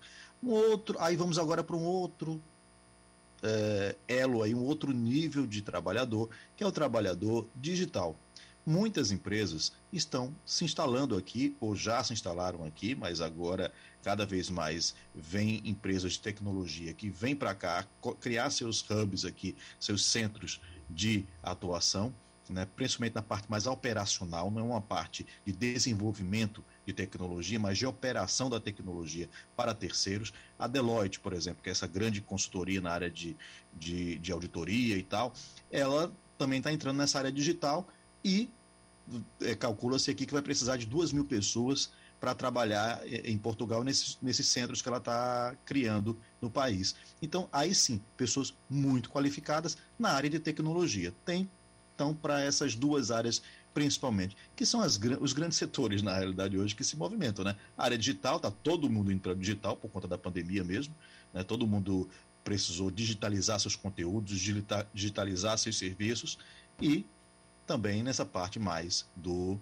Um 0.47 0.53
outro, 0.53 0.97
aí 1.01 1.17
vamos 1.17 1.41
agora 1.41 1.65
para 1.65 1.75
um 1.75 1.85
outro 1.85 2.41
é, 3.43 3.97
elo, 4.07 4.45
aí, 4.45 4.55
um 4.55 4.63
outro 4.63 4.93
nível 4.93 5.45
de 5.45 5.61
trabalhador, 5.61 6.31
que 6.57 6.63
é 6.63 6.67
o 6.67 6.71
trabalhador 6.71 7.49
digital. 7.53 8.17
Muitas 8.65 9.11
empresas 9.11 9.73
estão 9.93 10.33
se 10.45 10.65
instalando 10.65 11.17
aqui, 11.17 11.57
ou 11.59 11.75
já 11.75 12.03
se 12.05 12.13
instalaram 12.13 12.65
aqui, 12.65 12.95
mas 12.95 13.21
agora 13.21 13.73
cada 14.05 14.25
vez 14.25 14.49
mais 14.49 14.95
vem 15.13 15.61
empresas 15.65 16.13
de 16.13 16.21
tecnologia 16.21 16.95
que 16.95 17.11
vêm 17.11 17.35
para 17.35 17.53
cá 17.53 17.85
criar 18.21 18.51
seus 18.51 18.89
hubs 18.89 19.25
aqui, 19.25 19.57
seus 19.81 20.05
centros 20.05 20.61
de 20.89 21.27
atuação, 21.43 22.15
né, 22.49 22.69
principalmente 22.77 23.17
na 23.17 23.23
parte 23.23 23.51
mais 23.51 23.67
operacional, 23.67 24.49
não 24.49 24.61
é 24.61 24.65
uma 24.65 24.81
parte 24.81 25.27
de 25.45 25.53
desenvolvimento 25.53 26.65
de 26.87 26.93
tecnologia, 26.93 27.59
mas 27.59 27.77
de 27.77 27.85
operação 27.85 28.49
da 28.49 28.61
tecnologia 28.61 29.29
para 29.57 29.75
terceiros. 29.75 30.33
A 30.59 30.69
Deloitte, 30.69 31.19
por 31.19 31.33
exemplo, 31.33 31.63
que 31.63 31.69
é 31.69 31.73
essa 31.73 31.87
grande 31.87 32.21
consultoria 32.21 32.81
na 32.81 32.93
área 32.93 33.11
de, 33.11 33.37
de, 33.75 34.19
de 34.19 34.33
auditoria 34.33 34.97
e 34.97 35.03
tal, 35.03 35.35
ela 35.71 36.13
também 36.39 36.59
está 36.59 36.73
entrando 36.73 36.99
nessa 36.99 37.19
área 37.19 37.33
digital 37.33 37.89
e 38.25 38.49
é, 39.41 39.55
calcula-se 39.55 40.11
aqui 40.11 40.25
que 40.25 40.33
vai 40.33 40.43
precisar 40.43 40.77
de 40.77 40.87
duas 40.87 41.13
mil 41.13 41.25
pessoas 41.25 41.91
para 42.21 42.35
trabalhar 42.35 43.01
é, 43.05 43.29
em 43.31 43.37
Portugal 43.37 43.83
nesses, 43.83 44.19
nesses 44.23 44.47
centros 44.47 44.81
que 44.81 44.89
ela 44.89 44.99
está 44.99 45.57
criando 45.65 46.17
no 46.41 46.51
país. 46.51 46.95
Então, 47.21 47.49
aí 47.53 47.75
sim, 47.75 48.01
pessoas 48.17 48.55
muito 48.71 49.11
qualificadas 49.11 49.77
na 49.99 50.11
área 50.11 50.31
de 50.31 50.39
tecnologia. 50.39 51.13
Tem, 51.25 51.51
então, 51.95 52.15
para 52.15 52.41
essas 52.41 52.75
duas 52.75 53.11
áreas 53.11 53.43
principalmente, 53.77 54.35
que 54.57 54.65
são 54.65 54.81
as, 54.81 54.99
os 55.21 55.35
grandes 55.35 55.59
setores, 55.59 56.01
na 56.01 56.17
realidade, 56.17 56.57
hoje 56.57 56.75
que 56.75 56.83
se 56.83 56.97
movimentam. 56.97 57.45
Né? 57.45 57.55
A 57.77 57.85
área 57.85 57.99
digital, 57.99 58.39
está 58.39 58.51
todo 58.51 58.89
mundo 58.89 59.13
entrando 59.13 59.39
digital 59.39 59.77
por 59.77 59.91
conta 59.91 60.09
da 60.09 60.17
pandemia 60.17 60.65
mesmo, 60.65 60.97
né? 61.31 61.45
todo 61.45 61.67
mundo 61.67 62.09
precisou 62.43 62.91
digitalizar 62.91 63.61
seus 63.61 63.77
conteúdos, 63.77 64.41
digitalizar 64.95 65.59
seus 65.59 65.77
serviços 65.77 66.39
e 66.81 67.05
também 67.67 68.03
nessa 68.03 68.25
parte 68.25 68.59
mais 68.59 69.07
do, 69.15 69.61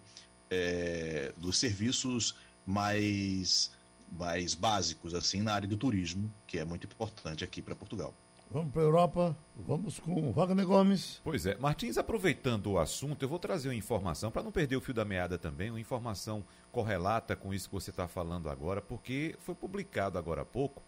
é, 0.49 1.33
dos 1.37 1.59
serviços 1.59 2.37
mais, 2.65 3.73
mais 4.13 4.55
básicos, 4.55 5.13
assim, 5.13 5.43
na 5.43 5.55
área 5.55 5.67
do 5.67 5.77
turismo, 5.77 6.33
que 6.47 6.57
é 6.57 6.65
muito 6.65 6.87
importante 6.87 7.43
aqui 7.43 7.61
para 7.61 7.75
Portugal. 7.75 8.15
Vamos 8.55 8.71
para 8.71 8.83
a 8.83 8.85
Europa, 8.85 9.37
vamos 9.67 9.99
com 9.99 10.31
Wagner 10.31 10.65
Gomes. 10.65 11.21
Pois 11.25 11.45
é, 11.45 11.57
Martins, 11.57 11.99
aproveitando 11.99 12.71
o 12.71 12.79
assunto, 12.79 13.21
eu 13.21 13.29
vou 13.29 13.41
trazer 13.41 13.67
uma 13.69 13.75
informação, 13.75 14.31
para 14.31 14.45
não 14.45 14.53
perder 14.53 14.77
o 14.77 14.81
fio 14.81 14.95
da 14.95 15.05
meada 15.05 15.37
também, 15.37 15.71
uma 15.71 15.81
informação 15.81 16.45
correlata 16.71 17.35
com 17.35 17.53
isso 17.53 17.69
que 17.69 17.75
você 17.75 17.91
está 17.91 18.07
falando 18.07 18.49
agora, 18.49 18.81
porque 18.81 19.35
foi 19.41 19.57
publicado 19.57 20.21
agora 20.21 20.43
há 20.43 20.45
pouco 20.45 20.85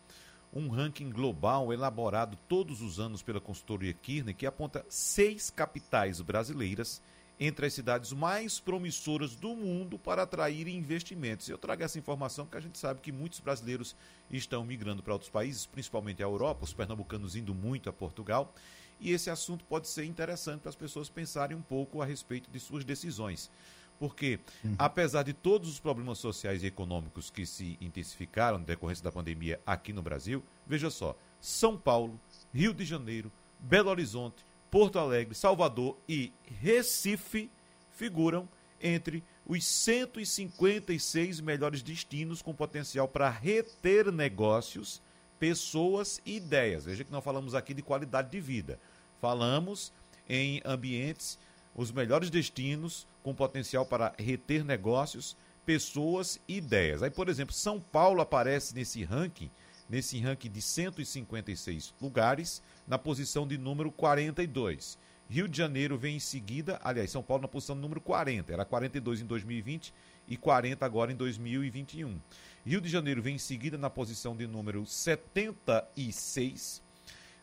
um 0.52 0.68
ranking 0.68 1.10
global 1.10 1.72
elaborado 1.72 2.38
todos 2.48 2.80
os 2.80 3.00
anos 3.00 3.20
pela 3.20 3.40
consultoria 3.40 3.92
Kirner, 3.92 4.36
que 4.36 4.46
aponta 4.46 4.86
seis 4.88 5.50
capitais 5.50 6.20
brasileiras 6.20 7.02
entre 7.39 7.66
as 7.66 7.74
cidades 7.74 8.12
mais 8.12 8.59
promissoras 8.59 9.37
do 9.37 9.55
mundo 9.55 9.99
para 9.99 10.22
atrair 10.22 10.68
investimentos. 10.68 11.49
Eu 11.49 11.59
trago 11.59 11.82
essa 11.82 11.99
informação 11.99 12.47
porque 12.47 12.57
a 12.57 12.61
gente 12.61 12.78
sabe 12.78 13.01
que 13.01 13.12
muitos 13.12 13.41
brasileiros 13.41 13.95
estão 14.30 14.64
migrando 14.64 15.03
para 15.03 15.12
outros 15.12 15.30
países, 15.30 15.66
principalmente 15.66 16.22
a 16.22 16.26
Europa, 16.26 16.64
os 16.64 16.72
pernambucanos 16.72 17.37
indo 17.37 17.55
muito 17.55 17.91
a 17.91 17.93
Portugal, 17.93 18.55
e 18.99 19.12
esse 19.12 19.28
assunto 19.28 19.64
pode 19.64 19.89
ser 19.89 20.05
interessante 20.05 20.61
para 20.61 20.70
as 20.70 20.76
pessoas 20.76 21.11
pensarem 21.11 21.57
um 21.57 21.62
pouco 21.62 22.01
a 22.01 22.07
respeito 22.07 22.51
de 22.51 22.59
suas 22.59 22.84
decisões. 22.84 23.51
Porque, 23.99 24.39
uhum. 24.62 24.74
apesar 24.78 25.22
de 25.22 25.32
todos 25.32 25.68
os 25.68 25.80
problemas 25.80 26.18
sociais 26.18 26.62
e 26.62 26.66
econômicos 26.66 27.30
que 27.30 27.47
se 27.47 27.78
intensificaram 27.80 28.59
na 28.59 28.64
decorrência 28.64 29.05
da 29.05 29.12
pandemia 29.12 29.61
aqui 29.66 29.93
no 29.93 30.03
Brasil, 30.03 30.43
veja 30.66 30.91
só: 30.91 31.16
São 31.41 31.78
Paulo, 31.78 32.18
Rio 32.53 32.74
de 32.74 32.84
Janeiro, 32.84 33.32
Belo 33.59 33.89
Horizonte, 33.89 34.45
Porto 34.76 34.98
Alegre, 34.98 35.34
Salvador 35.34 35.96
e 36.06 36.30
Recife 36.60 37.50
figuram 37.92 38.46
entre 38.78 39.24
os 39.46 39.64
156 39.64 41.40
melhores 41.40 41.80
destinos 41.80 42.42
com 42.42 42.52
potencial 42.52 43.08
para 43.08 43.30
reter 43.30 44.12
negócios, 44.12 45.00
pessoas 45.38 46.20
e 46.26 46.36
ideias. 46.36 46.84
Veja 46.84 47.04
que 47.04 47.10
não 47.10 47.22
falamos 47.22 47.54
aqui 47.54 47.72
de 47.72 47.80
qualidade 47.80 48.30
de 48.30 48.38
vida. 48.38 48.78
Falamos 49.18 49.94
em 50.28 50.60
ambientes, 50.62 51.38
os 51.74 51.90
melhores 51.90 52.28
destinos 52.28 53.06
com 53.22 53.34
potencial 53.34 53.86
para 53.86 54.14
reter 54.18 54.62
negócios, 54.62 55.38
pessoas 55.64 56.38
e 56.46 56.58
ideias. 56.58 57.02
Aí, 57.02 57.08
por 57.10 57.30
exemplo, 57.30 57.54
São 57.54 57.80
Paulo 57.80 58.20
aparece 58.20 58.74
nesse 58.74 59.02
ranking, 59.04 59.50
nesse 59.89 60.18
ranking 60.18 60.51
de 60.51 60.61
156 60.61 61.95
lugares, 62.01 62.62
na 62.87 62.99
posição 62.99 63.47
de 63.47 63.57
número 63.57 63.91
42. 63.91 64.99
Rio 65.28 65.49
de 65.49 65.59
Janeiro 65.59 65.99
vem 65.99 66.14
em 66.16 66.20
seguida, 66.20 66.80
aliás, 66.84 67.11
São 67.11 67.22
Paulo 67.22 67.43
na 67.43 67.49
posição 67.49 67.74
número 67.74 68.01
40, 68.01 68.53
era 68.53 68.64
42 68.64 69.22
em 69.22 69.26
2020 69.26 69.93
e 70.28 70.37
40 70.37 70.87
agora 70.87 71.11
em 71.11 71.16
2021. 71.16 72.20
Rio 72.64 72.80
de 72.80 72.89
Janeiro 72.89 73.20
vem 73.20 73.34
em 73.34 73.39
seguida 73.39 73.76
na 73.76 73.91
posição 73.91 74.37
de 74.37 74.47
número 74.47 74.87
76, 74.87 76.80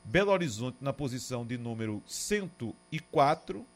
Belo 0.04 0.32
Horizonte 0.32 0.78
na 0.80 0.94
posição 0.94 1.46
de 1.46 1.58
número 1.58 2.02
104, 2.08 3.68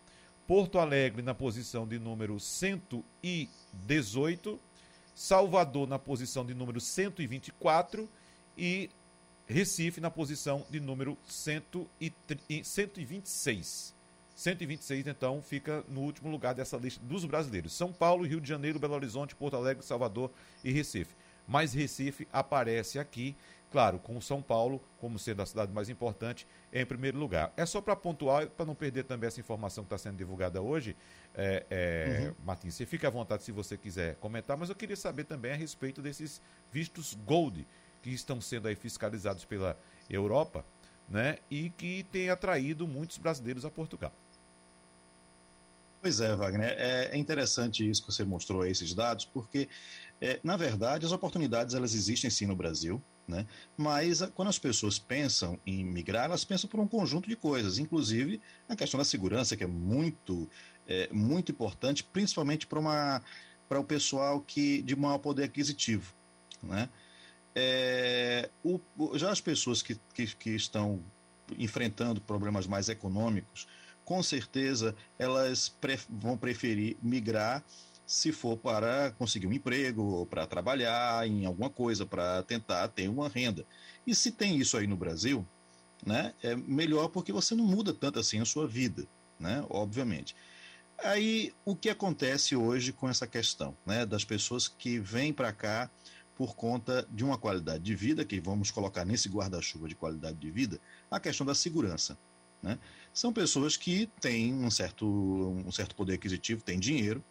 Porto 0.45 0.79
Alegre 0.79 1.21
na 1.21 1.33
posição 1.33 1.85
de 1.85 1.99
número 1.99 2.39
118, 2.39 4.57
Salvador 5.13 5.85
na 5.87 5.99
posição 5.99 6.45
de 6.45 6.53
número 6.53 6.79
124 6.79 8.07
e 8.57 8.89
Recife 9.45 10.01
na 10.01 10.11
posição 10.11 10.65
de 10.69 10.79
número 10.79 11.17
126. 11.25 13.95
126, 14.35 15.07
então, 15.07 15.41
fica 15.41 15.83
no 15.87 16.01
último 16.01 16.29
lugar 16.29 16.53
dessa 16.53 16.77
lista 16.77 17.03
dos 17.03 17.25
brasileiros. 17.25 17.73
São 17.73 17.91
Paulo, 17.91 18.23
Rio 18.25 18.41
de 18.41 18.47
Janeiro, 18.47 18.77
Belo 18.77 18.93
Horizonte, 18.93 19.35
Porto 19.35 19.55
Alegre, 19.55 19.83
Salvador 19.83 20.29
e 20.63 20.71
Recife. 20.71 21.15
Mas 21.47 21.73
Recife 21.73 22.27
aparece 22.31 22.99
aqui, 22.99 23.35
claro, 23.71 23.99
com 23.99 24.19
São 24.19 24.41
Paulo 24.41 24.81
como 24.99 25.17
sendo 25.17 25.41
a 25.41 25.45
cidade 25.45 25.71
mais 25.71 25.89
importante 25.89 26.45
em 26.71 26.85
primeiro 26.85 27.17
lugar. 27.17 27.53
É 27.55 27.65
só 27.65 27.79
para 27.79 27.95
pontuar, 27.95 28.49
para 28.49 28.65
não 28.65 28.75
perder 28.75 29.05
também 29.05 29.27
essa 29.27 29.39
informação 29.39 29.83
que 29.83 29.87
está 29.87 29.97
sendo 29.97 30.17
divulgada 30.17 30.61
hoje, 30.61 30.95
é, 31.33 31.65
é, 31.69 32.27
uhum. 32.27 32.45
Martins, 32.45 32.75
você 32.75 32.85
fica 32.85 33.07
à 33.07 33.11
vontade 33.11 33.43
se 33.43 33.51
você 33.51 33.77
quiser 33.77 34.15
comentar, 34.15 34.57
mas 34.57 34.69
eu 34.69 34.75
queria 34.75 34.97
saber 34.97 35.23
também 35.23 35.53
a 35.53 35.55
respeito 35.55 36.01
desses 36.01 36.41
vistos 36.69 37.17
Gold 37.25 37.65
que 38.07 38.13
estão 38.13 38.39
sendo 38.39 38.67
aí 38.67 38.75
fiscalizados 38.75 39.43
pela 39.43 39.77
Europa, 40.09 40.65
né, 41.09 41.37
e 41.51 41.69
que 41.71 42.05
tem 42.11 42.29
atraído 42.29 42.87
muitos 42.87 43.17
brasileiros 43.17 43.65
a 43.65 43.69
Portugal. 43.69 44.13
Pois 46.01 46.21
é, 46.21 46.35
Wagner. 46.35 46.75
É, 46.77 47.09
é 47.11 47.17
interessante 47.17 47.87
isso 47.87 48.05
que 48.05 48.11
você 48.11 48.23
mostrou 48.23 48.61
aí, 48.61 48.71
esses 48.71 48.93
dados, 48.93 49.25
porque, 49.25 49.67
é, 50.21 50.39
na 50.43 50.55
verdade, 50.55 51.05
as 51.05 51.11
oportunidades 51.11 51.75
elas 51.75 51.93
existem 51.93 52.29
sim 52.29 52.45
no 52.45 52.55
Brasil, 52.55 53.01
né? 53.27 53.45
mas 53.75 54.21
quando 54.33 54.47
as 54.47 54.59
pessoas 54.59 54.97
pensam 54.97 55.59
em 55.65 55.83
migrar, 55.83 56.25
elas 56.25 56.45
pensam 56.45 56.69
por 56.69 56.79
um 56.79 56.87
conjunto 56.87 57.27
de 57.27 57.35
coisas, 57.35 57.77
inclusive 57.77 58.39
a 58.69 58.75
questão 58.75 58.97
da 58.97 59.03
segurança, 59.03 59.57
que 59.57 59.65
é 59.65 59.67
muito, 59.67 60.49
é, 60.87 61.09
muito 61.11 61.51
importante, 61.51 62.05
principalmente 62.05 62.67
para 62.67 63.21
o 63.71 63.83
pessoal 63.83 64.39
que 64.39 64.81
de 64.83 64.95
maior 64.95 65.17
poder 65.17 65.43
aquisitivo. 65.43 66.13
Né? 66.63 66.87
É, 67.59 68.51
o, 68.63 68.79
já 69.17 69.31
as 69.31 69.41
pessoas 69.41 69.81
que, 69.81 69.99
que, 70.13 70.27
que 70.35 70.51
estão 70.51 71.03
enfrentando 71.57 72.21
problemas 72.21 72.67
mais 72.67 72.87
econômicos, 72.87 73.67
com 74.05 74.21
certeza 74.21 74.95
elas 75.17 75.67
pre 75.67 75.97
vão 76.07 76.37
preferir 76.37 76.97
migrar 77.01 77.65
se 78.05 78.31
for 78.31 78.57
para 78.57 79.09
conseguir 79.17 79.47
um 79.47 79.53
emprego, 79.53 80.03
ou 80.03 80.25
para 80.25 80.45
trabalhar 80.45 81.27
em 81.27 81.47
alguma 81.47 81.69
coisa, 81.69 82.05
para 82.05 82.43
tentar 82.43 82.87
ter 82.89 83.09
uma 83.09 83.27
renda. 83.27 83.65
E 84.05 84.13
se 84.13 84.31
tem 84.31 84.57
isso 84.57 84.77
aí 84.77 84.85
no 84.85 84.95
Brasil, 84.95 85.43
né, 86.05 86.35
é 86.43 86.55
melhor 86.55 87.09
porque 87.09 87.33
você 87.33 87.55
não 87.55 87.65
muda 87.65 87.91
tanto 87.91 88.19
assim 88.19 88.39
a 88.39 88.45
sua 88.45 88.67
vida, 88.67 89.07
né, 89.39 89.65
obviamente. 89.67 90.35
Aí, 90.99 91.53
o 91.65 91.75
que 91.75 91.89
acontece 91.89 92.55
hoje 92.55 92.93
com 92.93 93.09
essa 93.09 93.27
questão 93.27 93.75
né, 93.85 94.05
das 94.05 94.23
pessoas 94.23 94.67
que 94.67 94.99
vêm 94.99 95.33
para 95.33 95.51
cá 95.51 95.89
por 96.37 96.55
conta 96.55 97.07
de 97.11 97.23
uma 97.23 97.37
qualidade 97.37 97.83
de 97.83 97.95
vida, 97.95 98.23
que 98.23 98.39
vamos 98.39 98.69
colocar 98.69 99.03
nesse 99.03 99.27
guarda-chuva 99.27 99.87
de 99.87 99.95
qualidade 99.95 100.37
de 100.37 100.51
vida, 100.51 100.79
a 101.09 101.19
questão 101.19 101.45
da 101.45 101.55
segurança. 101.55 102.17
Né? 102.61 102.77
São 103.11 103.33
pessoas 103.33 103.75
que 103.75 104.07
têm 104.21 104.53
um 104.53 104.69
certo, 104.69 105.05
um 105.07 105.71
certo 105.71 105.95
poder 105.95 106.13
aquisitivo, 106.13 106.61
têm 106.61 106.79
dinheiro, 106.79 107.23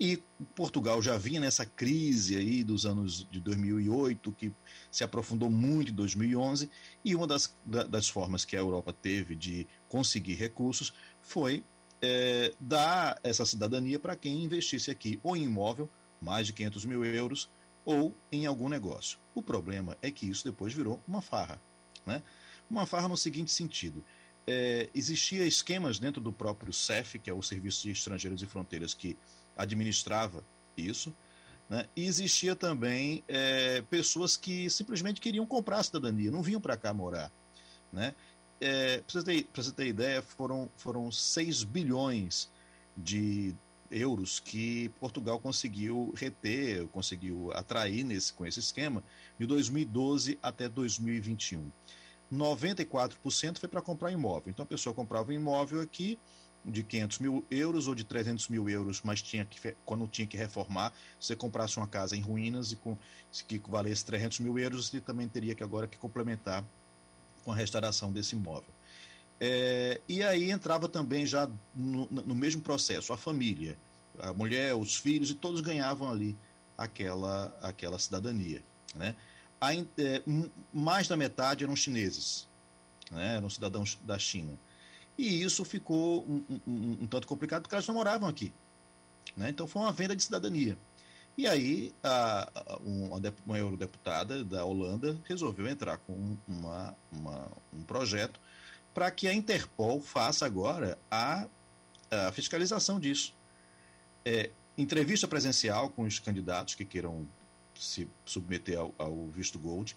e 0.00 0.22
Portugal 0.54 1.00
já 1.00 1.16
vinha 1.16 1.40
nessa 1.40 1.64
crise 1.64 2.36
aí 2.36 2.64
dos 2.64 2.84
anos 2.84 3.26
de 3.30 3.40
2008, 3.40 4.32
que 4.32 4.52
se 4.90 5.04
aprofundou 5.04 5.50
muito 5.50 5.92
em 5.92 5.94
2011, 5.94 6.68
e 7.04 7.14
uma 7.14 7.26
das, 7.26 7.56
das 7.64 8.08
formas 8.08 8.44
que 8.44 8.56
a 8.56 8.60
Europa 8.60 8.92
teve 8.92 9.36
de 9.36 9.66
conseguir 9.88 10.34
recursos 10.34 10.92
foi 11.20 11.64
é, 12.02 12.52
dar 12.60 13.18
essa 13.22 13.44
cidadania 13.44 13.98
para 13.98 14.16
quem 14.16 14.44
investisse 14.44 14.90
aqui 14.90 15.20
ou 15.22 15.36
em 15.36 15.44
imóvel, 15.44 15.88
mais 16.20 16.46
de 16.46 16.52
500 16.52 16.84
mil 16.84 17.04
euros, 17.04 17.48
ou 17.84 18.14
em 18.30 18.46
algum 18.46 18.68
negócio. 18.68 19.18
O 19.34 19.42
problema 19.42 19.96
é 20.02 20.10
que 20.10 20.28
isso 20.28 20.44
depois 20.44 20.72
virou 20.72 21.00
uma 21.06 21.22
farra. 21.22 21.60
Né? 22.04 22.22
Uma 22.68 22.86
farra 22.86 23.08
no 23.08 23.16
seguinte 23.16 23.50
sentido: 23.50 24.04
é, 24.46 24.88
existia 24.94 25.46
esquemas 25.46 25.98
dentro 25.98 26.20
do 26.20 26.32
próprio 26.32 26.72
CEF, 26.72 27.18
que 27.18 27.30
é 27.30 27.34
o 27.34 27.42
Serviço 27.42 27.82
de 27.82 27.90
Estrangeiros 27.90 28.42
e 28.42 28.46
Fronteiras, 28.46 28.94
que 28.94 29.16
administrava 29.56 30.44
isso, 30.76 31.14
né? 31.68 31.86
e 31.94 32.06
existia 32.06 32.56
também 32.56 33.22
é, 33.28 33.82
pessoas 33.82 34.36
que 34.36 34.70
simplesmente 34.70 35.20
queriam 35.20 35.44
comprar 35.44 35.78
a 35.78 35.82
cidadania, 35.82 36.30
não 36.30 36.42
vinham 36.42 36.60
para 36.60 36.76
cá 36.76 36.94
morar. 36.94 37.30
Né? 37.92 38.14
É, 38.60 38.98
para 38.98 39.12
você, 39.12 39.22
ter, 39.22 39.48
você 39.54 39.72
ter 39.72 39.86
ideia, 39.86 40.22
foram, 40.22 40.70
foram 40.76 41.10
6 41.12 41.64
bilhões 41.64 42.50
de 42.96 43.54
euros 43.90 44.40
que 44.40 44.88
Portugal 45.00 45.38
conseguiu 45.38 46.12
reter, 46.16 46.86
conseguiu 46.88 47.50
atrair 47.52 48.04
nesse, 48.04 48.32
com 48.32 48.46
esse 48.46 48.60
esquema, 48.60 49.02
de 49.38 49.46
2012 49.46 50.38
até 50.42 50.68
2021. 50.68 51.70
94% 52.32 53.58
foi 53.58 53.68
para 53.68 53.80
comprar 53.80 54.12
imóvel. 54.12 54.50
Então 54.50 54.62
a 54.62 54.66
pessoa 54.66 54.94
comprava 54.94 55.30
um 55.30 55.34
imóvel 55.34 55.80
aqui 55.80 56.18
de 56.64 56.82
500 56.82 57.18
mil 57.18 57.46
euros 57.50 57.88
ou 57.88 57.94
de 57.94 58.04
300 58.04 58.48
mil 58.48 58.68
euros, 58.68 59.00
mas 59.02 59.22
tinha 59.22 59.44
que, 59.44 59.74
quando 59.84 60.06
tinha 60.06 60.26
que 60.26 60.36
reformar, 60.36 60.92
se 61.18 61.28
você 61.28 61.36
comprasse 61.36 61.76
uma 61.78 61.86
casa 61.86 62.16
em 62.16 62.20
ruínas 62.20 62.72
e 62.72 62.76
com, 62.76 62.96
que 63.46 63.58
valesse 63.68 64.04
300 64.04 64.40
mil 64.40 64.58
euros, 64.58 64.88
você 64.88 65.00
também 65.00 65.28
teria 65.28 65.54
que 65.54 65.62
agora 65.62 65.86
que 65.86 65.96
complementar 65.96 66.64
com 67.44 67.52
a 67.52 67.56
restauração 67.56 68.12
desse 68.12 68.36
imóvel. 68.36 68.77
É, 69.40 70.00
e 70.08 70.22
aí 70.22 70.50
entrava 70.50 70.88
também 70.88 71.24
já 71.24 71.48
no, 71.74 72.08
no, 72.10 72.34
mesmo 72.34 72.60
processo 72.60 73.12
a 73.12 73.16
família, 73.16 73.78
a 74.18 74.32
mulher, 74.32 74.74
os 74.74 74.96
filhos, 74.96 75.30
e 75.30 75.34
todos 75.34 75.60
ganhavam 75.60 76.10
ali 76.10 76.36
aquela, 76.76 77.56
aquela 77.62 77.98
cidadania. 77.98 78.62
Né? 78.94 79.14
a, 79.60 79.74
é, 79.74 80.22
mais 80.72 81.08
da 81.08 81.16
metade 81.16 81.64
eram 81.64 81.74
chineses, 81.76 82.48
né? 83.10 83.36
eram 83.36 83.50
cidadãos 83.50 83.98
da 84.02 84.18
China. 84.18 84.58
E 85.16 85.42
isso 85.42 85.64
ficou 85.64 86.24
um, 86.24 86.44
um, 86.66 86.98
um 87.02 87.06
tanto 87.06 87.26
complicado 87.26 87.62
porque 87.62 87.74
elas 87.74 87.86
não 87.86 87.96
moravam 87.96 88.28
aqui. 88.28 88.52
Né? 89.36 89.50
Então 89.50 89.66
foi 89.66 89.82
uma 89.82 89.92
venda 89.92 90.14
de 90.14 90.22
cidadania. 90.22 90.78
E 91.36 91.46
aí 91.46 91.92
a, 92.02 92.50
a, 92.54 92.76
uma, 92.78 93.20
uma 93.46 93.58
eurodeputada 93.58 94.44
da 94.44 94.64
Holanda 94.64 95.18
resolveu 95.24 95.68
entrar 95.68 95.98
com 95.98 96.36
uma, 96.46 96.96
uma, 97.10 97.48
um 97.72 97.82
projeto 97.82 98.40
para 98.98 99.12
que 99.12 99.28
a 99.28 99.32
Interpol 99.32 100.00
faça 100.00 100.44
agora 100.44 100.98
a, 101.08 101.46
a 102.10 102.32
fiscalização 102.32 102.98
disso. 102.98 103.32
É, 104.24 104.50
entrevista 104.76 105.28
presencial 105.28 105.88
com 105.88 106.02
os 106.02 106.18
candidatos 106.18 106.74
que 106.74 106.84
queiram 106.84 107.24
se 107.76 108.08
submeter 108.24 108.76
ao, 108.76 108.92
ao 108.98 109.28
visto 109.28 109.56
Gold, 109.56 109.96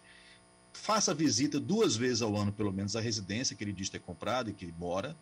faça 0.71 1.15
visita 1.15 1.59
duas 1.59 1.95
vezes 1.95 2.21
ao 2.21 2.37
ano, 2.37 2.53
pelo 2.53 2.71
menos, 2.71 2.95
à 2.95 3.01
residência 3.01 3.55
que 3.55 3.63
ele 3.63 3.73
diz 3.73 3.89
ter 3.89 3.97
comprado 3.97 4.51
e 4.51 4.53
que 4.53 4.71
mora, 4.77 5.17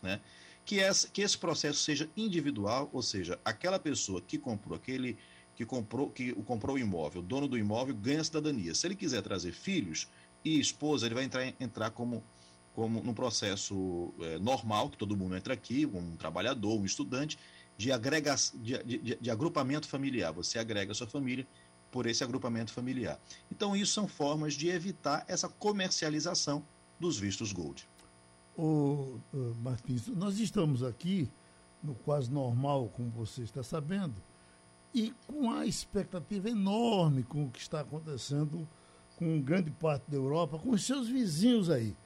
né? 0.00 0.20
que, 0.64 0.78
essa, 0.78 1.08
que 1.08 1.20
esse 1.20 1.36
processo 1.36 1.80
seja 1.80 2.08
individual, 2.16 2.88
ou 2.92 3.02
seja, 3.02 3.36
aquela 3.44 3.80
pessoa 3.80 4.20
que 4.20 4.38
comprou 4.38 4.76
aquele 4.76 5.18
que 5.56 5.66
comprou 5.66 6.08
que 6.08 6.30
o 6.30 6.44
comprou 6.44 6.76
o 6.76 6.78
imóvel, 6.78 7.20
o 7.20 7.24
dono 7.24 7.48
do 7.48 7.58
imóvel 7.58 7.96
ganha 7.96 8.22
cidadania. 8.22 8.76
Se 8.76 8.86
ele 8.86 8.94
quiser 8.94 9.22
trazer 9.22 9.50
filhos 9.50 10.08
e 10.44 10.60
esposa, 10.60 11.06
ele 11.06 11.16
vai 11.16 11.24
entrar, 11.24 11.52
entrar 11.58 11.90
como 11.90 12.22
como 12.74 13.02
num 13.02 13.14
processo 13.14 14.12
é, 14.20 14.38
normal 14.38 14.90
que 14.90 14.98
todo 14.98 15.16
mundo 15.16 15.36
entra 15.36 15.54
aqui, 15.54 15.86
um 15.86 16.16
trabalhador, 16.16 16.78
um 16.78 16.84
estudante, 16.84 17.38
de, 17.76 17.90
agrega, 17.92 18.34
de, 18.54 18.82
de, 18.82 19.18
de 19.20 19.30
agrupamento 19.30 19.88
familiar. 19.88 20.32
Você 20.32 20.58
agrega 20.58 20.92
a 20.92 20.94
sua 20.94 21.06
família 21.06 21.46
por 21.90 22.06
esse 22.06 22.24
agrupamento 22.24 22.72
familiar. 22.72 23.20
Então, 23.50 23.76
isso 23.76 23.92
são 23.92 24.08
formas 24.08 24.54
de 24.54 24.68
evitar 24.68 25.24
essa 25.28 25.48
comercialização 25.48 26.64
dos 26.98 27.18
vistos 27.18 27.52
Gold. 27.52 27.88
Ô, 28.56 29.18
Martins, 29.62 30.08
nós 30.08 30.38
estamos 30.40 30.82
aqui 30.82 31.30
no 31.82 31.94
quase 31.94 32.30
normal, 32.30 32.88
como 32.96 33.10
você 33.10 33.42
está 33.42 33.62
sabendo, 33.62 34.14
e 34.92 35.12
com 35.26 35.50
a 35.50 35.66
expectativa 35.66 36.48
enorme 36.48 37.22
com 37.24 37.44
o 37.44 37.50
que 37.50 37.60
está 37.60 37.80
acontecendo 37.80 38.66
com 39.16 39.40
grande 39.40 39.70
parte 39.70 40.10
da 40.10 40.16
Europa, 40.16 40.58
com 40.58 40.70
os 40.70 40.84
seus 40.84 41.08
vizinhos 41.08 41.70
aí. 41.70 41.96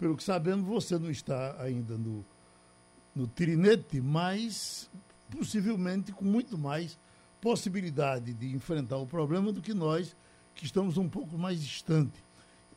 Pelo 0.00 0.16
que 0.16 0.24
sabemos, 0.24 0.66
você 0.66 0.98
não 0.98 1.10
está 1.10 1.62
ainda 1.62 1.98
no, 1.98 2.24
no 3.14 3.26
trinete, 3.26 4.00
mas 4.00 4.88
possivelmente 5.30 6.10
com 6.10 6.24
muito 6.24 6.56
mais 6.56 6.98
possibilidade 7.38 8.32
de 8.32 8.50
enfrentar 8.54 8.96
o 8.96 9.06
problema 9.06 9.52
do 9.52 9.60
que 9.60 9.74
nós, 9.74 10.16
que 10.54 10.64
estamos 10.64 10.96
um 10.96 11.06
pouco 11.06 11.36
mais 11.36 11.62
distante. 11.62 12.24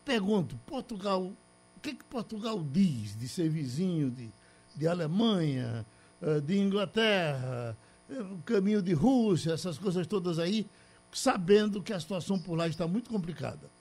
Pergunto, 0.03 0.57
Portugal, 0.65 1.23
o 1.23 1.79
que, 1.81 1.93
que 1.93 2.03
Portugal 2.03 2.61
diz 2.61 3.15
de 3.15 3.29
ser 3.29 3.47
vizinho 3.47 4.11
de, 4.11 4.29
de 4.75 4.85
Alemanha, 4.85 5.85
eh, 6.21 6.41
de 6.41 6.57
Inglaterra, 6.59 7.77
eh, 8.09 8.19
o 8.19 8.39
caminho 8.39 8.81
de 8.81 8.91
Rússia, 8.91 9.53
essas 9.53 9.77
coisas 9.77 10.05
todas 10.07 10.39
aí, 10.39 10.67
sabendo 11.09 11.81
que 11.81 11.93
a 11.93 11.99
situação 12.01 12.37
por 12.37 12.57
lá 12.57 12.67
está 12.67 12.85
muito 12.85 13.09
complicada? 13.09 13.71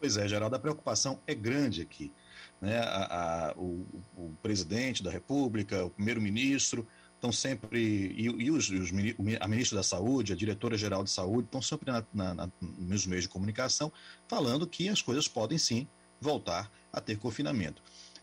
Pois 0.00 0.16
é, 0.16 0.26
Geraldo, 0.26 0.56
a 0.56 0.58
preocupação 0.58 1.20
é 1.26 1.34
grande 1.34 1.82
aqui. 1.82 2.10
Né? 2.58 2.78
A, 2.78 3.50
a, 3.50 3.52
o, 3.54 3.86
o, 4.16 4.34
presidente 4.42 5.02
da 5.02 5.10
República, 5.10 5.84
o 5.84 5.90
primeiro-ministro, 5.90 6.88
estão 7.14 7.30
sempre, 7.30 7.78
e, 7.78 8.24
e 8.24 8.50
os, 8.50 8.70
os, 8.70 8.90
a 9.38 9.46
ministra 9.46 9.76
da 9.76 9.82
Saúde, 9.82 10.32
a 10.32 10.36
diretora-geral 10.36 11.04
de 11.04 11.10
Saúde, 11.10 11.48
estão 11.48 11.60
sempre 11.60 11.92
na, 11.92 12.02
na, 12.14 12.34
na, 12.34 12.50
nos 12.60 13.06
meios 13.06 13.24
de 13.24 13.28
comunicação 13.28 13.92
falando 14.26 14.66
que 14.66 14.88
as 14.88 15.02
coisas 15.02 15.28
podem 15.28 15.58
sim 15.58 15.86
voltar 16.18 16.72
a 16.90 16.98
ter 16.98 17.18
confinamento. 17.18 17.82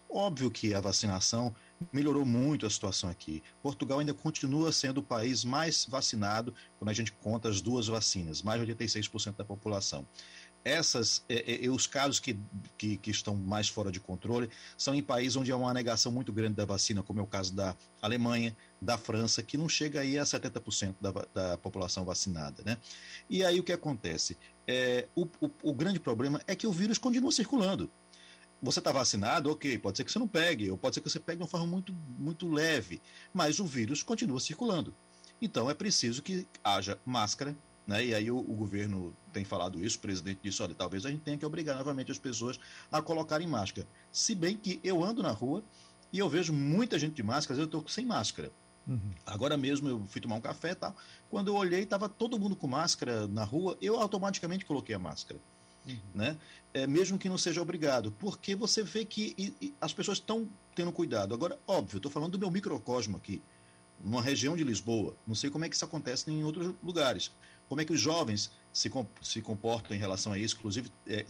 Óbvio 0.10 0.50
que 0.50 0.74
a 0.74 0.82
vacinação 0.82 1.54
melhorou 1.92 2.26
muito 2.26 2.66
a 2.66 2.70
situação 2.72 3.08
aqui. 3.08 3.44
Portugal 3.62 4.00
ainda 4.00 4.14
continua 4.16 4.72
sendo 4.72 5.00
o 5.00 5.04
país 5.04 5.44
mais 5.44 5.86
vacinado 5.86 6.56
quando 6.80 6.90
a 6.90 6.94
gente 6.94 7.12
conta 7.12 7.50
as 7.50 7.62
duas 7.62 7.88
vacinas, 7.88 8.42
mais 8.42 8.66
de 8.66 8.74
86% 8.74 9.36
da 9.36 9.46
população 9.46 10.08
essas, 10.68 11.24
é, 11.30 11.66
é, 11.66 11.70
os 11.70 11.88
casos 11.88 12.20
que, 12.20 12.38
que, 12.78 12.98
que, 12.98 13.12
estão 13.12 13.36
mais 13.36 13.70
fora 13.70 13.92
de 13.92 14.00
controle 14.00 14.50
são 14.78 14.94
em 14.94 15.02
países 15.02 15.36
onde 15.36 15.52
há 15.52 15.58
uma 15.58 15.74
negação 15.74 16.12
muito 16.12 16.34
grande 16.34 16.56
da 16.56 16.66
vacina, 16.66 17.02
como 17.02 17.20
é 17.20 17.24
o 17.24 17.28
caso 17.28 17.54
da 17.54 17.76
Alemanha, 18.02 18.56
da 18.82 18.98
França, 18.98 19.42
que 19.42 19.58
não 19.58 19.70
chega 19.70 20.02
aí 20.02 20.18
a 20.18 20.24
70% 20.24 20.96
da, 21.00 21.12
da 21.34 21.58
população 21.58 22.04
vacinada. 22.04 22.62
Né? 22.66 22.78
E 23.30 23.44
aí 23.44 23.60
o 23.60 23.64
que 23.64 23.72
acontece? 23.72 24.38
É, 24.68 25.08
o, 25.16 25.26
o, 25.42 25.50
o 25.64 25.74
grande 25.74 26.00
problema 26.00 26.42
é 26.46 26.56
que 26.56 26.68
o 26.68 26.72
vírus 26.72 26.98
continua 26.98 27.32
circulando 27.32 27.90
você 28.62 28.80
está 28.80 28.92
vacinado, 28.92 29.52
ok, 29.52 29.78
pode 29.78 29.98
ser 29.98 30.04
que 30.04 30.12
você 30.12 30.18
não 30.20 30.28
pegue, 30.28 30.72
ou 30.72 30.78
pode 30.78 30.96
ser 30.96 31.02
que 31.02 31.10
você 31.10 31.20
pegue 31.20 31.38
de 31.38 31.44
uma 31.44 31.50
forma 31.50 31.68
muito, 31.68 31.94
muito 32.18 32.50
leve, 32.50 33.02
mas 33.32 33.60
o 33.60 33.66
vírus 33.66 34.02
continua 34.02 34.40
circulando. 34.40 34.96
Então 35.42 35.70
é 35.70 35.74
preciso 35.74 36.22
que 36.24 36.48
haja 36.64 37.00
máscara, 37.06 37.56
né? 37.88 38.06
E 38.06 38.14
aí 38.14 38.30
o, 38.30 38.38
o, 38.38 38.54
governo 38.54 39.16
tem 39.32 39.46
falado 39.46 39.84
isso, 39.84 39.98
o 39.98 40.02
presidente 40.02 40.40
disse, 40.44 40.62
olha, 40.62 40.76
talvez 40.76 41.06
a 41.06 41.10
gente 41.10 41.22
tenha 41.22 41.38
que 41.38 41.46
obrigar 41.46 41.78
novamente 41.78 42.12
as 42.12 42.20
pessoas 42.20 42.60
a 42.92 43.02
colocarem 43.02 43.48
máscara. 43.48 43.88
Se 44.12 44.36
bem 44.36 44.58
que 44.58 44.80
eu 44.84 45.04
ando 45.04 45.24
na 45.24 45.32
rua 45.32 45.64
e 46.12 46.20
eu 46.20 46.28
vejo 46.28 46.52
muita 46.52 47.00
gente 47.00 47.16
de 47.16 47.24
máscara, 47.24 47.60
eu 47.60 47.66
estou 47.66 47.88
sem 47.88 48.06
máscara. 48.06 48.52
Uhum. 48.86 49.12
Agora 49.26 49.58
mesmo 49.58 49.88
eu 49.88 50.06
fui 50.08 50.20
tomar 50.20 50.36
um 50.36 50.42
café 50.42 50.72
e 50.72 50.76
tal. 50.76 50.96
Quando 51.30 51.48
eu 51.48 51.56
olhei, 51.56 51.84
estava 51.84 52.10
todo 52.10 52.38
mundo 52.38 52.56
com 52.56 52.68
máscara 52.68 53.26
na 53.28 53.46
rua, 53.46 53.78
eu 53.82 53.98
automaticamente 53.98 54.66
coloquei 54.66 54.94
a 54.94 55.00
máscara. 55.00 55.40
Uhum. 55.86 55.98
Né? 56.14 56.38
É, 56.74 56.86
mesmo 56.86 57.18
que 57.18 57.30
não 57.30 57.38
seja 57.38 57.62
obrigado, 57.62 58.12
porque 58.20 58.54
você 58.54 58.84
vê 58.84 59.06
que 59.06 59.34
e, 59.38 59.54
e 59.62 59.76
as 59.80 59.94
pessoas 59.94 60.18
estão 60.18 60.48
tendo 60.76 60.92
cuidado. 60.92 61.34
Agora, 61.34 61.58
óbvio, 61.66 61.98
estou 61.98 62.12
falando 62.12 62.34
do 62.34 62.40
meu 62.40 62.52
microcosmo 62.52 63.16
aqui, 63.16 63.42
numa 64.04 64.22
região 64.22 64.58
de 64.58 64.64
Lisboa. 64.64 65.16
Não 65.26 65.36
sei 65.36 65.50
como 65.50 65.64
é 65.64 65.70
que 65.70 65.76
isso 65.76 65.86
acontece 65.86 66.30
em 66.30 66.44
outros 66.44 66.74
lugares 66.84 67.32
como 67.68 67.82
é 67.82 67.86
que 67.86 67.94
os 67.94 68.00
jovens 68.00 68.52
se, 68.72 68.92
se 69.22 69.42
comportam 69.42 69.96
em 69.96 70.00
relação 70.00 70.34
a 70.34 70.38
isso, 70.38 70.56
inclusive 70.58 70.92
é, 71.08 71.26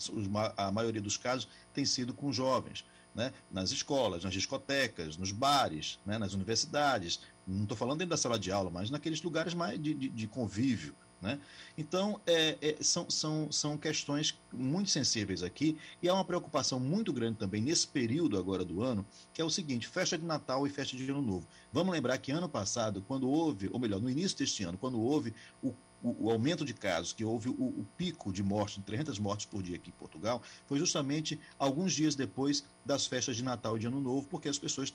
a 0.55 0.71
maioria 0.71 1.01
dos 1.01 1.17
casos 1.17 1.47
tem 1.73 1.85
sido 1.85 2.13
com 2.13 2.31
jovens, 2.31 2.85
né? 3.15 3.33
nas 3.49 3.71
escolas, 3.71 4.23
nas 4.23 4.33
discotecas, 4.33 5.17
nos 5.17 5.31
bares, 5.31 5.99
né? 6.05 6.17
nas 6.17 6.33
universidades, 6.33 7.21
não 7.47 7.63
estou 7.63 7.77
falando 7.77 7.99
dentro 7.99 8.11
da 8.11 8.17
sala 8.17 8.37
de 8.37 8.51
aula, 8.51 8.69
mas 8.69 8.89
naqueles 8.89 9.21
lugares 9.21 9.53
mais 9.53 9.81
de, 9.81 9.93
de, 9.93 10.09
de 10.09 10.27
convívio. 10.27 10.95
Né? 11.19 11.39
Então, 11.75 12.21
é, 12.27 12.57
é, 12.61 12.77
são, 12.79 13.09
são, 13.09 13.51
são 13.51 13.77
questões 13.77 14.39
muito 14.53 14.91
sensíveis 14.91 15.41
aqui 15.41 15.75
e 16.01 16.07
há 16.07 16.13
uma 16.13 16.23
preocupação 16.23 16.79
muito 16.79 17.11
grande 17.11 17.39
também 17.39 17.59
nesse 17.59 17.87
período 17.87 18.37
agora 18.37 18.63
do 18.63 18.83
ano, 18.83 19.05
que 19.33 19.41
é 19.41 19.45
o 19.45 19.49
seguinte: 19.49 19.87
festa 19.87 20.15
de 20.15 20.23
Natal 20.23 20.67
e 20.67 20.69
festa 20.69 20.95
de 20.95 21.09
Ano 21.09 21.21
Novo. 21.21 21.47
Vamos 21.73 21.91
lembrar 21.91 22.19
que 22.19 22.31
ano 22.31 22.47
passado, 22.47 23.03
quando 23.07 23.27
houve, 23.27 23.67
ou 23.71 23.79
melhor, 23.79 23.99
no 23.99 24.09
início 24.09 24.37
deste 24.37 24.63
ano, 24.63 24.77
quando 24.77 25.01
houve 25.01 25.33
o 25.63 25.73
o, 26.01 26.27
o, 26.27 26.31
aumento 26.31 26.63
de 26.63 26.73
casos, 26.73 27.13
que 27.13 27.23
houve 27.23 27.49
o, 27.49 27.53
o, 27.53 27.87
pico 27.97 28.31
de 28.31 28.43
mortes, 28.43 28.77
de 28.77 28.83
300 28.83 29.19
mortes 29.19 29.45
por 29.45 29.61
dia 29.63 29.75
aqui 29.75 29.89
em 29.89 29.93
Portugal, 29.93 30.41
foi 30.65 30.79
justamente 30.79 31.39
alguns 31.57 31.93
dias 31.93 32.15
depois 32.15 32.63
das 32.85 33.05
festas 33.05 33.35
de 33.35 33.43
Natal 33.43 33.77
e 33.77 33.79
de 33.79 33.87
Ano 33.87 33.99
Novo, 33.99 34.27
porque 34.27 34.47
as 34.47 34.59
pessoas, 34.59 34.93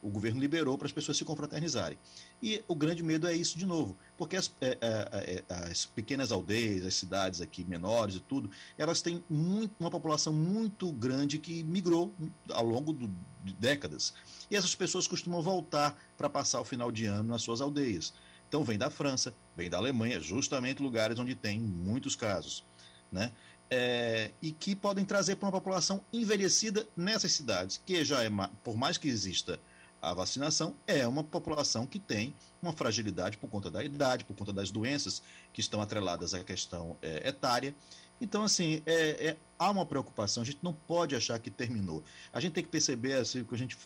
o 0.00 0.08
governo 0.08 0.40
liberou 0.40 0.78
para 0.78 0.86
as 0.86 0.92
pessoas 0.92 1.16
se 1.16 1.24
confraternizarem. 1.24 1.98
E 2.42 2.62
o 2.68 2.74
grande 2.74 3.02
medo 3.02 3.26
é 3.26 3.34
isso 3.34 3.58
de 3.58 3.66
novo, 3.66 3.96
porque 4.16 4.36
as, 4.36 4.54
é, 4.60 4.78
é, 4.80 5.44
é, 5.48 5.54
as 5.70 5.86
pequenas 5.86 6.30
aldeias, 6.30 6.84
as 6.84 6.94
cidades 6.94 7.40
aqui 7.40 7.64
menores 7.64 8.16
e 8.16 8.20
tudo, 8.20 8.50
elas 8.78 9.02
têm 9.02 9.24
muito, 9.28 9.74
uma 9.80 9.90
população 9.90 10.32
muito 10.32 10.92
grande 10.92 11.38
que 11.38 11.64
migrou 11.64 12.14
ao 12.50 12.64
longo 12.64 12.92
do, 12.92 13.08
de 13.42 13.54
décadas. 13.54 14.14
E 14.50 14.56
essas 14.56 14.74
pessoas 14.74 15.06
costumam 15.06 15.42
voltar 15.42 15.98
para 16.16 16.30
passar 16.30 16.60
o 16.60 16.64
final 16.64 16.92
de 16.92 17.06
ano 17.06 17.30
nas 17.30 17.42
suas 17.42 17.60
aldeias. 17.60 18.12
Então 18.54 18.62
vem 18.62 18.78
da 18.78 18.88
França, 18.88 19.34
vem 19.56 19.68
da 19.68 19.78
Alemanha, 19.78 20.20
justamente 20.20 20.80
lugares 20.80 21.18
onde 21.18 21.34
tem 21.34 21.58
muitos 21.58 22.14
casos, 22.14 22.64
né? 23.10 23.32
É, 23.68 24.30
e 24.40 24.52
que 24.52 24.76
podem 24.76 25.04
trazer 25.04 25.34
para 25.34 25.46
uma 25.46 25.52
população 25.52 26.00
envelhecida 26.12 26.86
nessas 26.96 27.32
cidades, 27.32 27.82
que 27.84 28.04
já 28.04 28.22
é, 28.22 28.30
por 28.62 28.76
mais 28.76 28.96
que 28.96 29.08
exista 29.08 29.58
a 30.00 30.14
vacinação, 30.14 30.76
é 30.86 31.04
uma 31.04 31.24
população 31.24 31.84
que 31.84 31.98
tem 31.98 32.32
uma 32.62 32.72
fragilidade 32.72 33.38
por 33.38 33.50
conta 33.50 33.68
da 33.72 33.82
idade, 33.82 34.24
por 34.24 34.36
conta 34.36 34.52
das 34.52 34.70
doenças 34.70 35.20
que 35.52 35.60
estão 35.60 35.82
atreladas 35.82 36.32
à 36.32 36.44
questão 36.44 36.96
é, 37.02 37.28
etária. 37.28 37.74
Então, 38.20 38.44
assim, 38.44 38.82
é, 38.86 39.30
é, 39.30 39.36
há 39.58 39.68
uma 39.68 39.84
preocupação, 39.84 40.44
a 40.44 40.46
gente 40.46 40.60
não 40.62 40.72
pode 40.72 41.16
achar 41.16 41.40
que 41.40 41.50
terminou. 41.50 42.04
A 42.32 42.38
gente 42.38 42.52
tem 42.52 42.62
que 42.62 42.70
perceber, 42.70 43.14
assim, 43.14 43.42
que 43.42 43.52
a 43.52 43.58
gente 43.58 43.76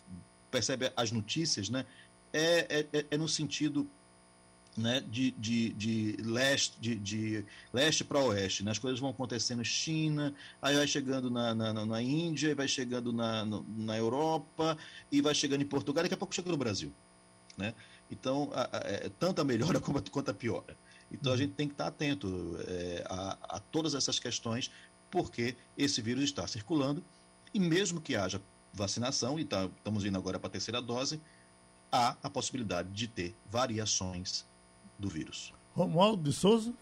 percebe 0.51 0.93
as 0.95 1.11
notícias, 1.11 1.69
né? 1.69 1.87
É, 2.31 2.85
é, 2.93 3.05
é 3.09 3.17
no 3.17 3.27
sentido 3.27 3.89
né, 4.77 5.01
de, 5.01 5.31
de, 5.31 5.69
de 5.73 6.17
leste, 6.21 6.79
de, 6.79 6.95
de 6.95 7.45
leste 7.73 8.03
para 8.03 8.19
oeste. 8.19 8.63
Né? 8.63 8.71
As 8.71 8.79
coisas 8.79 8.99
vão 8.99 9.09
acontecendo 9.09 9.63
China, 9.63 10.33
aí 10.61 10.75
vai 10.75 10.87
chegando 10.87 11.29
na, 11.29 11.53
na, 11.53 11.85
na 11.85 12.01
Índia, 12.01 12.55
vai 12.55 12.67
chegando 12.67 13.11
na, 13.11 13.45
na 13.45 13.97
Europa, 13.97 14.77
e 15.11 15.21
vai 15.21 15.35
chegando 15.35 15.61
em 15.61 15.67
Portugal, 15.67 16.03
daqui 16.03 16.13
a 16.13 16.17
pouco 16.17 16.33
chega 16.33 16.49
no 16.49 16.57
Brasil. 16.57 16.91
Né? 17.57 17.73
Então, 18.09 18.49
a, 18.53 18.77
a, 18.77 18.79
é, 18.85 19.11
tanto 19.19 19.41
a 19.41 19.43
melhora 19.43 19.79
quanto 20.11 20.31
a 20.31 20.33
piora. 20.33 20.77
Então, 21.11 21.31
a 21.31 21.35
uhum. 21.35 21.39
gente 21.39 21.53
tem 21.53 21.67
que 21.67 21.73
estar 21.73 21.87
atento 21.87 22.57
é, 22.67 23.03
a, 23.09 23.37
a 23.57 23.59
todas 23.59 23.95
essas 23.95 24.19
questões, 24.19 24.71
porque 25.11 25.55
esse 25.77 26.01
vírus 26.01 26.23
está 26.23 26.47
circulando, 26.47 27.03
e 27.53 27.59
mesmo 27.59 27.99
que 27.99 28.15
haja 28.15 28.41
vacinação, 28.71 29.39
e 29.39 29.43
tá, 29.43 29.65
estamos 29.77 30.05
indo 30.05 30.17
agora 30.17 30.39
para 30.39 30.47
a 30.47 30.51
terceira 30.51 30.81
dose, 30.81 31.19
há 31.91 32.15
a 32.21 32.29
possibilidade 32.29 32.89
de 32.89 33.07
ter 33.07 33.35
variações 33.49 34.45
do 34.99 35.09
vírus. 35.09 35.53
Romualdo 35.73 36.23
de 36.23 36.33
Souza. 36.33 36.73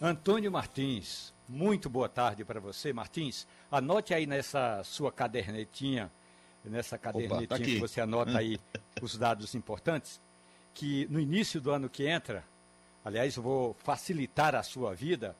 Antônio 0.00 0.52
Martins, 0.52 1.32
muito 1.48 1.88
boa 1.88 2.08
tarde 2.08 2.44
para 2.44 2.60
você, 2.60 2.92
Martins. 2.92 3.46
Anote 3.70 4.12
aí 4.12 4.26
nessa 4.26 4.82
sua 4.84 5.10
cadernetinha, 5.10 6.12
nessa 6.62 6.98
cadernetinha 6.98 7.44
Opa, 7.44 7.58
tá 7.58 7.64
que 7.64 7.78
você 7.78 8.00
anota 8.00 8.38
aí 8.38 8.60
os 9.00 9.16
dados 9.16 9.54
importantes, 9.54 10.20
que 10.74 11.06
no 11.08 11.18
início 11.18 11.60
do 11.60 11.70
ano 11.70 11.88
que 11.88 12.06
entra, 12.06 12.44
aliás, 13.04 13.36
eu 13.36 13.42
vou 13.42 13.74
facilitar 13.78 14.54
a 14.54 14.62
sua 14.62 14.94
vida, 14.94 15.34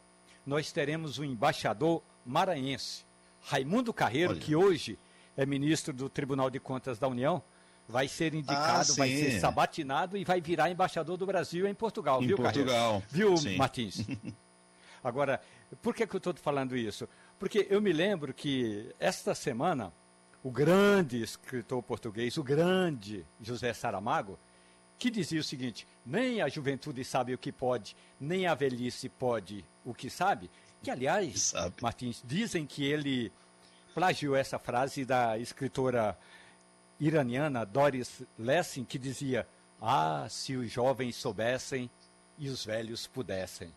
nós 0.47 0.73
teremos 0.73 1.19
o 1.19 1.25
embaixador 1.25 2.03
maranhense, 2.25 3.05
Raimundo 3.43 3.93
Carreiro, 3.93 4.33
Olha. 4.33 4.41
que 4.41 4.57
hoje 4.57 4.99
é 5.37 5.45
ministro 5.45 5.93
do 5.93 6.09
Tribunal 6.09 6.49
de 6.49 6.59
Contas 6.59 6.99
da 6.99 7.07
União, 7.07 7.43
vai 7.89 8.09
ser 8.09 8.35
indicado, 8.35 8.93
ah, 8.93 8.95
vai 8.97 9.09
ser 9.09 9.39
sabatinado 9.39 10.17
e 10.17 10.25
vai 10.25 10.41
virar 10.41 10.71
embaixador 10.71 11.17
do 11.17 11.27
Brasil 11.27 11.67
em 11.67 11.75
Portugal, 11.75 12.23
em 12.23 12.27
viu, 12.27 12.37
Portugal. 12.37 13.03
Viu, 13.09 13.37
sim. 13.37 13.57
Martins? 13.57 14.07
Agora, 15.03 15.41
por 15.83 15.95
que, 15.95 16.07
que 16.07 16.17
eu 16.17 16.19
estou 16.19 16.35
falando 16.37 16.77
isso? 16.77 17.07
Porque 17.39 17.67
eu 17.69 17.81
me 17.81 17.93
lembro 17.93 18.33
que 18.33 18.95
esta 18.99 19.35
semana 19.35 19.93
o 20.43 20.51
grande 20.51 21.23
escritor 21.23 21.83
português, 21.83 22.37
o 22.37 22.43
grande 22.43 23.27
José 23.41 23.73
Saramago, 23.73 24.39
que 24.99 25.11
dizia 25.11 25.41
o 25.41 25.45
seguinte: 25.45 25.87
nem 26.05 26.41
a 26.41 26.49
juventude 26.49 27.05
sabe 27.05 27.35
o 27.35 27.39
que 27.39 27.53
pode, 27.53 27.97
nem 28.21 28.47
a 28.47 28.55
velhice 28.55 29.09
pode 29.09 29.65
o 29.85 29.93
que 29.93 30.09
sabe. 30.09 30.51
Que, 30.83 30.91
aliás, 30.91 31.41
sabe. 31.43 31.77
Martins, 31.81 32.23
dizem 32.25 32.67
que 32.67 32.85
ele 32.85 33.33
plagiou 33.95 34.35
essa 34.37 34.59
frase 34.59 35.05
da 35.05 35.39
escritora 35.39 36.19
iraniana 37.07 37.65
Doris 37.65 38.23
Lessing, 38.39 38.85
que 38.85 38.99
dizia: 38.99 39.47
Ah, 39.81 40.27
se 40.29 40.57
os 40.57 40.71
jovens 40.71 41.17
soubessem 41.17 41.91
e 42.39 42.49
os 42.49 42.65
velhos 42.65 43.07
pudessem. 43.07 43.73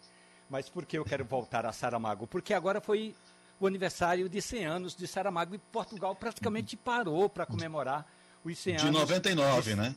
Mas 0.49 0.69
por 0.69 0.85
que 0.85 0.97
eu 0.97 1.03
quero 1.03 1.25
voltar 1.25 1.65
a 1.65 1.73
Saramago? 1.73 2.25
Porque 2.25 2.53
agora 2.53 2.79
foi 2.79 3.13
o 3.59 3.67
aniversário 3.67 4.29
de 4.29 4.41
100 4.41 4.65
anos 4.65 4.95
de 4.95 5.07
Saramago 5.07 5.55
e 5.55 5.57
Portugal 5.57 6.15
praticamente 6.15 6.77
parou 6.77 7.29
para 7.29 7.45
comemorar 7.45 8.05
os 8.43 8.57
100 8.57 8.75
de 8.75 8.87
anos. 8.87 8.99
99, 9.01 9.71
de... 9.71 9.75
né? 9.75 9.95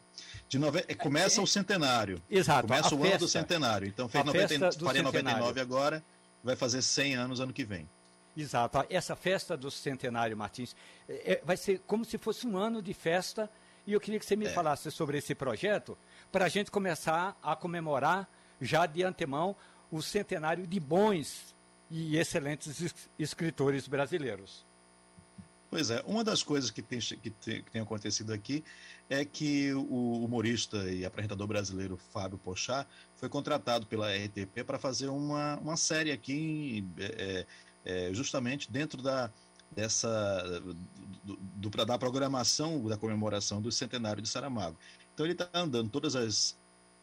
De 0.48 0.58
nove... 0.58 0.82
Começa 0.96 1.40
o 1.40 1.46
centenário. 1.46 2.20
Exato. 2.28 2.66
Começa 2.66 2.94
o 2.94 2.98
festa, 2.98 3.08
ano 3.08 3.18
do 3.18 3.28
centenário. 3.28 3.86
Então 3.86 4.08
fez 4.08 4.24
90... 4.24 4.72
faria 4.84 5.02
99 5.02 5.60
agora, 5.60 6.04
vai 6.42 6.56
fazer 6.56 6.82
100 6.82 7.14
anos 7.14 7.40
ano 7.40 7.52
que 7.52 7.64
vem. 7.64 7.88
Exato. 8.36 8.84
Essa 8.88 9.16
festa 9.16 9.56
do 9.56 9.70
centenário, 9.70 10.36
Martins, 10.36 10.74
é, 11.08 11.40
vai 11.44 11.56
ser 11.56 11.80
como 11.86 12.04
se 12.04 12.18
fosse 12.18 12.46
um 12.46 12.56
ano 12.56 12.80
de 12.80 12.94
festa. 12.94 13.50
E 13.86 13.92
eu 13.92 14.00
queria 14.00 14.18
que 14.18 14.26
você 14.26 14.36
me 14.36 14.46
é. 14.46 14.50
falasse 14.50 14.90
sobre 14.90 15.18
esse 15.18 15.34
projeto 15.34 15.96
para 16.30 16.44
a 16.44 16.48
gente 16.48 16.70
começar 16.70 17.36
a 17.42 17.56
comemorar 17.56 18.28
já 18.60 18.86
de 18.86 19.02
antemão 19.02 19.56
o 19.90 20.00
centenário 20.02 20.66
de 20.66 20.78
bons 20.78 21.54
e 21.90 22.16
excelentes 22.16 22.94
escritores 23.18 23.88
brasileiros. 23.88 24.64
Pois 25.70 25.88
é, 25.88 26.02
uma 26.04 26.24
das 26.24 26.42
coisas 26.42 26.68
que 26.68 26.82
tem, 26.82 26.98
que 26.98 27.30
tem, 27.30 27.62
que 27.62 27.70
tem 27.70 27.80
acontecido 27.80 28.32
aqui 28.32 28.64
é 29.08 29.24
que 29.24 29.72
o 29.72 30.24
humorista 30.24 30.90
e 30.90 31.04
apresentador 31.04 31.46
brasileiro 31.46 31.96
Fábio 31.96 32.38
Pochá 32.38 32.84
foi 33.14 33.28
contratado 33.28 33.86
pela 33.86 34.12
RTP 34.12 34.64
para 34.66 34.80
fazer 34.80 35.08
uma, 35.08 35.56
uma 35.58 35.76
série 35.76 36.10
aqui 36.10 36.84
é, 36.98 37.46
é, 37.84 38.10
justamente 38.12 38.70
dentro 38.70 39.02
da, 39.02 39.30
dessa 39.70 40.62
do, 41.24 41.36
do, 41.36 41.70
da 41.84 41.98
programação 41.98 42.82
da 42.86 42.96
comemoração 42.96 43.60
do 43.60 43.70
centenário 43.70 44.22
de 44.22 44.28
Saramago. 44.28 44.76
Então 45.14 45.26
ele 45.26 45.32
está 45.32 45.48
andando 45.52 45.88
todas 45.90 46.16
as 46.16 46.56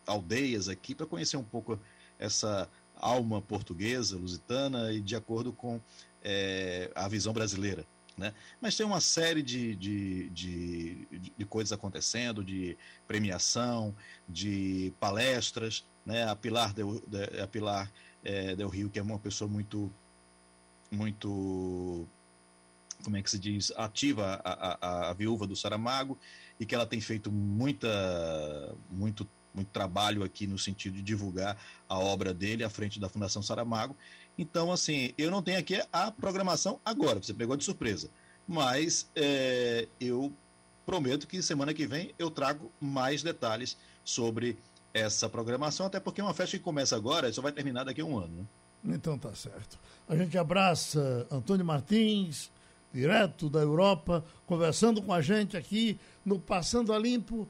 aldeias 0.05 0.69
aqui 0.69 0.95
para 0.95 1.05
conhecer 1.05 1.37
um 1.37 1.43
pouco 1.43 1.79
essa 2.17 2.69
alma 2.95 3.41
portuguesa, 3.41 4.17
lusitana 4.17 4.91
e 4.91 4.99
de 5.01 5.15
acordo 5.15 5.53
com 5.53 5.79
é, 6.23 6.91
a 6.95 7.07
visão 7.07 7.33
brasileira. 7.33 7.85
Né? 8.17 8.33
Mas 8.59 8.75
tem 8.75 8.85
uma 8.85 8.99
série 8.99 9.43
de, 9.43 9.75
de, 9.75 10.29
de, 10.31 11.07
de, 11.37 11.45
coisas 11.45 11.71
acontecendo, 11.71 12.43
de 12.43 12.75
premiação, 13.07 13.95
de 14.27 14.91
palestras. 14.99 15.85
Né? 16.03 16.27
A 16.27 16.35
Pilar, 16.35 16.73
Del, 16.73 16.99
a 17.41 17.45
Pilar 17.45 17.91
é, 18.23 18.55
Del 18.55 18.69
Rio, 18.69 18.89
que 18.89 18.97
é 18.97 19.03
uma 19.03 19.19
pessoa 19.19 19.47
muito, 19.47 19.91
muito 20.91 22.07
como 23.03 23.15
é 23.15 23.21
que 23.21 23.29
se 23.29 23.39
diz, 23.39 23.71
ativa 23.77 24.41
a, 24.43 24.77
a, 24.81 25.09
a, 25.09 25.13
viúva 25.13 25.45
do 25.47 25.55
Saramago 25.55 26.17
e 26.59 26.65
que 26.65 26.73
ela 26.73 26.85
tem 26.85 26.99
feito 26.99 27.31
muita, 27.31 28.75
muito, 28.89 29.27
muito 29.53 29.69
trabalho 29.69 30.23
aqui 30.23 30.47
no 30.47 30.57
sentido 30.57 30.95
de 30.95 31.01
divulgar 31.01 31.57
a 31.87 31.97
obra 31.97 32.33
dele 32.33 32.63
à 32.63 32.69
frente 32.69 32.99
da 32.99 33.07
Fundação 33.07 33.41
Saramago. 33.41 33.95
Então, 34.37 34.71
assim, 34.71 35.13
eu 35.17 35.31
não 35.31 35.41
tenho 35.41 35.59
aqui 35.59 35.81
a 35.91 36.11
programação 36.11 36.79
agora, 36.83 37.21
você 37.21 37.33
pegou 37.33 37.55
de 37.55 37.63
surpresa. 37.63 38.09
Mas 38.47 39.09
é, 39.15 39.87
eu 39.99 40.33
prometo 40.85 41.27
que 41.27 41.41
semana 41.41 41.73
que 41.73 41.85
vem 41.85 42.13
eu 42.17 42.31
trago 42.31 42.71
mais 42.79 43.21
detalhes 43.21 43.77
sobre 44.03 44.57
essa 44.93 45.29
programação, 45.29 45.85
até 45.85 45.99
porque 45.99 46.21
é 46.21 46.23
uma 46.23 46.33
festa 46.33 46.57
que 46.57 46.63
começa 46.63 46.95
agora 46.95 47.29
e 47.29 47.33
só 47.33 47.41
vai 47.41 47.51
terminar 47.51 47.83
daqui 47.83 48.01
a 48.01 48.05
um 48.05 48.17
ano. 48.17 48.37
Né? 48.37 48.45
Então 48.83 49.17
tá 49.17 49.33
certo. 49.35 49.77
A 50.07 50.15
gente 50.15 50.37
abraça 50.37 51.27
Antônio 51.29 51.65
Martins, 51.65 52.49
direto 52.93 53.49
da 53.49 53.59
Europa, 53.59 54.23
conversando 54.45 55.01
com 55.01 55.11
a 55.11 55.21
gente 55.21 55.57
aqui 55.57 55.99
no 56.25 56.39
Passando 56.39 56.93
a 56.93 56.97
Limpo 56.97 57.45